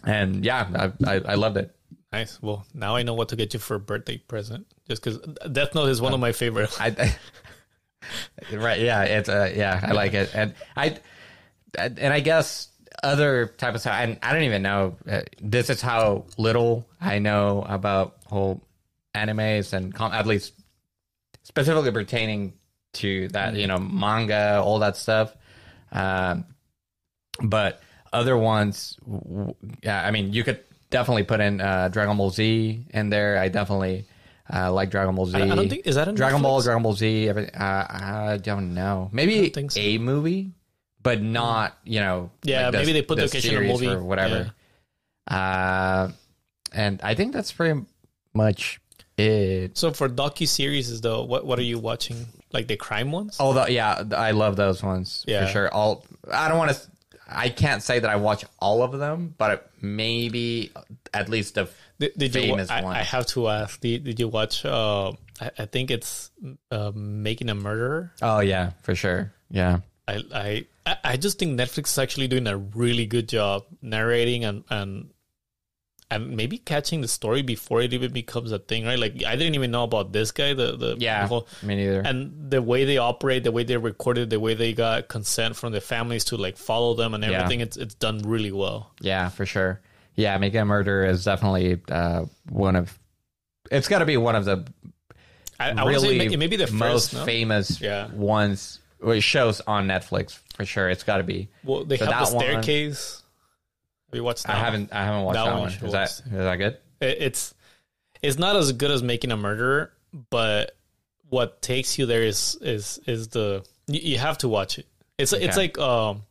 and 0.03 0.45
yeah, 0.45 0.91
I 1.05 1.10
I, 1.10 1.15
I 1.19 1.36
loved 1.36 1.57
it. 1.57 1.75
Nice. 2.12 2.41
Well, 2.41 2.65
now 2.73 2.95
I 2.95 3.03
know 3.03 3.13
what 3.13 3.29
to 3.29 3.36
get 3.36 3.53
you 3.53 3.60
for 3.60 3.75
a 3.75 3.79
birthday 3.79 4.17
present. 4.17 4.65
Just 4.88 5.03
because 5.03 5.19
Death 5.51 5.75
Note 5.75 5.89
is 5.89 6.01
one 6.01 6.13
of 6.13 6.19
my 6.19 6.31
favorite. 6.31 6.69
I, 6.79 7.15
right, 8.53 8.79
yeah, 8.79 9.03
it's 9.03 9.29
uh, 9.29 9.51
yeah, 9.53 9.79
I 9.83 9.91
like 9.91 10.13
it, 10.13 10.33
and 10.33 10.53
I 10.75 10.97
and 11.77 12.13
I 12.13 12.21
guess 12.21 12.69
other 13.03 13.47
type 13.57 13.75
of 13.75 13.81
stuff. 13.81 13.95
And 13.95 14.17
I 14.23 14.33
don't 14.33 14.43
even 14.43 14.62
know. 14.62 14.95
Uh, 15.10 15.21
this 15.41 15.69
is 15.69 15.81
how 15.81 16.25
little 16.38 16.88
I 16.99 17.19
know 17.19 17.65
about 17.67 18.17
whole 18.25 18.63
animes 19.15 19.73
and 19.73 19.93
com- 19.93 20.13
at 20.13 20.25
least 20.25 20.53
specifically 21.43 21.91
pertaining 21.91 22.53
to 22.93 23.27
that, 23.29 23.55
you 23.55 23.67
know, 23.67 23.77
manga, 23.77 24.62
all 24.63 24.79
that 24.79 24.97
stuff. 24.97 25.36
Um, 25.91 26.45
but 27.41 27.81
other 28.13 28.37
ones, 28.37 28.97
yeah, 29.83 30.05
I 30.05 30.11
mean, 30.11 30.33
you 30.33 30.43
could 30.43 30.63
definitely 30.89 31.23
put 31.23 31.39
in 31.39 31.61
uh, 31.61 31.89
Dragon 31.89 32.17
Ball 32.17 32.29
Z 32.29 32.85
in 32.89 33.09
there. 33.09 33.37
I 33.37 33.49
definitely 33.49 34.05
uh, 34.53 34.71
like 34.71 34.89
Dragon 34.89 35.15
Ball 35.15 35.25
Z. 35.25 35.37
I 35.37 35.47
don't 35.47 35.69
think 35.69 35.85
is 35.87 35.95
that 35.95 36.07
in 36.07 36.15
Dragon 36.15 36.41
Ball, 36.41 36.61
Dragon 36.61 36.83
Ball 36.83 36.93
Z. 36.93 37.29
Every, 37.29 37.53
uh, 37.53 37.85
I 37.89 38.39
don't 38.41 38.73
know. 38.73 39.09
Maybe 39.11 39.49
don't 39.49 39.71
so. 39.71 39.79
a 39.79 39.97
movie, 39.97 40.51
but 41.01 41.21
not 41.21 41.77
you 41.83 41.99
know. 41.99 42.31
Yeah, 42.43 42.65
like 42.65 42.73
maybe 42.73 42.93
they 42.93 43.01
put 43.01 43.17
the 43.17 43.25
occasional 43.25 43.61
series 43.61 43.71
movie. 43.73 43.87
or 43.87 44.03
whatever. 44.03 44.51
Uh, 45.27 46.09
and 46.73 47.01
I 47.01 47.15
think 47.15 47.33
that's 47.33 47.51
pretty 47.51 47.81
much 48.33 48.79
it. 49.17 49.77
So 49.77 49.91
for 49.91 50.07
docu 50.07 50.47
series, 50.47 51.01
though, 51.01 51.23
what 51.23 51.45
what 51.45 51.59
are 51.59 51.63
you 51.63 51.79
watching? 51.79 52.25
Like 52.53 52.67
the 52.67 52.77
crime 52.77 53.11
ones? 53.11 53.37
Although, 53.39 53.67
yeah, 53.67 54.03
I 54.15 54.31
love 54.31 54.55
those 54.55 54.81
ones 54.81 55.25
Yeah. 55.27 55.45
for 55.45 55.51
sure. 55.51 55.73
All 55.73 56.05
I 56.31 56.47
don't 56.47 56.57
want 56.57 56.71
to. 56.71 56.77
I 57.27 57.49
can't 57.49 57.83
say 57.83 57.99
that 57.99 58.09
I 58.09 58.15
watch 58.15 58.45
all 58.59 58.83
of 58.83 58.97
them, 58.97 59.35
but 59.37 59.69
maybe 59.81 60.71
at 61.13 61.29
least 61.29 61.55
the 61.55 61.67
did, 61.99 62.13
did 62.17 62.35
you? 62.35 62.41
famous 62.41 62.69
I, 62.69 62.81
one. 62.81 62.95
I 62.95 63.03
have 63.03 63.25
to 63.27 63.47
ask. 63.49 63.79
Did, 63.81 64.03
did 64.05 64.19
you 64.19 64.27
watch? 64.29 64.63
Uh, 64.63 65.11
I, 65.41 65.51
I 65.59 65.65
think 65.65 65.91
it's 65.91 66.31
uh, 66.71 66.91
making 66.95 67.49
a 67.49 67.55
murderer. 67.55 68.11
Oh 68.21 68.39
yeah, 68.39 68.71
for 68.83 68.95
sure. 68.95 69.33
Yeah. 69.49 69.79
I, 70.07 70.23
I 70.33 70.65
I- 70.85 70.97
I 71.03 71.17
just 71.17 71.37
think 71.37 71.59
Netflix 71.59 71.87
is 71.87 71.97
actually 71.97 72.29
doing 72.29 72.47
a 72.47 72.55
really 72.55 73.05
good 73.05 73.27
job 73.27 73.65
narrating 73.81 74.45
and 74.45 74.63
and 74.69 75.09
and 76.09 76.37
maybe 76.37 76.57
catching 76.57 77.01
the 77.01 77.07
story 77.07 77.41
before 77.41 77.81
it 77.81 77.93
even 77.93 78.13
becomes 78.13 78.51
a 78.53 78.59
thing, 78.59 78.85
right? 78.85 78.97
Like 78.97 79.23
I 79.25 79.35
didn't 79.35 79.55
even 79.55 79.71
know 79.71 79.83
about 79.83 80.13
this 80.13 80.31
guy, 80.31 80.53
the 80.53 80.77
the 80.77 80.95
Yeah. 80.99 81.23
the 81.23 81.27
whole, 81.27 81.47
Me 81.63 81.75
neither. 81.75 81.99
and 82.01 82.49
the 82.49 82.61
way 82.61 82.85
they 82.85 82.97
operate, 82.97 83.43
the 83.43 83.51
way 83.51 83.63
they 83.63 83.75
recorded, 83.77 84.29
the 84.29 84.39
way 84.39 84.53
they 84.53 84.71
got 84.73 85.09
consent 85.09 85.55
from 85.57 85.73
the 85.73 85.81
families 85.81 86.23
to 86.25 86.37
like 86.37 86.55
follow 86.57 86.93
them 86.93 87.13
and 87.13 87.23
Yeah. 87.23 87.31
everything. 87.31 87.59
It's 87.61 87.75
it's 87.77 87.95
done 87.95 88.19
really 88.19 88.51
well. 88.53 88.91
Yeah, 89.01 89.29
for 89.29 89.45
sure. 89.45 89.81
Yeah, 90.15 90.37
Making 90.37 90.61
a 90.61 90.65
Murder 90.65 91.05
is 91.05 91.25
definitely 91.25 91.79
uh, 91.91 92.25
one 92.49 92.75
of. 92.75 92.97
It's 93.69 93.87
got 93.87 93.99
to 93.99 94.05
be 94.05 94.17
one 94.17 94.35
of 94.35 94.45
the 94.45 94.65
I, 95.59 95.71
I 95.71 95.83
would 95.83 95.99
say 95.99 96.17
really 96.19 96.37
maybe 96.37 96.55
the 96.55 96.71
most 96.71 97.13
no? 97.13 97.25
famous 97.25 97.81
Yeah. 97.81 98.08
ones. 98.13 98.79
Well, 99.01 99.19
shows 99.19 99.62
on 99.67 99.87
Netflix 99.87 100.39
for 100.55 100.65
sure. 100.65 100.89
It's 100.89 101.03
got 101.03 101.17
to 101.17 101.23
be. 101.23 101.49
Well, 101.63 101.83
they 101.83 101.97
So 101.97 102.05
have 102.05 102.25
the 102.25 102.31
that 102.31 102.35
one- 102.35 102.43
staircase. 102.45 103.21
Have 104.10 104.15
you 104.15 104.23
watched 104.23 104.43
that? 104.45 104.51
I 104.51 104.55
one? 104.55 104.63
haven't. 104.65 104.93
I 104.93 105.03
haven't 105.03 105.23
watched 105.23 105.33
That 105.35 105.45
that, 105.45 105.51
one 105.53 105.62
one. 105.62 105.71
Is 105.71 105.79
that 105.79 105.91
watch. 105.91 106.19
is 106.19 106.31
that 106.31 106.55
good? 106.58 106.77
It- 107.01 107.17
It's 107.21 107.53
it's 108.21 108.37
not 108.37 108.55
as 108.55 108.71
good 108.71 108.89
as 108.91 109.03
making 109.03 109.31
a 109.31 109.37
murderer, 109.37 109.91
but 110.29 110.75
what 111.29 111.62
takes 111.62 111.97
you 111.99 112.05
there 112.05 112.23
is 112.23 112.58
is 112.62 112.99
is 113.05 113.27
the 113.29 113.63
you, 113.87 113.99
you 114.13 114.17
have 114.17 114.37
to 114.39 114.47
watch 114.47 114.79
it. 114.79 114.87
It's 115.17 115.33
it's 115.33 115.58
like 115.58 115.77
um, 115.77 116.23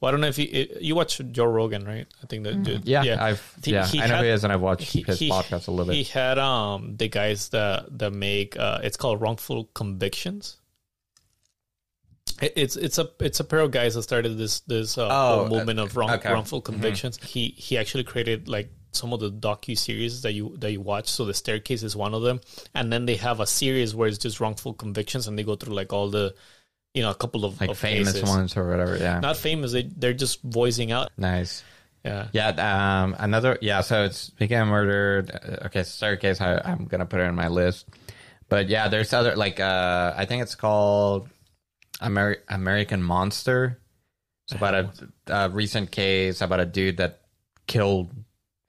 well, 0.00 0.08
I 0.08 0.10
don't 0.12 0.20
know 0.20 0.28
if 0.28 0.38
you 0.38 0.48
it, 0.50 0.80
you 0.82 0.94
watch 0.94 1.20
Joe 1.32 1.44
Rogan, 1.44 1.84
right? 1.84 2.06
I 2.22 2.26
think 2.26 2.44
that 2.44 2.62
dude. 2.62 2.86
Yeah, 2.88 3.22
I've. 3.22 3.42
He- 3.64 3.72
yeah, 3.72 3.86
he 3.86 4.00
I 4.00 4.06
know 4.06 4.16
had- 4.16 4.24
he 4.24 4.30
is, 4.30 4.44
and 4.44 4.52
I've 4.52 4.60
watched 4.60 4.90
he- 4.90 5.02
his 5.02 5.18
he- 5.18 5.30
podcast 5.30 5.68
a 5.68 5.70
little 5.70 5.86
bit. 5.86 5.94
He 5.96 6.04
had 6.04 6.38
um 6.38 6.96
the 6.96 7.08
guys 7.08 7.50
that 7.50 7.98
that 7.98 8.12
make 8.12 8.58
uh 8.58 8.80
it's 8.82 8.96
called 8.96 9.20
wrongful 9.20 9.64
convictions. 9.74 10.56
It- 12.40 12.52
It's 12.56 12.76
it's 12.76 12.98
a 12.98 13.08
it's 13.20 13.40
a 13.40 13.44
pair 13.44 13.60
of 13.60 13.70
guys 13.70 13.94
that 13.94 14.02
started 14.02 14.38
this 14.38 14.60
this 14.60 14.96
uh, 14.98 15.08
Oh, 15.10 15.36
whole 15.46 15.48
movement 15.48 15.80
of 15.80 15.96
wrong, 15.96 16.10
okay. 16.10 16.24
Mm-hmm. 16.26 16.32
wrongful 16.34 16.60
convictions. 16.60 17.18
He 17.22 17.54
he 17.56 17.76
actually 17.78 18.04
created 18.04 18.48
like 18.48 18.70
some 18.92 19.12
of 19.12 19.20
the 19.20 19.30
docu 19.30 19.76
series 19.76 20.22
that 20.22 20.32
you 20.32 20.56
that 20.58 20.72
you 20.72 20.80
watch. 20.80 21.08
So 21.08 21.24
the 21.24 21.34
staircase 21.34 21.82
is 21.82 21.94
one 21.96 22.14
of 22.14 22.22
them, 22.22 22.40
and 22.74 22.92
then 22.92 23.06
they 23.06 23.16
have 23.16 23.40
a 23.40 23.46
series 23.46 23.94
where 23.94 24.08
it's 24.08 24.18
just 24.18 24.40
wrongful 24.40 24.74
convictions, 24.74 25.26
and 25.28 25.38
they 25.38 25.42
go 25.44 25.56
through 25.56 25.74
like 25.74 25.92
all 25.92 26.08
the 26.10 26.34
you 26.94 27.02
know 27.02 27.10
a 27.10 27.14
couple 27.14 27.44
of 27.44 27.60
like 27.60 27.70
of 27.70 27.78
famous 27.78 28.12
cases. 28.14 28.28
ones 28.28 28.56
or 28.56 28.68
whatever. 28.68 28.96
Yeah, 28.96 29.20
Not 29.20 29.36
famous. 29.36 29.72
They 29.72 29.82
they're 29.82 30.14
just 30.14 30.40
voicing 30.42 30.90
out 30.92 31.10
nice. 31.18 31.62
Yeah. 32.04 32.28
Yeah, 32.32 33.02
um, 33.02 33.16
another 33.18 33.58
yeah. 33.60 33.82
So 33.82 34.04
it's 34.04 34.18
speaking 34.18 34.56
of 34.56 34.68
murder. 34.68 35.26
uh, 35.62 35.66
Okay, 35.66 35.82
staircase. 35.82 36.40
I, 36.40 36.58
I'm 36.64 36.86
gonna 36.86 37.04
put 37.06 37.20
it 37.20 37.24
in 37.24 37.34
my 37.34 37.48
list. 37.48 37.86
But 38.48 38.68
yeah, 38.70 38.88
there's 38.88 39.12
other 39.12 39.36
like 39.36 39.60
uh, 39.60 40.14
I 40.16 40.24
think 40.24 40.42
it's 40.42 40.54
called 40.54 41.28
Ameri- 42.00 42.40
American 42.48 43.02
Monster. 43.02 43.78
It's 44.46 44.54
about 44.54 44.74
a, 44.74 44.90
a 45.26 45.50
recent 45.50 45.90
case 45.90 46.40
about 46.40 46.60
a 46.60 46.64
dude 46.66 46.96
that 46.98 47.20
killed 47.66 48.10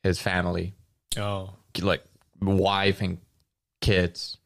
his 0.04 0.20
family, 0.20 0.74
Oh. 1.18 1.52
like 1.82 2.04
wife 2.42 3.02
and 3.02 3.18
kids. 3.82 4.38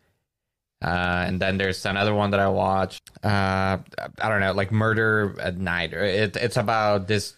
Uh, 0.84 1.24
and 1.28 1.40
then 1.42 1.58
there's 1.58 1.86
another 1.86 2.14
one 2.14 2.32
that 2.32 2.40
I 2.40 2.50
watched. 2.50 3.02
Uh, 3.24 3.78
I 4.22 4.30
don't 4.30 4.42
know, 4.42 4.52
like 4.52 4.72
Murder 4.72 5.36
at 5.40 5.58
Night. 5.58 5.94
It, 5.94 6.36
it's 6.36 6.58
about 6.58 7.08
this 7.08 7.34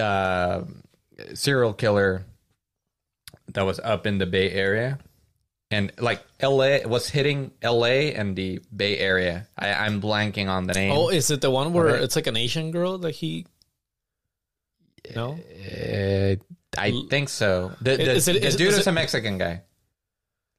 uh, 0.00 0.62
serial 1.34 1.72
killer 1.74 2.24
that 3.52 3.62
was 3.66 3.78
up 3.80 4.06
in 4.06 4.18
the 4.18 4.26
Bay 4.26 4.50
Area, 4.50 4.98
and 5.70 5.92
like 5.98 6.22
L.A. 6.40 6.84
was 6.86 7.08
hitting 7.08 7.50
L.A. 7.62 8.14
and 8.14 8.36
the 8.36 8.60
Bay 8.74 8.98
Area. 8.98 9.48
I, 9.58 9.72
I'm 9.72 10.00
blanking 10.00 10.48
on 10.48 10.66
the 10.66 10.74
name. 10.74 10.92
Oh, 10.92 11.08
is 11.08 11.30
it 11.30 11.40
the 11.40 11.50
one 11.50 11.72
where 11.72 11.88
Okay. 11.88 12.04
it's 12.04 12.16
like 12.16 12.26
an 12.26 12.36
Asian 12.36 12.70
girl 12.70 12.98
that 12.98 13.14
he? 13.16 13.46
No. 15.14 15.32
Uh, 15.32 16.36
I 16.78 17.02
think 17.10 17.28
so. 17.28 17.72
The, 17.80 17.96
the, 17.96 18.10
Is 18.12 18.28
it- 18.28 18.40
the 18.40 18.46
is- 18.46 18.56
dude 18.56 18.68
is 18.68 18.74
is, 18.78 18.86
it- 18.86 18.90
a 18.90 18.92
Mexican 18.92 19.38
guy. 19.38 19.62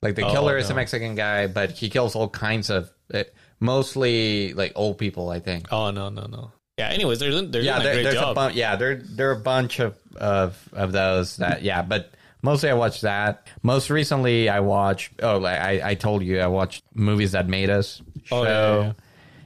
Like 0.01 0.16
the 0.16 0.26
Oh, 0.28 0.32
killer 0.32 0.58
is 0.58 0.68
a 0.68 0.74
no. 0.74 0.76
Mexican 0.78 1.16
guy, 1.16 1.47
but 1.47 1.72
he 1.72 1.89
kills 1.89 2.16
all 2.16 2.30
kinds 2.30 2.70
of, 2.70 2.91
uh, 3.14 3.24
mostly 3.60 4.53
like 4.53 4.74
old 4.76 4.97
people. 4.99 5.30
I 5.30 5.39
think. 5.39 5.68
Oh 5.72 5.89
no 5.91 6.10
no 6.10 6.28
no. 6.28 6.51
Yeah. 6.78 6.89
Anyways, 6.89 7.20
they're 7.20 7.41
they're 7.41 7.62
yeah, 7.64 7.80
doing 7.80 7.88
a 7.89 7.93
great 7.95 8.03
there's 8.03 8.16
a 8.16 8.20
job. 8.20 8.36
bunch. 8.36 8.55
Yeah, 8.55 8.76
there 8.76 8.97
there 8.97 9.30
are 9.30 9.34
a 9.34 9.39
bunch 9.39 9.80
of, 9.80 9.97
of 10.16 10.55
of 10.74 10.91
those 10.91 11.38
that. 11.38 11.64
Yeah, 11.64 11.82
but 11.82 12.12
mostly 12.41 12.69
I 12.69 12.73
watch 12.73 13.01
that. 13.01 13.47
Most 13.63 13.89
recently, 13.89 14.49
I 14.49 14.59
watched. 14.59 15.13
Oh, 15.21 15.38
like 15.38 15.59
I 15.59 15.91
I 15.91 15.95
told 15.95 16.23
you, 16.23 16.39
I 16.39 16.47
watched 16.47 16.83
movies 16.93 17.31
that 17.33 17.47
made 17.47 17.69
us 17.69 18.01
show. 18.23 18.35
Oh, 18.38 18.43
yeah, 18.43 18.81
yeah. 18.81 18.93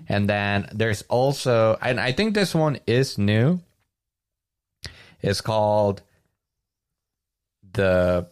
And 0.07 0.27
then 0.29 0.67
there's 0.73 1.03
also, 1.03 1.77
and 1.81 1.99
I 1.99 2.11
think 2.11 2.33
this 2.33 2.53
one 2.53 2.79
is 2.85 3.17
new. 3.17 3.61
It's 5.21 5.39
called 5.39 6.01
the 7.73 8.27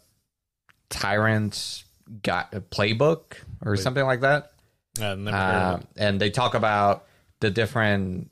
Tyrant's 0.89 1.85
Got 2.23 2.51
Playbook 2.51 3.37
or 3.63 3.77
something 3.77 4.03
like 4.03 4.21
that. 4.21 4.51
I've 5.01 5.19
never 5.19 5.37
heard 5.37 5.43
Uh, 5.43 5.79
and 5.95 6.19
they 6.19 6.31
talk 6.31 6.55
about 6.55 7.05
the 7.39 7.49
different, 7.51 8.31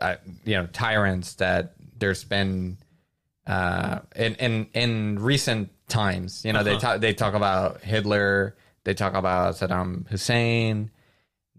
uh, 0.00 0.16
you 0.44 0.54
know, 0.54 0.66
tyrants 0.66 1.34
that 1.36 1.72
there's 1.98 2.22
been 2.22 2.76
uh, 3.48 4.00
in 4.14 4.34
in 4.36 4.66
in 4.74 5.18
recent 5.18 5.70
times. 5.88 6.44
You 6.44 6.52
know, 6.52 6.62
they 6.62 6.72
Uh-huh. 6.72 6.80
talk 6.80 7.00
they 7.00 7.14
talk 7.14 7.34
about 7.34 7.80
Hitler. 7.82 8.54
They 8.84 8.94
talk 8.94 9.14
about 9.14 9.54
Saddam 9.56 10.06
Hussein. 10.08 10.90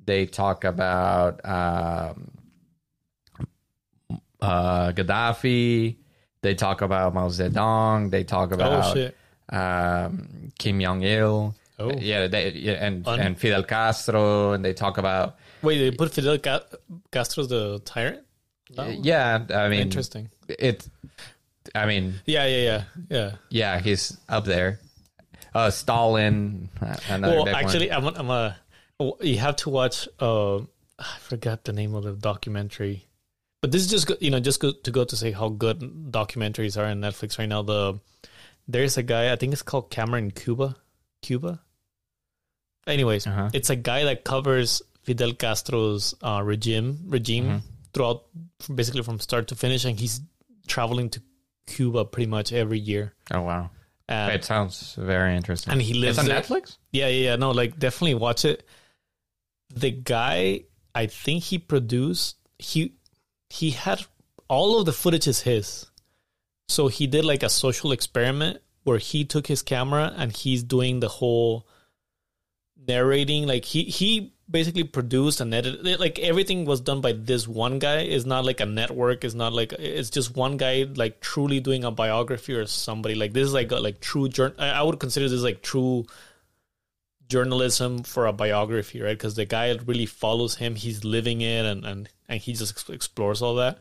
They 0.05 0.25
talk 0.25 0.63
about 0.63 1.43
um, 1.45 2.31
uh, 4.41 4.91
Gaddafi. 4.91 5.97
They 6.41 6.55
talk 6.55 6.81
about 6.81 7.13
Mao 7.13 7.27
Zedong. 7.29 8.09
They 8.11 8.23
talk 8.23 8.51
Oh 8.51 8.55
about 8.55 8.93
shit. 8.95 9.15
um, 9.49 10.51
Kim 10.57 10.79
Jong 10.79 11.03
Il. 11.03 11.55
Oh. 11.79 11.91
Yeah, 11.97 12.27
they, 12.27 12.51
yeah, 12.51 12.73
and 12.85 13.07
Un- 13.07 13.19
and 13.19 13.37
Fidel 13.39 13.63
Castro, 13.63 14.51
and 14.53 14.63
they 14.65 14.73
talk 14.73 14.97
about 14.97 15.37
Wait, 15.61 15.77
they 15.79 15.91
put 15.91 16.11
Fidel 16.11 16.37
Ca- 16.37 16.63
Castro's 17.11 17.47
the 17.49 17.79
tyrant. 17.85 18.19
Oh, 18.77 18.87
yeah. 18.87 19.45
I 19.53 19.67
mean, 19.69 19.79
interesting. 19.81 20.29
It. 20.47 20.87
I 21.75 21.85
mean, 21.85 22.15
Yeah, 22.25 22.45
yeah, 22.45 22.63
yeah, 22.63 22.83
yeah. 23.09 23.31
yeah, 23.49 23.79
he's 23.79 24.17
up 24.27 24.45
there. 24.45 24.79
Uh, 25.53 25.69
Stalin. 25.71 26.69
uh, 26.81 26.95
Another 27.09 27.35
Well, 27.35 27.45
big 27.45 27.53
one. 27.53 27.63
actually, 27.65 27.91
I'm, 27.91 28.05
I'm 28.07 28.29
a. 28.29 28.55
well, 28.99 29.17
You 29.21 29.37
have 29.39 29.55
to 29.57 29.69
watch. 29.69 30.07
Uh, 30.19 30.57
I 30.99 31.17
forgot 31.21 31.63
the 31.63 31.73
name 31.73 31.95
of 31.95 32.03
the 32.03 32.11
documentary, 32.13 33.05
but 33.61 33.71
this 33.71 33.81
is 33.83 33.89
just 33.89 34.11
you 34.21 34.29
know 34.31 34.39
just 34.39 34.59
go, 34.59 34.71
to 34.73 34.91
go 34.91 35.03
to 35.05 35.15
say 35.15 35.31
how 35.31 35.49
good 35.49 35.79
documentaries 36.11 36.77
are 36.77 36.85
on 36.85 36.99
Netflix 37.01 37.39
right 37.39 37.47
now. 37.49 37.61
The 37.63 37.99
there's 38.67 38.97
a 38.97 39.03
guy 39.03 39.31
I 39.31 39.35
think 39.37 39.53
it's 39.53 39.61
called 39.63 39.89
Cameron 39.89 40.31
Cuba, 40.31 40.75
Cuba. 41.21 41.61
Anyways, 42.87 43.27
Uh-huh. 43.27 43.49
it's 43.53 43.69
a 43.69 43.75
guy 43.75 44.03
that 44.05 44.23
covers 44.23 44.81
Fidel 45.03 45.33
Castro's 45.33 46.13
uh, 46.21 46.41
regime 46.43 46.99
regime 47.07 47.45
Mm-hmm. 47.45 47.57
throughout, 47.93 48.25
basically 48.73 49.01
from 49.03 49.19
start 49.19 49.47
to 49.49 49.55
finish, 49.55 49.85
and 49.85 49.99
he's 49.99 50.21
traveling 50.67 51.09
to 51.11 51.21
Cuba 51.69 52.05
pretty 52.05 52.29
much 52.29 52.51
every 52.53 52.79
year. 52.79 53.13
Oh 53.31 53.41
wow, 53.41 53.69
it 54.09 54.43
sounds 54.43 54.95
very 54.95 55.35
interesting. 55.35 55.71
and 55.73 55.81
he 55.81 55.93
lives 55.93 56.17
it's 56.17 56.19
on 56.19 56.25
there. 56.25 56.41
Netflix. 56.41 56.77
Yeah, 56.91 57.07
yeah, 57.07 57.29
yeah. 57.29 57.35
No, 57.35 57.51
like 57.51 57.77
definitely 57.79 58.15
watch 58.15 58.45
it. 58.45 58.65
The 59.73 59.91
guy, 59.91 60.63
I 60.95 61.05
think 61.07 61.43
he 61.43 61.57
produced 61.59 62.37
he 62.57 62.95
he 63.49 63.71
had 63.71 64.01
all 64.47 64.79
of 64.79 64.85
the 64.85 64.93
footage 64.93 65.27
is 65.27 65.41
his. 65.41 65.85
So 66.67 66.87
he 66.87 67.07
did 67.07 67.25
like 67.25 67.43
a 67.43 67.49
social 67.49 67.91
experiment 67.91 68.61
where 68.83 68.99
he 68.99 69.25
took 69.25 69.47
his 69.47 69.61
camera 69.61 70.13
and 70.15 70.31
he's 70.31 70.63
doing 70.63 70.99
the 70.99 71.07
whole 71.07 71.67
narrating 72.87 73.45
like 73.45 73.65
he 73.65 73.83
he 73.83 74.33
basically 74.49 74.83
produced 74.83 75.41
and 75.41 75.53
edited 75.53 75.99
like 75.99 76.17
everything 76.19 76.65
was 76.65 76.81
done 76.81 77.01
by 77.01 77.11
this 77.13 77.47
one 77.47 77.79
guy. 77.79 77.99
It's 77.99 78.25
not 78.25 78.45
like 78.45 78.59
a 78.59 78.65
network. 78.65 79.23
It's 79.23 79.35
not 79.35 79.53
like 79.53 79.73
it's 79.73 80.09
just 80.09 80.35
one 80.35 80.57
guy 80.57 80.85
like 80.95 81.19
truly 81.19 81.59
doing 81.59 81.83
a 81.83 81.91
biography 81.91 82.53
or 82.53 82.65
somebody. 82.65 83.15
Like 83.15 83.33
this 83.33 83.47
is 83.47 83.53
like 83.53 83.71
a, 83.71 83.75
like 83.75 83.99
true 83.99 84.27
jour- 84.27 84.55
I 84.57 84.81
would 84.81 84.99
consider 84.99 85.29
this 85.29 85.41
like 85.41 85.61
true 85.61 86.05
journalism 87.27 88.01
for 88.03 88.25
a 88.25 88.33
biography 88.33 89.01
right? 89.01 89.17
Because 89.17 89.35
the 89.35 89.45
guy 89.45 89.77
really 89.85 90.07
follows 90.07 90.55
him. 90.55 90.75
He's 90.75 91.03
living 91.03 91.41
it 91.41 91.65
and 91.65 91.85
and 91.85 92.09
and 92.27 92.39
he 92.39 92.53
just 92.53 92.89
explores 92.89 93.41
all 93.41 93.55
that. 93.55 93.77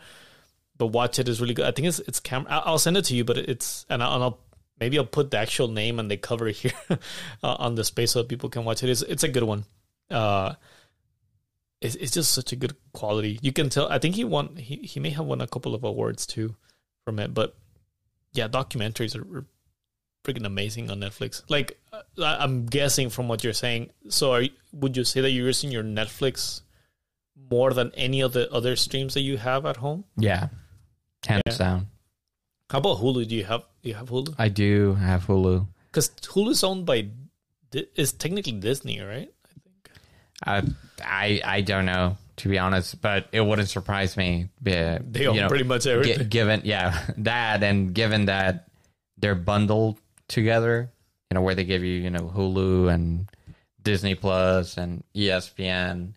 But 0.76 0.88
watch 0.88 1.18
it 1.18 1.28
is 1.28 1.40
really 1.40 1.54
good. 1.54 1.66
I 1.66 1.70
think 1.70 1.88
it's 1.88 2.00
it's 2.00 2.20
camera. 2.20 2.50
I'll 2.50 2.78
send 2.78 2.96
it 2.96 3.06
to 3.06 3.14
you 3.14 3.24
but 3.24 3.38
it's 3.38 3.86
and 3.88 4.02
i'll, 4.02 4.14
and 4.14 4.24
I'll 4.24 4.38
maybe 4.78 4.98
i'll 4.98 5.06
put 5.06 5.30
the 5.30 5.38
actual 5.38 5.68
name 5.68 5.98
and 5.98 6.10
the 6.10 6.16
cover 6.18 6.46
here 6.62 6.72
uh, 6.90 6.96
on 7.42 7.74
the 7.74 7.84
space 7.84 8.10
so 8.10 8.22
people 8.22 8.50
can 8.50 8.64
watch 8.64 8.82
it. 8.82 8.90
It's, 8.90 9.02
it's 9.02 9.24
a 9.24 9.28
good 9.28 9.44
one 9.44 9.64
uh 10.11 10.54
it's, 11.80 11.94
it's 11.94 12.12
just 12.12 12.32
such 12.32 12.52
a 12.52 12.56
good 12.56 12.74
quality. 12.92 13.38
You 13.42 13.52
can 13.52 13.68
tell 13.70 13.88
i 13.88 13.98
think 13.98 14.14
he 14.16 14.24
won 14.24 14.56
he, 14.56 14.76
he 14.76 14.98
may 15.00 15.11
have 15.11 15.26
won 15.26 15.40
a 15.40 15.46
couple 15.46 15.74
of 15.74 15.84
awards 15.84 16.26
too 16.26 16.56
from 17.04 17.18
it 17.18 17.32
but 17.34 17.56
yeah 18.32 18.48
documentaries 18.48 19.14
are, 19.16 19.38
are 19.38 19.44
freaking 20.24 20.44
amazing 20.44 20.90
on 20.90 21.00
netflix. 21.00 21.42
Like 21.48 21.78
uh, 21.92 22.02
i'm 22.18 22.66
guessing 22.66 23.11
from 23.11 23.28
what 23.28 23.44
you're 23.44 23.52
saying. 23.52 23.90
So 24.09 24.32
are 24.32 24.42
would 24.72 24.96
you 24.96 25.04
say 25.04 25.20
that 25.20 25.30
you're 25.30 25.46
using 25.46 25.70
your 25.70 25.84
netflix 25.84 26.62
more 27.50 27.72
than 27.72 27.92
any 27.94 28.20
of 28.20 28.32
the 28.32 28.50
other 28.52 28.74
streams 28.76 29.14
that 29.14 29.20
you 29.22 29.36
have 29.38 29.64
at 29.64 29.76
home? 29.76 30.04
Yeah, 30.16 30.48
hands 31.26 31.42
Yeah. 31.46 31.56
down. 31.56 31.86
how 32.70 32.78
about 32.78 32.98
hulu? 32.98 33.26
Do 33.28 33.34
you 33.36 33.44
have 33.44 33.62
do 33.82 33.88
you 33.88 33.94
have 33.94 34.11
hulu? 34.11 34.34
I 34.38 34.48
do. 34.48 34.94
Have 34.94 35.26
Hulu. 35.26 35.66
because 35.86 36.09
hulu's 36.34 36.64
owned 36.64 36.84
by 36.84 37.09
is 37.72 38.12
technically 38.12 38.52
disney 38.52 38.98
right 39.00 39.30
I 40.47 40.62
I 41.05 41.41
I 41.45 41.61
don't 41.62 41.86
know 41.86 42.16
to 42.36 42.49
be 42.49 42.59
honest, 42.59 43.01
but 43.01 43.26
it 43.32 43.41
wouldn't 43.41 43.68
surprise 43.68 44.16
me. 44.16 44.49
uh, 44.66 44.99
they 45.03 45.26
own 45.26 45.34
you 45.34 45.41
know, 45.43 45.49
pretty 45.49 45.64
much 45.64 45.86
everything 45.86 46.28
given 46.28 46.62
yeah 46.64 47.05
that 47.18 47.62
and 47.62 47.93
given 47.95 48.26
that 48.26 48.68
they're 49.18 49.34
bundled 49.34 49.99
together, 50.28 50.91
you 51.30 51.34
know 51.34 51.43
where 51.43 51.55
they 51.57 51.64
give 51.64 51.82
you 51.82 51.95
you 52.01 52.11
know 52.11 52.30
Hulu 52.34 52.93
and 52.93 53.28
Disney 53.82 54.14
Plus 54.14 54.76
and 54.76 55.03
ESPN. 55.14 56.12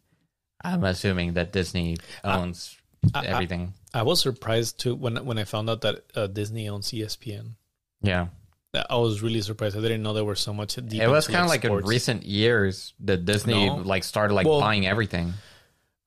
I'm 0.63 0.83
assuming 0.83 1.33
that 1.33 1.51
Disney 1.51 1.97
owns 2.23 2.77
I- 3.15 3.21
I- 3.21 3.25
everything. 3.25 3.73
I 3.93 4.03
was 4.03 4.21
surprised 4.21 4.79
too 4.79 4.95
when 4.95 5.17
when 5.25 5.37
I 5.39 5.43
found 5.43 5.69
out 5.69 5.81
that 5.81 6.03
uh, 6.15 6.27
Disney 6.27 6.69
owns 6.69 6.91
ESPN. 6.91 7.55
yeah, 8.01 8.27
I 8.73 8.95
was 8.95 9.21
really 9.21 9.41
surprised. 9.41 9.77
I 9.77 9.81
didn't 9.81 10.01
know 10.03 10.13
there 10.13 10.23
was 10.23 10.39
so 10.39 10.53
much. 10.53 10.75
Deep 10.75 11.01
it 11.01 11.07
was 11.07 11.27
kind 11.27 11.43
of 11.43 11.49
like 11.49 11.65
in 11.65 11.73
recent 11.73 12.23
years 12.25 12.93
that 13.01 13.25
Disney 13.25 13.67
No. 13.67 13.75
like 13.75 14.03
started 14.03 14.33
like 14.33 14.47
Well- 14.47 14.61
buying 14.61 14.87
everything. 14.87 15.33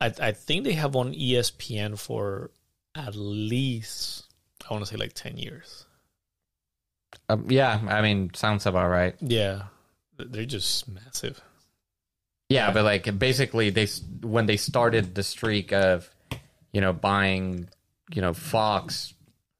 I 0.00 0.12
I 0.20 0.32
think 0.32 0.64
they 0.64 0.72
have 0.72 0.96
on 0.96 1.12
ESPN 1.14 1.98
for 1.98 2.50
at 2.94 3.14
least 3.14 4.24
I 4.68 4.72
want 4.72 4.84
to 4.84 4.90
say 4.90 4.96
like 4.96 5.12
ten 5.14 5.36
years. 5.36 5.84
Um, 7.28 7.46
yeah, 7.48 7.80
I 7.88 8.02
mean, 8.02 8.30
sounds 8.34 8.66
about 8.66 8.88
right. 8.90 9.14
Yeah, 9.20 9.64
they're 10.18 10.44
just 10.44 10.88
massive. 10.88 11.40
Yeah, 12.48 12.66
Yeah. 12.68 12.72
but 12.72 12.84
like 12.84 13.18
basically 13.18 13.70
they 13.70 13.86
when 14.20 14.46
they 14.46 14.56
started 14.56 15.14
the 15.14 15.22
streak 15.22 15.72
of 15.72 16.10
you 16.72 16.80
know 16.80 16.92
buying 16.92 17.68
you 18.12 18.20
know 18.20 18.34
Fox 18.34 19.13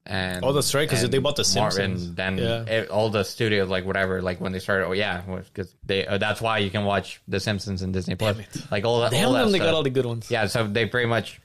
and 0.07 0.45
Oh, 0.45 0.53
that's 0.53 0.75
right, 0.75 0.89
'cause 0.89 1.03
and 1.03 1.13
they 1.13 1.19
bought 1.19 1.37
The 1.37 1.51
Martin, 1.57 1.97
Simpsons. 1.97 2.15
then 2.15 2.39
Yeah. 2.39 2.63
it- 2.65 2.91
all 2.91 3.09
the 3.11 3.23
studios 3.25 3.69
like 3.69 3.85
whatever 3.87 4.21
like 4.21 4.41
when 4.41 4.53
they 4.53 4.59
started 4.59 4.87
oh 4.87 4.93
yeah 4.93 5.23
because 5.23 5.75
they 5.85 6.07
uh, 6.07 6.19
that's 6.19 6.41
why 6.43 6.59
you 6.59 6.71
can 6.71 6.85
watch 6.85 7.21
The 7.29 7.41
Simpsons 7.41 7.81
and 7.83 7.93
Disney 7.93 8.15
Plus 8.15 8.37
like 8.71 8.85
all 8.85 9.01
that 9.01 9.11
Damn 9.13 9.29
all 9.29 9.33
that 9.35 9.51
they 9.51 9.59
got 9.59 9.73
all 9.75 9.83
the 9.83 9.91
good 9.91 10.07
ones. 10.07 10.31
yeah 10.31 10.47
so 10.47 10.67
they 10.67 10.85
pretty 10.87 11.09
much 11.09 11.41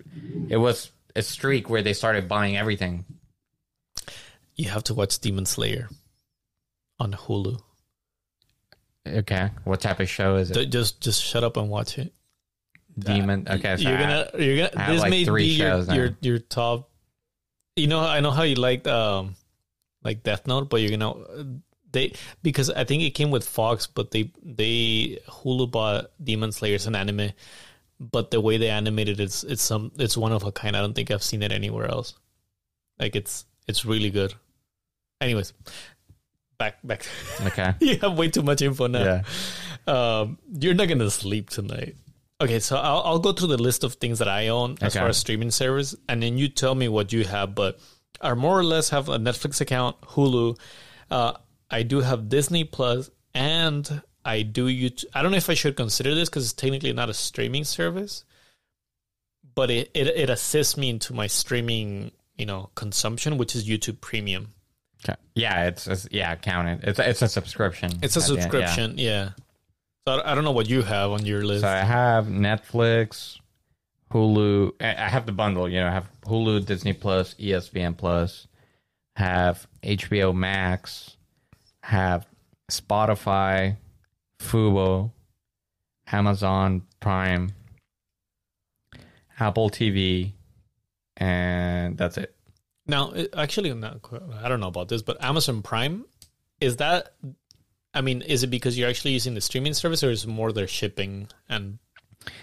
it 0.49 0.57
was 0.57 0.91
a 1.15 1.21
streak 1.21 1.69
where 1.69 1.81
they 1.81 1.93
started 1.93 2.27
buying 2.27 2.57
everything 2.57 3.05
you 4.55 4.67
have 4.69 4.83
to 4.83 4.93
watch 4.93 5.19
Demon 5.19 5.45
Slayer 5.45 5.87
on 6.99 7.13
Hulu. 7.13 7.61
Okay. 9.07 9.49
What 9.63 9.79
type 9.79 10.01
of 10.01 10.09
show 10.09 10.35
is 10.35 10.51
it? 10.51 10.65
Just 10.65 10.99
just 11.01 11.23
shut 11.23 11.43
up 11.45 11.55
and 11.57 11.69
watch 11.69 11.97
it. 11.97 12.13
Demon. 12.97 13.47
Okay. 13.49 13.77
So 13.77 13.83
you're 13.89 13.97
I- 13.97 14.01
gonna 14.01 14.29
you're 14.37 14.67
gonna 14.69 14.91
this 14.91 15.01
like 15.01 15.09
may 15.09 15.23
three 15.23 15.43
be 15.43 15.63
your, 15.63 15.81
your 15.93 16.17
your 16.19 16.39
top. 16.39 16.88
You 17.75 17.87
know, 17.87 17.99
I 18.01 18.19
know 18.19 18.31
how 18.31 18.43
you 18.43 18.55
liked 18.55 18.87
um 18.87 19.35
like 20.03 20.23
Death 20.23 20.47
Note, 20.47 20.69
but 20.69 20.81
you're 20.81 20.97
gonna 20.97 21.13
they 21.91 22.13
because 22.43 22.69
I 22.69 22.83
think 22.83 23.03
it 23.03 23.11
came 23.11 23.31
with 23.31 23.47
Fox, 23.47 23.87
but 23.87 24.11
they 24.11 24.31
they 24.43 25.19
Hulu 25.27 25.71
bought 25.71 26.11
Demon 26.23 26.51
Slayer 26.51 26.75
as 26.75 26.87
an 26.87 26.95
anime, 26.95 27.31
but 27.99 28.31
the 28.31 28.41
way 28.41 28.57
they 28.57 28.69
animated 28.69 29.19
it's 29.19 29.43
it's 29.43 29.61
some 29.61 29.91
it's 29.97 30.17
one 30.17 30.31
of 30.31 30.43
a 30.43 30.51
kind. 30.51 30.75
I 30.75 30.81
don't 30.81 30.93
think 30.93 31.11
I've 31.11 31.23
seen 31.23 31.43
it 31.43 31.51
anywhere 31.51 31.87
else. 31.89 32.15
Like 32.99 33.15
it's 33.15 33.45
it's 33.67 33.85
really 33.85 34.09
good. 34.09 34.33
Anyways, 35.21 35.53
back 36.57 36.77
back. 36.83 37.05
okay. 37.41 37.73
you 37.79 37.97
have 37.99 38.17
way 38.17 38.29
too 38.29 38.43
much 38.43 38.61
info 38.61 38.87
now 38.87 39.03
Yeah. 39.03 39.21
um, 39.87 40.37
you're 40.59 40.73
not 40.73 40.87
gonna 40.87 41.09
sleep 41.09 41.49
tonight. 41.49 41.95
Okay, 42.41 42.59
so 42.59 42.77
I'll, 42.77 43.01
I'll 43.01 43.19
go 43.19 43.33
through 43.33 43.49
the 43.49 43.61
list 43.61 43.83
of 43.83 43.95
things 43.95 44.19
that 44.19 44.29
I 44.29 44.47
own 44.47 44.77
as 44.81 44.93
Okay. 44.93 44.99
far 44.99 45.09
as 45.09 45.17
streaming 45.17 45.51
service, 45.51 45.95
and 46.07 46.23
then 46.23 46.37
you 46.37 46.47
tell 46.47 46.73
me 46.73 46.87
what 46.87 47.11
you 47.11 47.25
have. 47.25 47.53
But 47.53 47.79
I 48.21 48.33
more 48.33 48.57
or 48.57 48.63
less 48.63 48.89
have 48.89 49.09
a 49.09 49.17
Netflix 49.17 49.59
account, 49.59 49.99
Hulu. 50.01 50.57
Uh, 51.11 51.33
I 51.69 51.83
do 51.83 51.99
have 51.99 52.29
Disney 52.29 52.63
Plus, 52.63 53.09
and 53.33 54.01
I 54.23 54.43
do 54.43 54.67
YouTube. 54.67 55.05
I 55.13 55.21
don't 55.21 55.31
know 55.31 55.37
if 55.37 55.49
I 55.49 55.53
should 55.53 55.75
consider 55.75 56.15
this 56.15 56.29
because 56.29 56.45
it's 56.45 56.53
technically 56.53 56.93
not 56.93 57.09
a 57.09 57.13
streaming 57.13 57.65
service, 57.65 58.23
but 59.53 59.69
it, 59.69 59.91
it 59.93 60.07
it 60.07 60.29
assists 60.29 60.77
me 60.77 60.89
into 60.89 61.13
my 61.13 61.27
streaming, 61.27 62.11
you 62.37 62.45
know, 62.45 62.69
consumption, 62.75 63.37
which 63.37 63.53
is 63.55 63.67
YouTube 63.67 63.99
Premium. 63.99 64.49
Okay. 65.03 65.17
Yeah. 65.35 65.67
It's, 65.67 65.87
it's 65.87 66.07
yeah. 66.11 66.35
Counted. 66.35 66.83
It's 66.83 66.99
it's 66.99 67.21
a 67.21 67.27
subscription. 67.27 67.91
It's 68.01 68.15
a 68.15 68.19
the 68.19 68.25
end, 68.25 68.37
yeah. 68.37 68.41
subscription, 68.41 68.97
yeah. 68.97 69.29
So 70.09 70.23
I 70.25 70.33
don't 70.33 70.43
know 70.43 70.49
what 70.49 70.67
you 70.67 70.81
have 70.81 71.11
on 71.11 71.23
your 71.23 71.43
list. 71.43 71.61
So 71.61 71.67
I 71.67 71.81
have 71.81 72.25
Netflix, 72.25 73.37
Hulu. 74.11 74.71
I 74.81 75.07
have 75.07 75.27
the 75.27 75.31
bundle. 75.31 75.69
You 75.69 75.81
know, 75.81 75.85
I 75.85 75.91
have 75.91 76.09
Hulu, 76.23 76.65
Disney 76.65 76.93
Plus, 76.93 77.35
ESPN 77.35 77.95
Plus. 77.95 78.47
Have 79.17 79.67
HBO 79.83 80.33
Max. 80.35 81.15
Have 81.83 82.25
Spotify, 82.71 83.77
Fubo, 84.39 85.11
Amazon 86.11 86.87
Prime, 86.99 87.51
Apple 89.39 89.69
TV, 89.69 90.33
and 91.17 91.99
that's 91.99 92.17
it. 92.17 92.35
Now, 92.87 93.13
actually, 93.35 93.69
I 93.71 94.49
don't 94.49 94.59
know 94.59 94.69
about 94.69 94.87
this, 94.87 95.03
but 95.03 95.23
Amazon 95.23 95.61
Prime 95.61 96.05
is 96.59 96.77
that? 96.77 97.13
I 97.93 98.01
mean, 98.01 98.21
is 98.21 98.43
it 98.43 98.47
because 98.47 98.77
you're 98.77 98.89
actually 98.89 99.11
using 99.11 99.33
the 99.33 99.41
streaming 99.41 99.73
service, 99.73 100.03
or 100.03 100.11
is 100.11 100.23
it 100.23 100.27
more 100.27 100.51
their 100.51 100.67
shipping 100.67 101.27
and? 101.47 101.79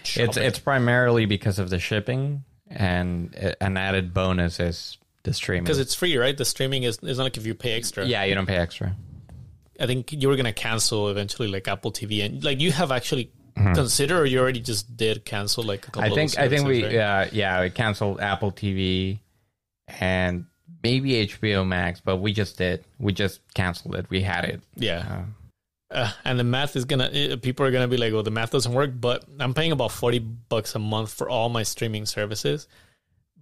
It's 0.01 0.09
shopping? 0.09 0.43
it's 0.43 0.59
primarily 0.59 1.25
because 1.25 1.59
of 1.59 1.69
the 1.69 1.79
shipping, 1.79 2.43
and 2.69 3.35
uh, 3.41 3.53
an 3.61 3.77
added 3.77 4.13
bonus 4.13 4.59
is 4.59 4.97
the 5.23 5.33
streaming. 5.33 5.63
because 5.63 5.79
it's 5.79 5.95
free, 5.95 6.17
right? 6.17 6.35
The 6.35 6.45
streaming 6.45 6.83
is 6.83 6.99
is 7.03 7.17
not 7.17 7.25
like 7.25 7.37
if 7.37 7.45
you 7.45 7.53
pay 7.53 7.73
extra. 7.73 8.05
yeah, 8.05 8.23
you 8.23 8.35
don't 8.35 8.47
pay 8.47 8.57
extra. 8.57 8.95
I 9.79 9.85
think 9.85 10.11
you 10.11 10.27
were 10.27 10.35
gonna 10.35 10.53
cancel 10.53 11.09
eventually, 11.09 11.47
like 11.47 11.67
Apple 11.67 11.91
TV, 11.91 12.25
and 12.25 12.43
like 12.43 12.59
you 12.59 12.71
have 12.71 12.91
actually 12.91 13.31
considered, 13.55 14.19
or 14.19 14.25
you 14.25 14.39
already 14.39 14.59
just 14.59 14.97
did 14.97 15.25
cancel 15.25 15.63
like 15.63 15.87
a 15.87 15.91
couple. 15.91 16.01
Mm-hmm. 16.01 16.19
I 16.19 16.23
of 16.23 16.31
think 16.31 16.39
I 16.39 16.49
think 16.49 16.67
we 16.67 16.83
right? 16.83 16.91
yeah 16.91 17.29
yeah 17.31 17.61
we 17.61 17.69
canceled 17.69 18.19
Apple 18.19 18.51
TV 18.51 19.19
and 19.99 20.45
maybe 20.87 21.09
HBO 21.27 21.65
Max, 21.67 21.99
but 22.07 22.17
we 22.25 22.31
just 22.41 22.57
did. 22.57 22.77
We 22.99 23.11
just 23.13 23.41
canceled 23.53 23.95
it. 23.99 24.05
We 24.09 24.21
had 24.21 24.43
it. 24.45 24.59
yeah. 24.75 25.25
Uh, 25.89 26.11
and 26.25 26.37
the 26.37 26.43
math 26.43 26.75
is 26.75 26.83
gonna 26.83 27.05
uh, 27.05 27.37
people 27.37 27.65
are 27.65 27.71
gonna 27.71 27.87
be 27.87 27.95
like, 28.03 28.11
"Oh, 28.13 28.21
the 28.21 28.31
math 28.39 28.51
doesn't 28.51 28.73
work." 28.73 28.91
But 29.07 29.23
I'm 29.39 29.53
paying 29.53 29.71
about 29.71 29.91
forty 30.03 30.19
bucks 30.19 30.75
a 30.75 30.79
month 30.79 31.09
for 31.13 31.29
all 31.29 31.47
my 31.49 31.63
streaming 31.63 32.05
services. 32.05 32.67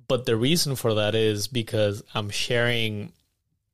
But 0.07 0.25
the 0.25 0.35
reason 0.35 0.75
for 0.75 0.93
that 1.01 1.15
is 1.15 1.47
because 1.47 2.03
I'm 2.13 2.29
sharing 2.29 3.13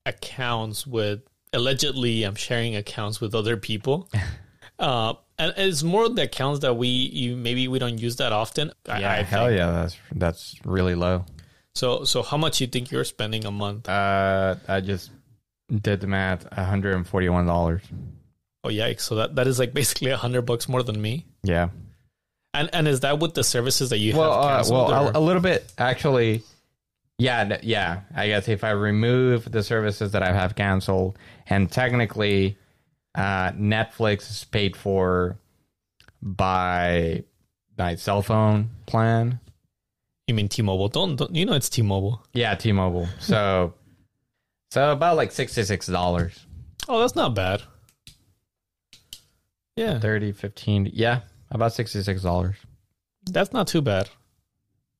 accounts 0.06 0.88
with 0.88 1.20
allegedly 1.54 2.24
I'm 2.24 2.36
sharing 2.36 2.76
accounts 2.78 3.20
with 3.22 3.36
other 3.36 3.58
people. 3.58 4.10
uh, 4.80 5.14
and 5.38 5.54
it's 5.58 5.84
more 5.84 6.08
the 6.08 6.24
accounts 6.24 6.60
that 6.62 6.76
we 6.76 6.88
you 6.88 7.36
maybe 7.36 7.68
we 7.68 7.78
don't 7.80 7.98
use 8.00 8.16
that 8.18 8.32
often. 8.32 8.72
I- 8.88 9.02
Yeah, 9.02 9.12
I 9.12 9.24
hell 9.24 9.48
think. 9.48 9.58
yeah, 9.60 9.72
that's 9.72 9.98
that's 10.16 10.56
really 10.66 10.96
low. 10.96 11.26
So 11.76 12.04
so 12.04 12.22
how 12.24 12.38
much 12.38 12.60
you 12.62 12.68
think 12.68 12.92
you're 12.92 13.04
spending 13.06 13.46
a 13.46 13.52
month? 13.52 13.88
Uh, 13.88 14.56
I 14.68 14.82
just 14.82 15.12
did 15.72 16.02
the 16.02 16.08
math. 16.08 16.44
One 16.58 16.66
hundred 16.66 16.96
and 16.96 17.08
forty-one 17.08 17.46
dollars. 17.46 17.82
Oh 18.64 18.70
yikes! 18.70 19.02
So 19.02 19.16
that, 19.16 19.36
that 19.36 19.48
is 19.48 19.58
like 19.58 19.74
basically 19.74 20.12
a 20.12 20.18
hundred 20.18 20.44
bucks 20.44 20.68
more 20.70 20.84
than 20.84 21.02
me. 21.02 21.26
Yeah. 21.44 21.70
And 22.54 22.70
and 22.74 22.88
is 22.88 23.00
that 23.00 23.20
with 23.20 23.34
the 23.34 23.44
services 23.44 23.90
that 23.92 24.00
you 24.00 24.16
Well, 24.18 24.34
have 24.34 24.44
uh, 24.44 24.56
canceled? 24.58 24.90
well, 24.90 25.08
or- 25.08 25.12
a 25.14 25.20
little 25.20 25.42
bit 25.42 25.72
actually. 25.78 26.44
Yeah, 27.18 27.60
yeah. 27.62 28.02
I 28.16 28.28
guess 28.28 28.48
if 28.48 28.64
I 28.64 28.72
remove 28.72 29.52
the 29.52 29.62
services 29.62 30.12
that 30.14 30.24
I 30.24 30.34
have 30.34 30.56
canceled, 30.56 31.20
and 31.48 31.72
technically, 31.72 32.58
uh, 33.14 33.52
Netflix 33.52 34.30
is 34.32 34.44
paid 34.46 34.76
for 34.76 35.38
by 36.22 37.24
my 37.78 37.96
cell 37.96 38.22
phone 38.24 38.72
plan. 38.88 39.40
You 40.32 40.36
mean 40.36 40.48
T-Mobile? 40.48 40.88
Don't, 40.88 41.18
don't 41.18 41.36
you 41.36 41.46
know 41.46 41.52
it's 41.56 41.68
T-Mobile? 41.68 42.26
Yeah, 42.32 42.56
T-Mobile. 42.56 43.10
So, 43.20 43.74
so 44.72 44.94
about 44.94 45.18
like 45.18 45.34
sixty-six 45.34 45.88
dollars, 45.88 46.40
Oh, 46.88 47.02
that's 47.02 47.18
not 47.18 47.36
bad. 47.36 47.62
Yeah, 49.76 50.00
30, 50.00 50.32
15. 50.32 50.92
Yeah, 50.94 51.20
about 51.50 51.74
sixty-six 51.74 52.22
dollars. 52.22 52.56
that's 53.30 53.52
not 53.52 53.68
too 53.68 53.82
bad. 53.82 54.10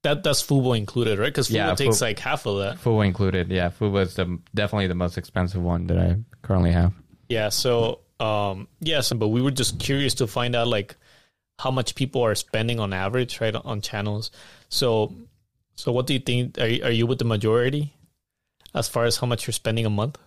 That 0.04 0.22
that's 0.24 0.42
Fubo 0.44 0.78
included, 0.78 1.18
right? 1.18 1.28
Because 1.28 1.48
Fubo 1.48 1.54
Yeah, 1.54 1.76
takes 1.76 1.98
Fubo- 2.00 2.02
like 2.02 2.20
half 2.20 2.46
of 2.46 2.58
that. 2.58 2.78
Fubo 2.78 3.06
included. 3.06 3.50
Yeah, 3.50 3.70
Fubo 3.70 4.02
is 4.02 4.16
the 4.16 4.38
definitely 4.54 4.88
the 4.88 4.96
most 4.96 5.18
expensive 5.18 5.62
one 5.62 5.88
that 5.88 5.98
I 5.98 6.18
currently 6.42 6.72
have. 6.74 6.92
Yeah. 7.30 7.48
So, 7.50 8.00
um, 8.20 8.68
yes, 8.82 9.14
but 9.14 9.30
we 9.30 9.42
were 9.42 9.52
just 9.52 9.80
curious 9.80 10.16
to 10.16 10.28
find 10.28 10.58
out 10.58 10.68
like 10.68 10.98
how 11.62 11.72
much 11.72 11.96
people 11.96 12.24
are 12.24 12.36
spending 12.36 12.80
on 12.80 12.94
average, 12.94 13.42
right, 13.42 13.56
on 13.56 13.82
channels. 13.82 14.32
So, 14.70 15.14
so 15.76 15.92
what 15.92 16.08
do 16.08 16.14
you 16.14 16.20
think? 16.20 16.58
Are 16.60 16.68
you, 16.68 16.84
are 16.84 16.92
you 16.92 17.06
with 17.06 17.20
the 17.20 17.26
majority 17.26 17.94
as 18.74 18.88
far 18.88 19.06
as 19.06 19.18
how 19.18 19.28
much 19.28 19.46
you're 19.46 19.54
spending 19.54 19.86
a 19.86 19.90
month? 19.90 20.18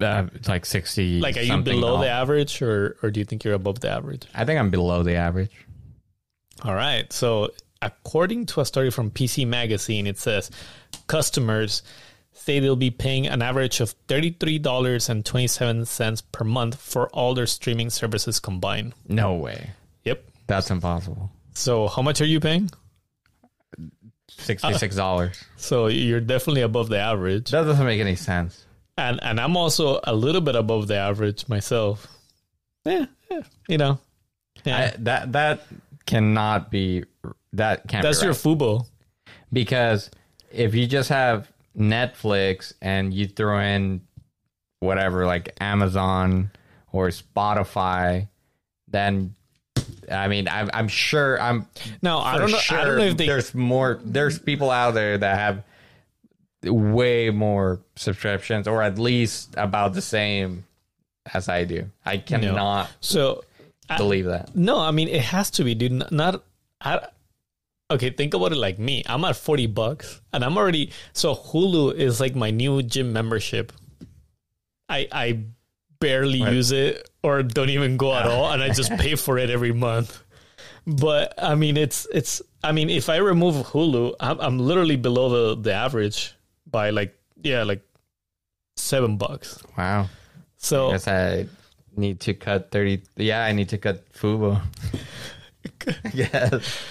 Uh, 0.00 0.26
it's 0.34 0.48
like 0.48 0.66
sixty. 0.66 1.20
Like, 1.20 1.36
are 1.36 1.42
you 1.42 1.62
below 1.62 2.00
the 2.00 2.08
average, 2.08 2.60
or 2.60 2.96
or 3.02 3.10
do 3.10 3.20
you 3.20 3.24
think 3.24 3.44
you're 3.44 3.54
above 3.54 3.80
the 3.80 3.90
average? 3.90 4.26
I 4.34 4.44
think 4.44 4.60
I'm 4.60 4.70
below 4.70 5.02
the 5.02 5.14
average. 5.14 5.52
All 6.62 6.74
right. 6.74 7.10
So, 7.12 7.50
according 7.80 8.46
to 8.46 8.60
a 8.60 8.64
story 8.64 8.90
from 8.90 9.10
PC 9.10 9.46
Magazine, 9.46 10.06
it 10.06 10.18
says 10.18 10.50
customers 11.06 11.82
say 12.32 12.58
they'll 12.58 12.76
be 12.76 12.90
paying 12.90 13.28
an 13.28 13.40
average 13.40 13.80
of 13.80 13.94
$33.27 14.08 16.22
per 16.32 16.44
month 16.44 16.80
for 16.80 17.08
all 17.10 17.34
their 17.34 17.46
streaming 17.46 17.90
services 17.90 18.40
combined. 18.40 18.94
No 19.08 19.34
way. 19.34 19.70
Yep. 20.04 20.24
That's 20.46 20.70
impossible. 20.70 21.30
So, 21.54 21.88
how 21.88 22.02
much 22.02 22.20
are 22.20 22.26
you 22.26 22.40
paying? 22.40 22.70
Sixty-six 24.28 24.96
uh, 24.96 24.98
dollars. 24.98 25.44
So, 25.56 25.86
you're 25.86 26.20
definitely 26.20 26.62
above 26.62 26.88
the 26.88 26.98
average. 26.98 27.50
that 27.50 27.62
doesn't 27.62 27.86
make 27.86 28.00
any 28.00 28.16
sense. 28.16 28.64
And 28.96 29.22
and 29.22 29.40
I'm 29.40 29.56
also 29.56 30.00
a 30.04 30.14
little 30.14 30.40
bit 30.40 30.54
above 30.54 30.86
the 30.88 30.96
average 30.96 31.48
myself. 31.48 32.06
Yeah, 32.84 33.06
yeah, 33.30 33.42
you 33.68 33.78
know. 33.78 33.98
Yeah. 34.64 34.92
I, 34.92 34.96
that 35.00 35.32
that 35.32 35.66
cannot 36.06 36.70
be. 36.70 37.04
That 37.52 37.88
can't. 37.88 38.02
That's 38.02 38.22
your. 38.22 38.34
Fubo. 38.34 38.86
because 39.52 40.10
if 40.50 40.74
you 40.74 40.86
just 40.86 41.08
have 41.08 41.50
Netflix 41.76 42.72
and 42.80 43.12
you 43.12 43.26
throw 43.26 43.58
in 43.58 44.02
whatever 44.80 45.26
like 45.26 45.56
Amazon 45.60 46.50
or 46.92 47.08
Spotify, 47.08 48.28
then 48.86 49.34
I 50.10 50.28
mean 50.28 50.48
I'm 50.48 50.70
I'm 50.72 50.88
sure 50.88 51.40
I'm 51.40 51.66
No, 52.02 52.18
I 52.18 52.38
don't 52.38 52.50
know. 52.50 52.58
sure 52.58 52.78
I 52.78 52.84
don't 52.84 52.98
know 52.98 53.04
if 53.04 53.16
they 53.16 53.26
there's 53.26 53.54
more 53.54 54.00
there's 54.04 54.38
people 54.38 54.70
out 54.70 54.92
there 54.94 55.18
that 55.18 55.36
have 55.38 55.62
way 56.64 57.30
more 57.30 57.80
subscriptions 57.96 58.66
or 58.66 58.82
at 58.82 58.98
least 58.98 59.54
about 59.56 59.92
the 59.94 60.00
same 60.02 60.64
as 61.32 61.48
I 61.48 61.64
do. 61.64 61.90
I 62.04 62.18
cannot 62.18 62.90
So 63.00 63.44
I- 63.88 63.96
believe 63.98 64.26
that. 64.26 64.54
No, 64.56 64.78
I 64.78 64.90
mean 64.90 65.08
it 65.08 65.20
has 65.22 65.50
to 65.52 65.64
be, 65.64 65.74
dude. 65.74 65.92
Not, 65.92 66.12
not 66.12 66.44
I, 66.80 67.06
okay. 67.90 68.10
Think 68.10 68.34
about 68.34 68.52
it 68.52 68.56
like 68.58 68.78
me. 68.78 69.02
I'm 69.06 69.24
at 69.24 69.36
forty 69.36 69.66
bucks, 69.66 70.20
and 70.32 70.44
I'm 70.44 70.56
already 70.58 70.90
so 71.12 71.34
Hulu 71.34 71.94
is 71.94 72.20
like 72.20 72.34
my 72.34 72.50
new 72.50 72.82
gym 72.82 73.12
membership. 73.12 73.72
I 74.88 75.08
I 75.12 75.40
barely 76.00 76.38
use 76.40 76.72
it 76.72 77.08
or 77.24 77.42
don't 77.42 77.70
even 77.70 77.96
go 77.96 78.14
at 78.14 78.26
all, 78.26 78.52
and 78.52 78.62
I 78.62 78.68
just 78.68 78.92
pay 78.98 79.14
for 79.14 79.38
it 79.38 79.48
every 79.48 79.72
month. 79.72 80.22
But 80.86 81.32
I 81.38 81.54
mean, 81.54 81.78
it's 81.78 82.06
it's. 82.12 82.42
I 82.62 82.72
mean, 82.72 82.90
if 82.90 83.08
I 83.08 83.16
remove 83.16 83.66
Hulu, 83.66 84.14
I'm, 84.20 84.38
I'm 84.40 84.58
literally 84.58 84.96
below 84.96 85.54
the 85.54 85.60
the 85.60 85.72
average 85.72 86.34
by 86.70 86.90
like 86.90 87.16
yeah, 87.42 87.62
like 87.64 87.80
seven 88.76 89.16
bucks. 89.16 89.62
Wow. 89.78 90.08
So 90.58 90.88
I 90.88 90.92
Guess 90.92 91.08
I 91.08 91.46
need 91.96 92.20
to 92.20 92.34
cut 92.34 92.70
thirty. 92.70 93.02
Yeah, 93.16 93.42
I 93.42 93.52
need 93.52 93.70
to 93.70 93.78
cut 93.78 94.12
Fubo. 94.12 94.60
yes. 96.12 96.84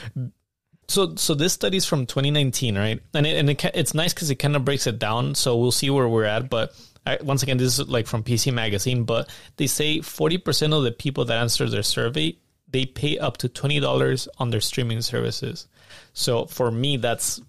so 0.88 1.16
so 1.16 1.36
this 1.36 1.54
study 1.54 1.78
is 1.78 1.86
from 1.86 2.06
2019 2.06 2.78
right 2.78 3.00
and 3.14 3.26
it, 3.26 3.38
and 3.38 3.50
it, 3.50 3.64
it's 3.74 3.94
nice 3.94 4.14
because 4.14 4.30
it 4.30 4.36
kind 4.36 4.56
of 4.56 4.66
breaks 4.66 4.88
it 4.88 4.98
down 4.98 5.34
so 5.36 5.56
we'll 5.56 5.72
see 5.72 5.90
where 5.90 6.08
we're 6.10 6.26
at 6.26 6.50
but 6.50 6.76
once 7.22 7.44
again 7.44 7.58
this 7.58 7.80
is 7.80 7.88
like 7.90 8.08
from 8.08 8.24
pc 8.24 8.54
magazine 8.54 9.04
but 9.04 9.30
they 9.58 9.68
say 9.68 10.00
40% 10.00 10.76
of 10.78 10.84
the 10.84 10.92
people 10.92 11.26
that 11.26 11.38
answer 11.38 11.68
their 11.70 11.84
survey 11.84 12.36
they 12.70 12.86
pay 12.86 13.18
up 13.20 13.38
to 13.38 13.50
$20 13.50 14.28
on 14.40 14.50
their 14.50 14.62
streaming 14.62 15.02
services 15.02 15.68
so 16.14 16.46
for 16.46 16.72
me 16.72 16.98
that's 16.98 17.42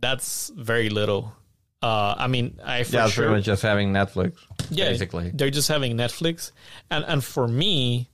that's 0.00 0.50
very 0.56 0.88
little 0.90 1.32
uh 1.82 2.14
i 2.18 2.26
mean 2.26 2.58
i 2.64 2.82
for 2.84 2.96
Yeah, 2.96 3.08
sure 3.08 3.40
just 3.40 3.62
having 3.62 3.92
Netflix. 3.92 4.36
yeah, 4.70 4.90
basically. 4.90 5.30
they're 5.34 5.50
just 5.50 5.68
having 5.68 5.96
Netflix, 5.96 6.52
and 6.90 7.04
and 7.06 7.22
for 7.24 7.46
me, 7.48 8.08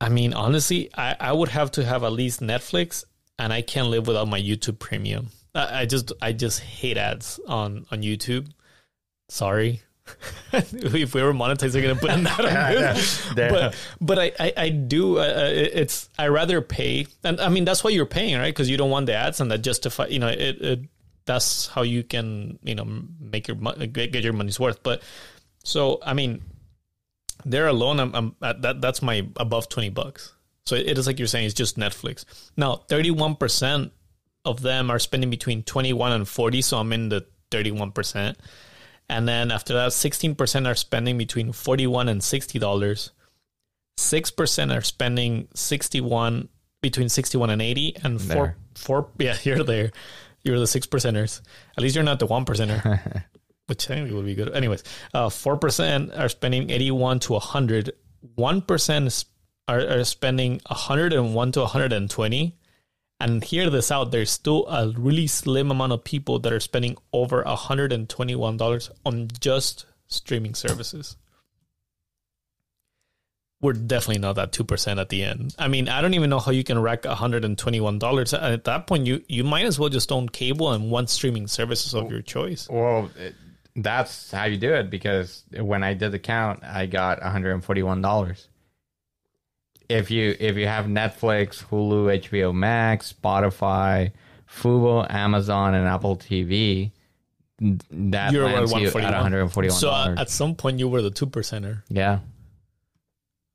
I 0.00 0.08
mean, 0.08 0.32
honestly, 0.34 0.88
I 0.96 1.16
I 1.20 1.32
would 1.32 1.48
have 1.50 1.70
to 1.72 1.84
have 1.84 2.04
at 2.04 2.12
least 2.12 2.40
Netflix, 2.40 3.04
and 3.38 3.52
I 3.52 3.60
can't 3.62 3.88
live 3.88 4.06
without 4.06 4.28
my 4.28 4.40
YouTube 4.40 4.78
Premium. 4.78 5.28
I, 5.54 5.80
I 5.82 5.86
just 5.86 6.12
I 6.22 6.32
just 6.32 6.60
hate 6.60 6.96
ads 6.98 7.40
on 7.48 7.86
on 7.90 8.02
YouTube. 8.02 8.48
Sorry. 9.30 9.80
if 10.52 11.14
we 11.14 11.22
were 11.22 11.32
monetized, 11.32 11.72
they're 11.72 11.82
gonna 11.82 11.94
put 11.94 12.10
in 12.10 12.24
that 12.24 12.40
on 12.40 12.74
this. 12.94 13.26
Yeah. 13.36 13.50
But 13.50 13.76
but 14.00 14.18
I 14.18 14.32
I, 14.40 14.52
I 14.56 14.68
do. 14.70 15.18
Uh, 15.18 15.22
uh, 15.22 15.50
it's 15.52 16.08
I 16.18 16.28
rather 16.28 16.60
pay, 16.60 17.06
and 17.22 17.40
I 17.40 17.48
mean 17.48 17.64
that's 17.64 17.84
why 17.84 17.90
you're 17.90 18.06
paying, 18.06 18.36
right? 18.36 18.52
Because 18.52 18.68
you 18.68 18.76
don't 18.76 18.90
want 18.90 19.06
the 19.06 19.14
ads, 19.14 19.40
and 19.40 19.50
that 19.52 19.58
justify. 19.58 20.06
You 20.06 20.18
know, 20.18 20.28
it, 20.28 20.60
it 20.60 20.80
that's 21.26 21.68
how 21.68 21.82
you 21.82 22.02
can 22.02 22.58
you 22.64 22.74
know 22.74 22.84
make 23.20 23.46
your 23.46 23.56
get 23.56 24.24
your 24.24 24.32
money's 24.32 24.58
worth. 24.58 24.82
But 24.82 25.02
so 25.62 26.00
I 26.04 26.14
mean, 26.14 26.42
there 27.44 27.68
alone, 27.68 28.00
I'm, 28.00 28.14
I'm 28.14 28.36
at 28.42 28.62
that. 28.62 28.80
That's 28.80 29.02
my 29.02 29.28
above 29.36 29.68
twenty 29.68 29.90
bucks. 29.90 30.32
So 30.66 30.74
it 30.74 30.98
is 30.98 31.06
like 31.06 31.18
you're 31.18 31.28
saying, 31.28 31.46
it's 31.46 31.54
just 31.54 31.78
Netflix. 31.78 32.24
Now, 32.56 32.76
thirty 32.88 33.12
one 33.12 33.36
percent 33.36 33.92
of 34.44 34.60
them 34.62 34.90
are 34.90 34.98
spending 34.98 35.30
between 35.30 35.62
twenty 35.62 35.92
one 35.92 36.12
and 36.12 36.26
forty. 36.26 36.62
So 36.62 36.78
I'm 36.78 36.92
in 36.92 37.10
the 37.10 37.26
thirty 37.50 37.70
one 37.70 37.92
percent. 37.92 38.38
And 39.10 39.26
then 39.28 39.50
after 39.50 39.74
that, 39.74 39.92
sixteen 39.92 40.34
percent 40.34 40.66
are 40.66 40.74
spending 40.76 41.18
between 41.18 41.52
forty 41.52 41.86
one 41.86 42.08
and 42.08 42.22
sixty 42.22 42.58
dollars. 42.58 43.10
Six 43.96 44.30
percent 44.30 44.70
are 44.72 44.80
spending 44.82 45.48
sixty 45.54 46.00
one 46.00 46.48
between 46.80 47.08
sixty 47.08 47.36
one 47.36 47.50
and 47.50 47.60
eighty, 47.60 47.96
and 48.02 48.20
four 48.22 48.34
There. 48.34 48.56
four 48.74 49.08
yeah 49.18 49.36
you're 49.42 49.64
there. 49.64 49.90
You're 50.42 50.58
the 50.58 50.66
six 50.66 50.86
percenters. 50.86 51.42
At 51.76 51.82
least 51.82 51.94
you're 51.96 52.04
not 52.04 52.18
the 52.20 52.26
one 52.26 52.44
percenter 52.44 53.24
which 53.66 53.90
I 53.90 53.94
think 53.94 54.12
would 54.12 54.24
be 54.26 54.34
good. 54.34 54.54
Anyways, 54.54 54.82
uh, 55.14 55.28
four 55.28 55.56
percent 55.56 56.12
are 56.14 56.28
spending 56.28 56.70
eighty-one 56.70 57.18
to 57.20 57.38
hundred. 57.38 57.92
One 58.36 58.62
percent 58.62 59.24
are, 59.68 59.80
are 59.80 60.04
spending 60.04 60.60
hundred 60.66 61.12
and 61.12 61.34
one 61.34 61.52
to 61.52 61.66
hundred 61.66 61.92
and 63.20 63.44
hear 63.44 63.68
this 63.68 63.92
out 63.92 64.10
there's 64.10 64.30
still 64.30 64.66
a 64.68 64.92
really 64.96 65.26
slim 65.26 65.70
amount 65.70 65.92
of 65.92 66.02
people 66.02 66.38
that 66.38 66.52
are 66.52 66.60
spending 66.60 66.96
over 67.12 67.44
$121 67.44 68.90
on 69.04 69.28
just 69.38 69.84
streaming 70.08 70.54
services. 70.54 71.16
We're 73.60 73.74
definitely 73.74 74.22
not 74.22 74.36
that 74.36 74.52
2% 74.52 74.98
at 74.98 75.10
the 75.10 75.22
end. 75.22 75.54
I 75.58 75.68
mean, 75.68 75.90
I 75.90 76.00
don't 76.00 76.14
even 76.14 76.30
know 76.30 76.38
how 76.38 76.50
you 76.50 76.64
can 76.64 76.78
rack 76.78 77.02
$121. 77.02 78.42
At 78.42 78.64
that 78.64 78.86
point, 78.86 79.06
you, 79.06 79.22
you 79.28 79.44
might 79.44 79.66
as 79.66 79.78
well 79.78 79.90
just 79.90 80.10
own 80.10 80.30
cable 80.30 80.72
and 80.72 80.90
one 80.90 81.06
streaming 81.06 81.46
services 81.46 81.94
of 81.94 82.10
your 82.10 82.22
choice. 82.22 82.70
Well, 82.70 83.10
it, 83.18 83.34
that's 83.76 84.30
how 84.30 84.44
you 84.44 84.56
do 84.56 84.72
it 84.72 84.88
because 84.88 85.44
when 85.54 85.82
I 85.82 85.92
did 85.92 86.12
the 86.12 86.18
count, 86.18 86.64
I 86.64 86.86
got 86.86 87.20
$141. 87.20 88.46
If 89.90 90.10
you 90.10 90.36
if 90.38 90.56
you 90.56 90.66
have 90.66 90.86
Netflix, 90.86 91.64
Hulu, 91.64 92.20
HBO 92.28 92.54
Max, 92.54 93.12
Spotify, 93.12 94.12
Fubo, 94.48 95.04
Amazon, 95.10 95.74
and 95.74 95.86
Apple 95.88 96.16
TV, 96.16 96.90
that 97.60 98.32
You're 98.32 98.46
at 98.48 98.54
lands 98.54 98.72
you 98.72 98.86
at 98.88 98.94
141. 98.94 99.12
one 99.12 99.22
hundred 99.22 99.40
and 99.42 99.52
forty-one 99.52 99.76
So 99.78 99.90
uh, 99.90 100.14
at 100.16 100.30
some 100.30 100.54
point 100.54 100.78
you 100.78 100.88
were 100.88 101.02
the 101.02 101.10
two 101.10 101.26
percenter. 101.26 101.82
yeah, 101.88 102.20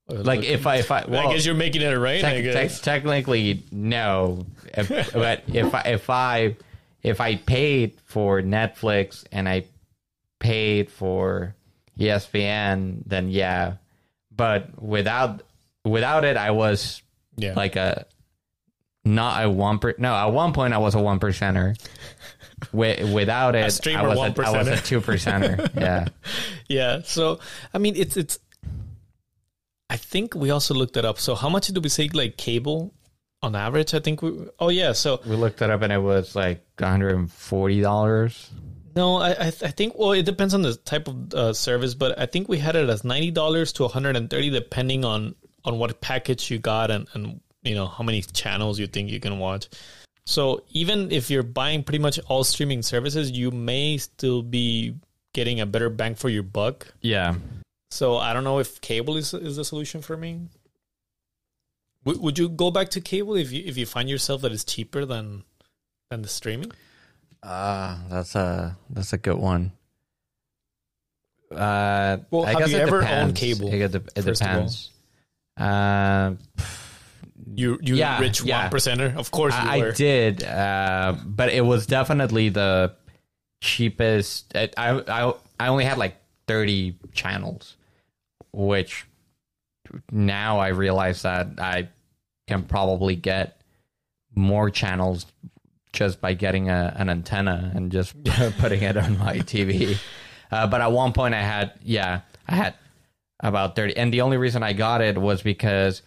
like 0.09 0.43
if 0.43 0.67
I 0.67 0.75
if 0.77 0.91
I 0.91 1.05
well, 1.07 1.29
I 1.29 1.33
guess 1.33 1.45
you're 1.45 1.55
making 1.55 1.81
it 1.81 1.95
right. 1.95 2.23
I 2.23 2.33
Tec- 2.41 2.43
guess. 2.43 2.81
tec- 2.81 2.83
technically, 2.83 3.63
no. 3.71 4.45
If, 4.73 4.89
but 5.13 5.43
if 5.47 5.73
I 5.73 5.81
if 5.85 6.09
I 6.09 6.55
if 7.01 7.21
I 7.21 7.35
paid 7.37 7.93
for 8.03 8.41
Netflix 8.41 9.23
and 9.31 9.47
I 9.49 9.65
paid 10.39 10.91
for 10.91 11.55
ESPN, 11.97 13.03
then 13.05 13.29
yeah. 13.29 13.75
But 14.35 14.81
without 14.83 15.41
without 15.85 16.25
it, 16.25 16.35
I 16.37 16.51
was 16.51 17.01
yeah. 17.37 17.53
like 17.55 17.75
a 17.75 18.05
not 19.03 19.45
a 19.45 19.49
one 19.49 19.79
per. 19.79 19.95
No, 19.97 20.13
at 20.13 20.27
one 20.27 20.51
point 20.53 20.73
I 20.73 20.79
was 20.79 20.95
a 20.95 20.99
one 20.99 21.19
percenter. 21.19 21.79
Wi- 22.71 23.13
without 23.13 23.53
it, 23.55 23.59
I 23.59 23.65
was, 23.65 23.79
a, 23.85 24.43
I 24.43 24.57
was 24.57 24.67
a 24.67 24.77
two 24.77 25.01
percenter. 25.01 25.69
Yeah. 25.75 26.07
yeah. 26.67 27.01
So 27.03 27.39
I 27.73 27.77
mean, 27.77 27.95
it's 27.95 28.17
it's. 28.17 28.39
I 29.89 29.97
think 29.97 30.33
we 30.33 30.49
also 30.49 30.73
looked 30.73 30.97
it 30.97 31.05
up. 31.05 31.19
So 31.19 31.35
how 31.35 31.49
much 31.49 31.67
did 31.67 31.83
we 31.83 31.89
say 31.89 32.09
like 32.13 32.37
cable 32.37 32.93
on 33.43 33.55
average? 33.55 33.93
I 33.93 33.99
think 33.99 34.21
we. 34.21 34.47
Oh 34.59 34.69
yeah. 34.69 34.93
So 34.93 35.21
We 35.25 35.35
looked 35.35 35.61
it 35.61 35.69
up 35.69 35.81
and 35.83 35.93
it 35.93 35.99
was 36.01 36.35
like 36.35 36.65
one 36.79 36.89
hundred 36.89 37.15
and 37.15 37.31
forty 37.31 37.81
dollars. 37.81 38.49
no, 38.95 39.17
I 39.17 39.31
I, 39.31 39.49
th- 39.51 39.63
I 39.63 39.69
think 39.69 39.93
well 39.99 40.13
it 40.13 40.23
depends 40.23 40.53
on 40.55 40.63
the 40.63 40.75
type 40.75 41.07
of 41.07 41.33
uh, 41.33 41.53
service, 41.53 41.93
but 41.93 42.17
I 42.17 42.25
think 42.25 42.49
we 42.49 42.57
had 42.57 42.75
it 42.75 42.89
as 42.89 43.03
ninety 43.03 43.29
dollars 43.31 43.71
to 43.73 43.83
one 43.83 43.91
hundred 43.91 44.15
and 44.15 44.29
thirty, 44.29 44.49
depending 44.49 45.05
on 45.05 45.35
on 45.65 45.77
what 45.79 45.99
package 46.01 46.49
you 46.51 46.59
got 46.59 46.91
and 46.91 47.07
and 47.13 47.41
you 47.63 47.75
know 47.75 47.87
how 47.87 48.03
many 48.03 48.21
channels 48.21 48.79
you 48.79 48.87
think 48.87 49.09
you 49.09 49.19
can 49.19 49.39
watch. 49.39 49.67
So 50.27 50.63
even 50.71 51.11
if 51.11 51.29
you're 51.29 51.43
buying 51.43 51.83
pretty 51.83 51.99
much 51.99 52.19
all 52.27 52.43
streaming 52.43 52.81
services, 52.81 53.29
you 53.31 53.51
may 53.51 53.97
still 53.97 54.41
be 54.41 54.95
getting 55.33 55.59
a 55.59 55.65
better 55.65 55.89
bang 55.89 56.15
for 56.15 56.29
your 56.29 56.43
buck. 56.43 56.87
Yeah. 57.01 57.35
So 57.91 58.17
I 58.17 58.33
don't 58.33 58.43
know 58.43 58.59
if 58.59 58.81
cable 58.81 59.17
is 59.17 59.33
is 59.33 59.55
the 59.57 59.65
solution 59.65 60.01
for 60.01 60.15
me. 60.17 60.41
Would 62.05 62.19
would 62.21 62.37
you 62.39 62.49
go 62.49 62.71
back 62.71 62.89
to 62.89 63.01
cable 63.01 63.35
if 63.35 63.51
you 63.51 63.63
if 63.65 63.77
you 63.77 63.85
find 63.85 64.09
yourself 64.09 64.41
that 64.41 64.51
it's 64.51 64.63
cheaper 64.63 65.05
than 65.05 65.43
than 66.09 66.21
the 66.21 66.27
streaming? 66.27 66.71
Uh, 67.43 67.97
that's 68.09 68.33
a 68.35 68.77
that's 68.89 69.13
a 69.13 69.17
good 69.17 69.37
one. 69.37 69.71
Uh, 71.51 72.17
Well, 72.31 72.45
I 72.45 72.51
have 72.51 72.59
guess 72.59 72.71
you 72.71 72.77
it 72.77 72.81
ever 72.81 73.01
depends. 73.01 73.27
owned 73.29 73.35
cable, 73.35 73.73
It, 73.73 73.95
it 73.95 74.21
first 74.23 74.41
of 74.41 74.47
all? 74.47 74.53
depends. 74.55 74.89
Uh, 75.57 76.33
You 77.53 77.79
you 77.81 77.95
Yeah, 77.95 78.19
rich 78.19 78.43
yeah. 78.43 78.63
one 78.63 78.71
percenter, 78.71 79.15
of 79.15 79.31
course 79.31 79.53
you 79.53 79.69
I, 79.69 79.77
were. 79.79 79.89
I 79.89 79.91
did, 79.91 80.43
uh, 80.43 81.15
but 81.25 81.49
it 81.53 81.61
was 81.61 81.85
definitely 81.85 82.49
the 82.49 82.93
cheapest. 83.61 84.55
I, 84.55 84.69
I 84.77 84.89
I 85.07 85.33
I 85.59 85.67
only 85.67 85.85
had 85.85 85.97
like 85.97 86.17
thirty 86.47 86.97
channels, 87.13 87.77
which 88.51 89.05
now 90.11 90.59
I 90.59 90.69
realize 90.69 91.21
that 91.21 91.47
I 91.59 91.87
can 92.47 92.63
probably 92.63 93.15
get 93.15 93.61
more 94.33 94.69
channels 94.69 95.25
just 95.93 96.19
by 96.19 96.33
getting 96.33 96.69
a, 96.69 96.93
an 96.97 97.09
antenna 97.09 97.71
and 97.73 97.89
just 97.91 98.15
putting 98.59 98.81
it 98.83 98.97
on 98.97 99.17
my 99.17 99.37
TV. 99.39 99.97
Uh, 100.51 100.67
but 100.67 100.81
at 100.81 100.91
one 100.91 101.13
point, 101.13 101.33
I 101.33 101.41
had 101.41 101.71
yeah, 101.83 102.21
I 102.47 102.55
had 102.55 102.73
about 103.39 103.75
thirty, 103.75 103.95
and 103.97 104.13
the 104.13 104.21
only 104.21 104.37
reason 104.37 104.63
I 104.63 104.73
got 104.73 105.01
it 105.01 105.17
was 105.17 105.41
because 105.41 106.01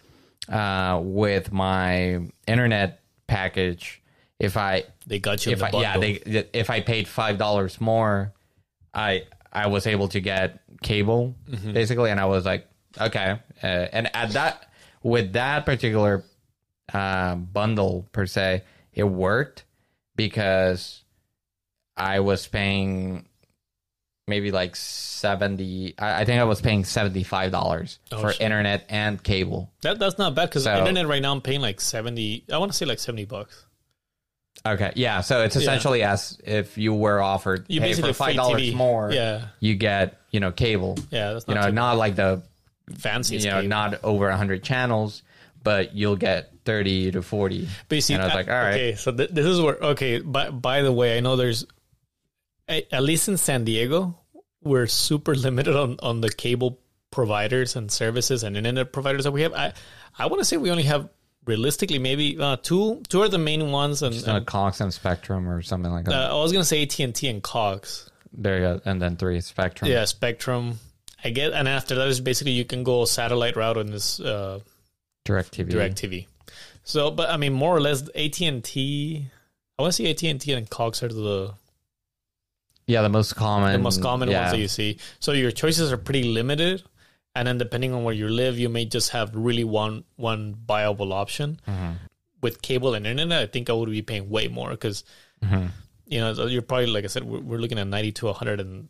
uh, 0.49 0.99
with 1.03 1.51
my 1.51 2.21
internet 2.47 3.01
package, 3.27 4.01
if 4.39 4.57
I 4.57 4.83
They 5.05 5.19
got 5.19 5.45
you 5.45 5.51
in 5.51 5.53
if 5.53 5.59
the 5.59 5.65
I 5.65 5.71
bundle. 5.71 5.81
yeah 5.81 5.97
they 5.97 6.47
if 6.53 6.69
I 6.69 6.81
paid 6.81 7.07
five 7.07 7.37
dollars 7.37 7.79
more, 7.79 8.33
I 8.93 9.23
I 9.53 9.67
was 9.67 9.85
able 9.87 10.07
to 10.09 10.19
get 10.19 10.59
cable 10.81 11.35
Mm-hmm. 11.49 11.73
basically, 11.73 12.09
and 12.11 12.19
I 12.19 12.25
was 12.25 12.45
like 12.45 12.67
okay, 12.99 13.39
uh, 13.63 13.65
and 13.65 14.13
at 14.15 14.31
that 14.31 14.69
with 15.03 15.33
that 15.33 15.65
particular 15.65 16.23
uh, 16.93 17.35
bundle 17.35 18.07
per 18.11 18.25
se, 18.25 18.63
it 18.93 19.03
worked 19.03 19.63
because 20.15 21.03
I 21.95 22.19
was 22.19 22.47
paying 22.47 23.27
maybe 24.29 24.51
like 24.51 24.75
seventy. 24.75 25.95
I, 25.99 26.21
I 26.21 26.25
think 26.25 26.39
I 26.39 26.45
was 26.45 26.61
paying 26.61 26.85
seventy 26.85 27.23
five 27.23 27.51
dollars 27.51 27.99
Oh, 28.11 28.21
for 28.21 28.31
shit. 28.31 28.41
internet 28.41 28.85
and 28.89 29.21
cable. 29.21 29.69
that 29.81 29.99
that's 29.99 30.17
not 30.17 30.35
bad 30.35 30.49
because 30.49 30.63
So- 30.63 30.77
internet 30.77 31.07
right 31.07 31.21
now 31.21 31.31
I'm 31.33 31.41
paying 31.41 31.61
like 31.61 31.81
seventy. 31.81 32.43
I 32.51 32.57
want 32.57 32.71
to 32.71 32.77
say 32.77 32.85
like 32.85 32.99
seventy 32.99 33.25
bucks. 33.25 33.65
Okay, 34.65 34.91
yeah. 34.95 35.21
So 35.21 35.41
it's 35.43 35.55
essentially 35.55 36.03
as 36.03 36.37
if 36.43 36.77
you 36.77 36.93
were 36.93 37.21
offered 37.21 37.65
You 37.69 37.79
basically 37.79 38.11
for 38.11 38.17
five 38.25 38.35
dollars 38.35 38.73
more. 38.73 39.11
Yeah, 39.11 39.47
you 39.59 39.75
get 39.75 40.19
you 40.31 40.39
know 40.39 40.51
cable. 40.51 40.97
yeah. 41.11 41.33
That's 41.33 41.45
You 41.47 41.55
not 41.55 41.61
know, 41.61 41.67
too 41.69 41.75
not 41.75 41.97
like 41.97 42.15
the 42.15 42.41
fancy. 42.97 43.37
you 43.37 43.49
know 43.49 43.61
not 43.61 44.03
over 44.03 44.29
hundred 44.31 44.63
channels, 44.63 45.23
but 45.63 45.95
you'll 45.95 46.17
get 46.17 46.51
thirty 46.65 47.09
to 47.11 47.21
forty. 47.21 47.69
But 47.87 47.95
you 47.95 48.01
see, 48.01 48.13
and 48.15 48.21
I 48.23 48.25
was 48.25 48.33
uh, 48.33 48.37
like, 48.37 48.47
all 48.49 48.53
right, 48.53 48.73
Okay, 48.73 48.95
so 48.95 49.13
th- 49.13 49.29
this 49.29 49.45
is 49.45 49.61
where. 49.61 49.75
Okay, 49.75 50.19
by 50.19 50.49
by 50.49 50.81
the 50.81 50.91
way, 50.91 51.15
I 51.15 51.21
know 51.21 51.37
there's, 51.37 51.65
at 52.69 53.03
least 53.03 53.27
in 53.27 53.37
San 53.37 53.63
Diego, 53.65 54.17
we're 54.61 54.87
super 54.87 55.35
limited 55.35 55.75
on 55.75 55.97
on 56.01 56.21
the 56.21 56.29
cable 56.29 56.79
providers 57.11 57.75
and 57.75 57.91
services 57.91 58.43
and 58.43 58.55
internet 58.55 58.93
providers 58.93 59.23
that 59.23 59.31
we 59.31 59.41
have. 59.41 59.53
I 59.53 59.73
I 60.17 60.27
want 60.27 60.39
to 60.39 60.45
say 60.45 60.57
we 60.57 60.71
only 60.71 60.83
have 60.83 61.09
realistically 61.45 61.99
maybe 61.99 62.37
uh, 62.39 62.57
two 62.57 63.01
two 63.09 63.21
are 63.21 63.29
the 63.29 63.37
main 63.37 63.71
ones, 63.71 64.01
and, 64.01 64.25
not 64.25 64.45
Cox 64.45 64.81
and 64.81 64.93
Spectrum 64.93 65.49
or 65.49 65.61
something 65.61 65.91
like 65.91 66.05
that. 66.05 66.13
uh, 66.13 66.37
I 66.37 66.41
was 66.41 66.51
gonna 66.51 66.65
say 66.65 66.83
AT 66.83 66.99
and 66.99 67.15
T 67.15 67.27
and 67.27 67.41
Cox. 67.41 68.09
there 68.31 68.55
you 68.57 68.61
go. 68.61 68.81
And 68.85 69.01
then 69.01 69.17
three 69.17 69.41
Spectrum. 69.41 69.89
Yeah, 69.89 70.05
Spectrum. 70.05 70.79
I 71.23 71.31
get, 71.31 71.51
and 71.51 71.67
after 71.67 71.95
that 71.95 72.07
is 72.07 72.21
basically 72.21 72.53
you 72.53 72.63
can 72.63 72.83
go 72.83 73.03
satellite 73.03 73.57
route 73.57 73.77
on 73.77 73.87
this 73.87 74.21
uh, 74.21 74.59
DirecTV. 75.25 75.69
Direct 75.69 76.01
TV. 76.01 76.27
So, 76.83 77.11
but 77.11 77.29
I 77.29 77.35
mean, 77.35 77.51
more 77.51 77.75
or 77.75 77.81
less, 77.81 78.07
AT 78.15 78.39
and 78.41 78.63
T. 78.63 79.27
I 79.77 79.81
want 79.81 79.93
to 79.93 80.03
say 80.03 80.09
AT 80.09 80.23
and 80.23 80.39
T 80.39 80.53
and 80.53 80.69
Cox 80.69 81.03
are 81.03 81.09
the 81.09 81.53
Yeah, 82.89 83.03
the 83.03 83.09
most 83.09 83.35
common. 83.35 83.73
the 83.73 83.77
most 83.77 84.01
common 84.01 84.29
yeah. 84.29 84.39
ones 84.41 84.51
that 84.53 84.59
you 84.59 84.67
see. 84.67 84.97
So 85.19 85.31
your 85.31 85.51
choices 85.51 85.91
are 85.93 85.97
pretty 85.97 86.23
limited, 86.23 86.81
and 87.35 87.47
then 87.47 87.57
depending 87.59 87.93
on 87.93 88.03
where 88.03 88.15
you 88.15 88.27
live, 88.27 88.57
you 88.57 88.67
may 88.67 88.85
just 88.85 89.11
have 89.11 89.35
really 89.35 89.63
one 89.63 90.05
one 90.15 90.55
viable 90.67 91.13
option. 91.13 91.59
Mm-hmm. 91.67 91.91
With 92.41 92.61
cable 92.61 92.95
and 92.95 93.05
internet, 93.05 93.41
I 93.43 93.45
think 93.45 93.69
I 93.69 93.73
would 93.73 93.91
be 93.91 94.01
paying 94.01 94.29
way 94.29 94.47
more 94.47 94.71
because 94.71 95.03
Mm-hmm. 95.39 95.67
you 96.05 96.19
know 96.19 96.47
you're 96.47 96.61
probably 96.61 96.87
like 96.87 97.05
I 97.05 97.07
said, 97.07 97.23
we're, 97.23 97.39
we're 97.39 97.59
looking 97.59 97.79
at 97.79 97.87
ninety 97.87 98.11
to 98.11 98.25
one 98.25 98.35
hundred 98.35 98.59
and 98.59 98.89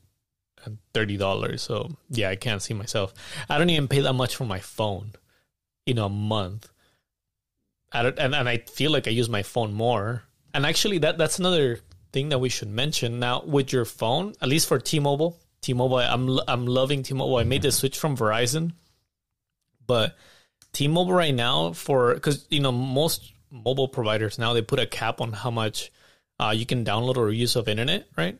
thirty 0.94 1.18
dollars. 1.18 1.62
So 1.62 1.92
yeah, 2.10 2.30
I 2.30 2.36
can't 2.36 2.62
see 2.62 2.74
myself. 2.74 3.14
I 3.50 3.58
don't 3.58 3.70
even 3.70 3.88
pay 3.88 4.02
that 4.02 4.14
much 4.14 4.36
for 4.36 4.46
my 4.46 4.60
phone, 4.60 5.14
know, 5.94 6.06
a 6.06 6.10
month. 6.10 6.70
I 7.92 8.04
don't, 8.04 8.18
and 8.18 8.34
and 8.34 8.50
I 8.50 8.58
feel 8.58 8.92
like 8.92 9.08
I 9.08 9.12
use 9.12 9.30
my 9.30 9.44
phone 9.44 9.74
more. 9.74 10.24
And 10.54 10.66
actually, 10.66 10.98
that 11.00 11.18
that's 11.18 11.38
another 11.40 11.82
thing 12.12 12.30
that 12.30 12.40
we 12.40 12.50
should 12.50 12.70
mention 12.70 13.20
now 13.20 13.44
with 13.46 13.72
your 13.72 13.86
phone, 13.86 14.34
at 14.42 14.50
least 14.50 14.68
for 14.68 14.80
T-Mobile. 14.80 15.38
T-Mobile, 15.62 15.98
I'm 16.00 16.40
I'm 16.48 16.66
loving 16.66 17.04
T-Mobile. 17.04 17.38
I 17.38 17.44
made 17.44 17.62
the 17.64 17.72
switch 17.72 17.98
from 17.98 18.16
Verizon, 18.18 18.72
but 19.86 20.16
T-Mobile 20.74 21.14
right 21.14 21.34
now 21.34 21.74
for 21.74 22.14
because 22.14 22.46
you 22.50 22.60
know 22.62 22.72
most 22.72 23.34
mobile 23.52 23.88
providers 23.88 24.38
now 24.38 24.54
they 24.54 24.62
put 24.62 24.80
a 24.80 24.86
cap 24.86 25.20
on 25.22 25.34
how 25.34 25.50
much 25.52 25.92
uh, 26.40 26.54
you 26.56 26.66
can 26.66 26.86
download 26.86 27.18
or 27.18 27.30
use 27.32 27.56
of 27.56 27.68
internet, 27.68 28.08
right? 28.18 28.40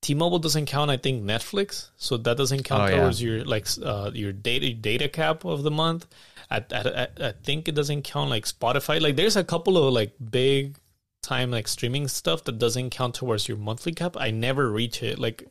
T-Mobile 0.00 0.40
doesn't 0.40 0.66
count, 0.66 0.90
I 0.90 0.96
think, 0.96 1.22
Netflix, 1.22 1.90
so 1.96 2.16
that 2.16 2.36
doesn't 2.36 2.64
count 2.64 2.82
Oh, 2.82 2.86
yeah. 2.86 3.00
towards 3.02 3.22
your 3.22 3.44
like 3.44 3.68
uh, 3.84 4.10
your 4.12 4.32
data 4.32 4.72
data 4.74 5.08
cap 5.08 5.44
of 5.44 5.62
the 5.62 5.70
month. 5.70 6.06
I, 6.50 6.64
I- 6.72 7.08
I 7.28 7.32
think 7.44 7.68
it 7.68 7.74
doesn't 7.76 8.02
count 8.02 8.28
like 8.28 8.44
Spotify. 8.44 9.00
Like, 9.00 9.14
there's 9.16 9.36
a 9.36 9.44
couple 9.44 9.78
of 9.78 9.94
like 9.94 10.12
big 10.30 10.76
time 11.22 11.50
like 11.50 11.68
streaming 11.68 12.08
stuff 12.08 12.44
that 12.44 12.58
doesn't 12.58 12.90
count 12.90 13.14
towards 13.14 13.48
your 13.48 13.56
monthly 13.56 13.92
cap. 13.92 14.16
I 14.18 14.30
never 14.30 14.70
reach 14.70 15.02
it. 15.02 15.18
Like, 15.18 15.48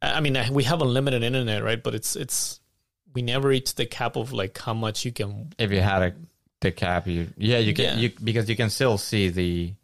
I 0.00 0.20
mean, 0.20 0.36
I- 0.36 0.50
we 0.50 0.64
have 0.64 0.82
unlimited 0.82 1.22
internet, 1.22 1.62
right? 1.62 1.82
But 1.82 1.94
it's 1.94 2.16
it's 2.16 2.60
we 3.14 3.22
never 3.22 3.48
reach 3.48 3.74
the 3.74 3.86
cap 3.86 4.16
of 4.16 4.32
like 4.32 4.56
how 4.58 4.74
much 4.74 5.04
you 5.04 5.12
can. 5.12 5.52
If 5.58 5.70
you 5.70 5.80
had 5.80 6.02
a 6.02 6.14
the 6.60 6.72
cap, 6.72 7.06
you 7.06 7.28
yeah 7.36 7.58
you 7.58 7.74
can 7.74 7.84
Yeah. 7.84 7.96
you 7.96 8.12
because 8.22 8.48
you 8.48 8.56
can 8.56 8.70
still 8.70 8.96
see 8.98 9.28
the 9.28 9.74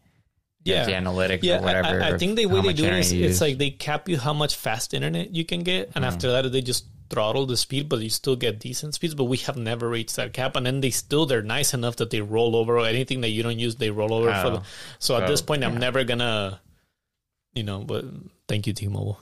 Yeah, 0.68 0.84
the 0.84 0.92
analytics 0.92 1.42
Yeah, 1.42 1.58
or 1.58 1.62
whatever. 1.62 2.00
I, 2.00 2.08
I 2.08 2.10
of 2.10 2.18
think 2.18 2.36
the 2.36 2.46
way 2.46 2.60
they 2.60 2.72
do 2.72 2.84
it 2.84 2.86
internet 2.86 3.00
is 3.00 3.12
you 3.12 3.26
it's 3.26 3.40
like 3.40 3.58
they 3.58 3.70
cap 3.70 4.08
you 4.08 4.18
how 4.18 4.32
much 4.32 4.56
fast 4.56 4.94
internet 4.94 5.34
you 5.34 5.44
can 5.44 5.62
get, 5.62 5.86
and 5.94 5.96
mm-hmm. 5.96 6.04
after 6.04 6.30
that 6.32 6.50
they 6.52 6.60
just 6.60 6.84
throttle 7.10 7.46
the 7.46 7.56
speed, 7.56 7.88
but 7.88 8.00
you 8.00 8.10
still 8.10 8.36
get 8.36 8.58
decent 8.58 8.94
speeds. 8.94 9.14
But 9.14 9.24
we 9.24 9.38
have 9.38 9.56
never 9.56 9.88
reached 9.88 10.16
that 10.16 10.32
cap, 10.32 10.56
and 10.56 10.66
then 10.66 10.80
they 10.80 10.90
still 10.90 11.26
they're 11.26 11.42
nice 11.42 11.74
enough 11.74 11.96
that 11.96 12.10
they 12.10 12.20
roll 12.20 12.56
over 12.56 12.78
anything 12.80 13.20
that 13.22 13.30
you 13.30 13.42
don't 13.42 13.58
use, 13.58 13.76
they 13.76 13.90
roll 13.90 14.12
over 14.12 14.30
for. 14.30 14.46
Oh. 14.46 14.50
The, 14.50 14.62
so 14.98 15.16
at 15.16 15.22
So, 15.22 15.28
this 15.28 15.42
point, 15.42 15.64
I'm 15.64 15.78
never 15.78 16.04
gonna, 16.04 16.60
you 17.54 17.62
know. 17.62 17.80
But 17.80 18.04
thank 18.46 18.66
you, 18.66 18.72
T-Mobile, 18.72 19.18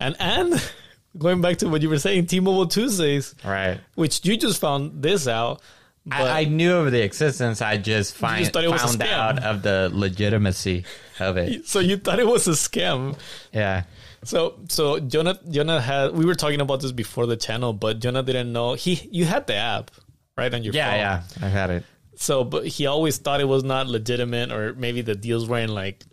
and 0.00 0.16
and 0.18 0.70
going 1.18 1.40
back 1.40 1.58
to 1.58 1.68
what 1.68 1.82
you 1.82 1.88
were 1.88 1.98
saying, 1.98 2.26
T-Mobile 2.26 2.66
Tuesdays, 2.66 3.34
right. 3.44 3.80
which 3.94 4.24
you 4.24 4.36
just 4.36 4.60
found 4.60 5.02
this 5.02 5.28
out. 5.28 5.62
I, 6.10 6.40
I 6.40 6.44
knew 6.44 6.74
of 6.76 6.90
the 6.90 7.02
existence. 7.02 7.62
I 7.62 7.76
just 7.76 8.14
find 8.14 8.44
just 8.52 8.98
found 8.98 9.02
out 9.02 9.42
of 9.42 9.62
the 9.62 9.88
legitimacy 9.92 10.84
of 11.20 11.36
it. 11.36 11.66
so 11.68 11.78
you 11.78 11.96
thought 11.96 12.18
it 12.18 12.26
was 12.26 12.48
a 12.48 12.52
scam. 12.52 13.16
Yeah. 13.52 13.84
So 14.24 14.54
so 14.68 14.98
Jona 14.98 15.38
Jona 15.48 15.80
had 15.80 16.12
we 16.14 16.24
were 16.24 16.34
talking 16.34 16.60
about 16.60 16.80
this 16.80 16.92
before 16.92 17.26
the 17.26 17.36
channel, 17.36 17.72
but 17.72 18.00
Jona 18.00 18.22
didn't 18.22 18.52
know 18.52 18.74
he 18.74 19.08
you 19.12 19.24
had 19.24 19.46
the 19.46 19.54
app 19.54 19.90
right 20.36 20.52
on 20.52 20.62
your 20.64 20.74
Yeah, 20.74 20.90
phone. 20.90 20.98
yeah. 21.40 21.46
I've 21.46 21.52
had 21.52 21.70
it. 21.70 21.84
So 22.16 22.42
but 22.44 22.66
he 22.66 22.86
always 22.86 23.18
thought 23.18 23.40
it 23.40 23.48
was 23.48 23.62
not 23.64 23.86
legitimate 23.86 24.50
or 24.50 24.74
maybe 24.74 25.02
the 25.02 25.14
deals 25.14 25.48
weren't 25.48 25.70
like 25.72 26.04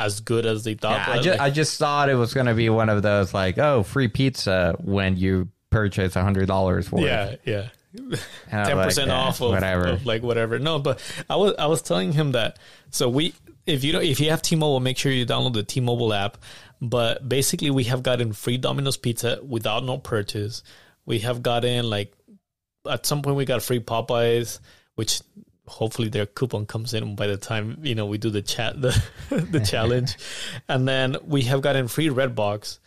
as 0.00 0.20
good 0.20 0.46
as 0.46 0.62
they 0.64 0.74
thought. 0.74 1.06
Yeah, 1.08 1.12
I 1.12 1.16
just, 1.16 1.28
like, 1.28 1.40
I 1.40 1.50
just 1.50 1.78
thought 1.78 2.08
it 2.08 2.14
was 2.14 2.32
going 2.32 2.46
to 2.46 2.54
be 2.54 2.68
one 2.70 2.88
of 2.88 3.02
those 3.02 3.34
like, 3.34 3.58
oh, 3.58 3.82
free 3.82 4.06
pizza 4.08 4.76
when 4.78 5.16
you 5.16 5.48
purchase 5.70 6.14
a 6.14 6.22
hundred 6.22 6.46
dollars 6.46 6.88
for 6.88 7.00
it. 7.00 7.06
yeah, 7.06 7.34
yeah. 7.44 7.68
And 7.94 8.14
I 8.52 8.58
was 8.58 8.68
ten 8.68 8.76
like, 8.76 8.86
percent 8.86 9.10
"Eh, 9.10 9.14
off 9.14 9.40
of, 9.40 9.50
whatever. 9.50 9.86
of 9.88 10.06
like 10.06 10.22
whatever. 10.22 10.58
No, 10.58 10.78
but 10.78 11.00
I 11.28 11.36
was 11.36 11.54
I 11.58 11.66
was 11.66 11.82
telling 11.82 12.12
him 12.12 12.32
that. 12.32 12.58
So 12.90 13.08
we 13.08 13.34
if 13.66 13.84
you 13.84 13.92
don't 13.92 14.04
if 14.04 14.20
you 14.20 14.30
have 14.30 14.42
T-Mobile, 14.42 14.80
make 14.80 14.98
sure 14.98 15.10
you 15.12 15.26
download 15.26 15.54
the 15.54 15.62
T-Mobile 15.62 16.12
app. 16.12 16.38
But 16.80 17.28
basically, 17.28 17.70
we 17.70 17.84
have 17.84 18.02
gotten 18.02 18.32
free 18.32 18.56
Domino's 18.56 18.96
pizza 18.96 19.40
without 19.46 19.84
no 19.84 19.98
purchase. 19.98 20.62
We 21.06 21.20
have 21.20 21.42
gotten 21.42 21.88
like 21.88 22.12
at 22.88 23.06
some 23.06 23.22
point 23.22 23.36
we 23.36 23.44
got 23.44 23.62
free 23.62 23.80
Popeyes, 23.80 24.60
which 24.94 25.20
hopefully 25.66 26.08
their 26.08 26.24
coupon 26.26 26.64
comes 26.66 26.94
in 26.94 27.14
by 27.14 27.26
the 27.26 27.36
time 27.36 27.78
you 27.82 27.94
know 27.94 28.06
we 28.06 28.16
do 28.16 28.30
the 28.30 28.42
chat 28.42 28.80
the 28.80 29.02
the 29.30 29.60
challenge, 29.60 30.16
and 30.68 30.86
then 30.86 31.16
we 31.24 31.42
have 31.42 31.62
gotten 31.62 31.88
free 31.88 32.08
Redbox 32.08 32.78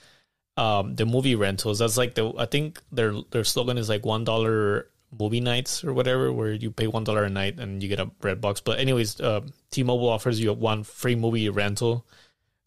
um 0.57 0.95
the 0.95 1.05
movie 1.05 1.35
rentals. 1.35 1.79
That's 1.79 1.97
like 1.97 2.15
the 2.15 2.33
i 2.37 2.45
think 2.45 2.81
their 2.91 3.13
their 3.31 3.43
slogan 3.43 3.77
is 3.77 3.89
like 3.89 4.05
one 4.05 4.23
dollar 4.23 4.87
movie 5.17 5.41
nights 5.41 5.83
or 5.83 5.93
whatever 5.93 6.31
where 6.31 6.53
you 6.53 6.71
pay 6.71 6.87
one 6.87 7.03
dollar 7.03 7.23
a 7.25 7.29
night 7.29 7.59
and 7.59 7.83
you 7.83 7.89
get 7.89 7.99
a 7.99 8.09
red 8.21 8.41
box. 8.41 8.61
But 8.61 8.79
anyways 8.79 9.19
uh, 9.19 9.41
t-mobile 9.69 10.09
offers 10.09 10.39
you 10.39 10.53
one 10.53 10.83
free 10.83 11.15
movie 11.15 11.49
rental. 11.49 12.05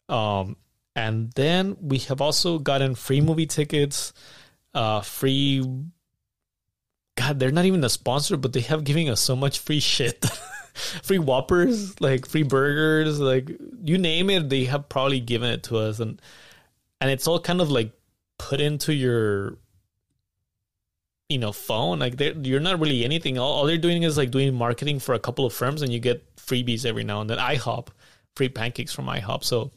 Um 0.09 0.57
and 0.95 1.31
then 1.33 1.77
we 1.81 1.97
have 1.99 2.21
also 2.21 2.57
gotten 2.59 2.95
free 2.95 3.21
movie 3.21 3.47
tickets 3.47 4.13
uh 4.73 5.01
free 5.01 5.65
god 7.15 7.39
they're 7.39 7.51
not 7.51 7.65
even 7.65 7.83
a 7.83 7.89
sponsor 7.89 8.37
but 8.37 8.53
they 8.53 8.61
have 8.61 8.83
giving 8.83 9.09
us 9.09 9.21
so 9.21 9.35
much 9.35 9.59
free 9.59 9.79
shit. 9.79 10.25
Free 11.03 11.19
whoppers 11.19 12.01
like 12.01 12.25
free 12.27 12.43
burgers 12.43 13.17
like 13.17 13.49
you 13.85 13.97
name 13.97 14.29
it 14.29 14.49
they 14.49 14.65
have 14.65 14.89
probably 14.89 15.21
given 15.21 15.49
it 15.49 15.63
to 15.63 15.77
us. 15.77 16.01
And 16.01 16.21
and 17.01 17.09
it's 17.09 17.27
all 17.27 17.39
kind 17.39 17.61
of 17.61 17.69
like 17.71 17.91
put 18.37 18.59
into 18.61 18.93
your 18.93 19.57
you 21.29 21.37
know 21.39 21.51
phone. 21.51 21.99
Like 21.99 22.19
you're 22.19 22.59
not 22.59 22.79
really 22.79 23.03
anything. 23.05 23.37
All, 23.37 23.51
all 23.53 23.65
they're 23.65 23.77
doing 23.77 24.03
is 24.03 24.17
like 24.17 24.31
doing 24.31 24.53
marketing 24.53 24.99
for 24.99 25.13
a 25.15 25.19
couple 25.19 25.45
of 25.45 25.53
firms 25.53 25.81
and 25.81 25.91
you 25.91 25.99
get 25.99 26.35
freebies 26.35 26.85
every 26.85 27.03
now 27.03 27.21
and 27.21 27.29
then. 27.29 27.37
Ihop 27.39 27.87
free 28.35 28.49
pancakes 28.49 28.93
from 28.93 29.05
ihop. 29.05 29.43
So 29.43 29.71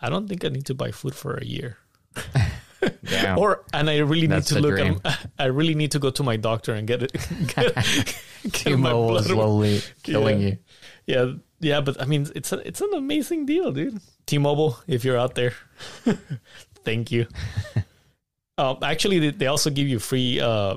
i 0.00 0.08
don't 0.08 0.28
think 0.28 0.44
i 0.44 0.48
need 0.48 0.66
to 0.66 0.74
buy 0.74 0.90
food 0.90 1.14
for 1.14 1.34
a 1.34 1.44
year. 1.44 1.76
Damn. 3.04 3.38
or 3.38 3.64
and 3.72 3.88
i 3.88 3.98
really 3.98 4.26
need 4.26 4.42
to 4.44 4.60
look 4.60 4.78
i 5.38 5.44
really 5.46 5.74
need 5.74 5.90
to 5.92 5.98
go 5.98 6.10
to 6.10 6.22
my 6.22 6.36
doctor 6.36 6.74
and 6.74 6.86
get 6.86 7.02
it. 7.02 7.12
get, 7.54 8.22
get 8.52 8.78
my 8.78 8.92
blood 8.92 9.24
slowly 9.24 9.80
killing 10.02 10.40
Yeah. 10.40 10.46
you. 10.48 10.58
Yeah, 11.06 11.32
yeah, 11.60 11.80
but 11.80 12.00
I 12.00 12.04
mean, 12.04 12.26
it's 12.34 12.52
a, 12.52 12.66
it's 12.66 12.80
an 12.80 12.94
amazing 12.94 13.46
deal, 13.46 13.72
dude. 13.72 14.00
T-Mobile, 14.26 14.78
if 14.86 15.04
you're 15.04 15.18
out 15.18 15.34
there, 15.34 15.54
thank 16.84 17.10
you. 17.10 17.26
um, 18.58 18.78
actually, 18.82 19.18
they, 19.18 19.30
they 19.30 19.46
also 19.46 19.70
give 19.70 19.88
you 19.88 19.98
free 19.98 20.40
uh, 20.40 20.76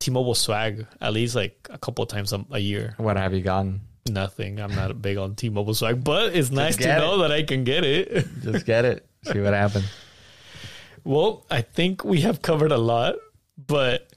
T-Mobile 0.00 0.34
swag 0.34 0.86
at 1.00 1.12
least 1.12 1.34
like 1.34 1.68
a 1.70 1.78
couple 1.78 2.02
of 2.02 2.08
times 2.08 2.32
a, 2.32 2.44
a 2.50 2.58
year. 2.58 2.94
What 2.98 3.16
have 3.16 3.34
you 3.34 3.42
gotten? 3.42 3.80
Nothing. 4.08 4.60
I'm 4.60 4.74
not 4.74 5.00
big 5.02 5.18
on 5.18 5.34
T-Mobile 5.34 5.74
swag, 5.74 6.02
but 6.02 6.34
it's 6.34 6.50
nice 6.50 6.76
to 6.76 6.82
get 6.82 6.98
know 6.98 7.18
that 7.18 7.32
I 7.32 7.42
can 7.42 7.64
get 7.64 7.84
it. 7.84 8.26
Just 8.42 8.64
get 8.64 8.84
it. 8.84 9.06
See 9.24 9.40
what 9.40 9.52
happens. 9.52 9.86
well, 11.04 11.44
I 11.50 11.62
think 11.62 12.04
we 12.04 12.22
have 12.22 12.40
covered 12.40 12.72
a 12.72 12.78
lot, 12.78 13.16
but 13.56 14.08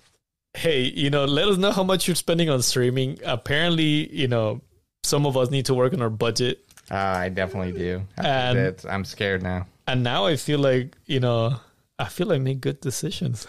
hey, 0.54 0.84
you 0.84 1.10
know, 1.10 1.26
let 1.26 1.48
us 1.48 1.58
know 1.58 1.72
how 1.72 1.84
much 1.84 2.08
you're 2.08 2.16
spending 2.16 2.50
on 2.50 2.62
streaming. 2.62 3.20
Apparently, 3.26 4.14
you 4.16 4.28
know, 4.28 4.62
some 5.04 5.26
of 5.26 5.36
us 5.38 5.50
need 5.52 5.66
to 5.66 5.74
work 5.74 5.94
on 5.94 6.02
our 6.02 6.10
budget. 6.10 6.64
Uh, 6.90 6.96
I 6.96 7.30
definitely 7.30 7.72
do. 7.72 8.02
And- 8.18 8.76
I'm 8.90 9.06
scared 9.06 9.42
now. 9.44 9.66
and 9.88 10.04
now 10.04 10.26
I 10.26 10.36
feel 10.36 10.60
like 10.60 10.96
you 11.06 11.20
know 11.20 11.56
I 12.00 12.06
feel 12.06 12.32
I 12.32 12.38
make 12.40 12.62
good 12.62 12.82
decisions, 12.82 13.48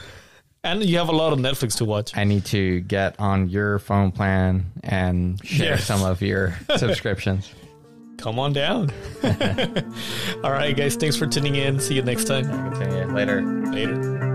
and 0.65 0.83
you 0.85 0.99
have 0.99 1.09
a 1.09 1.13
lot 1.17 1.33
of 1.33 1.39
Netflix 1.39 1.77
to 1.79 1.85
watch. 1.85 2.17
I 2.17 2.25
need 2.25 2.45
to 2.47 2.81
get 2.81 3.19
on 3.19 3.49
your 3.49 3.79
phone 3.79 4.13
plan 4.13 4.67
and 4.85 5.45
share 5.45 5.71
Yes. 5.77 5.85
some 5.85 6.03
of 6.03 6.23
your 6.23 6.57
subscriptions. 6.77 7.53
Come 8.19 8.39
on 8.39 8.53
down. 8.53 8.91
All 10.45 10.53
right, 10.53 10.77
guys, 10.77 10.95
thanks 10.97 11.17
for 11.17 11.27
tuning 11.27 11.57
in. 11.57 11.81
See 11.81 11.95
you 11.95 12.03
next 12.03 12.25
time. 12.27 12.45
Continue 12.73 13.13
later. 13.13 13.43
Later. 13.73 14.32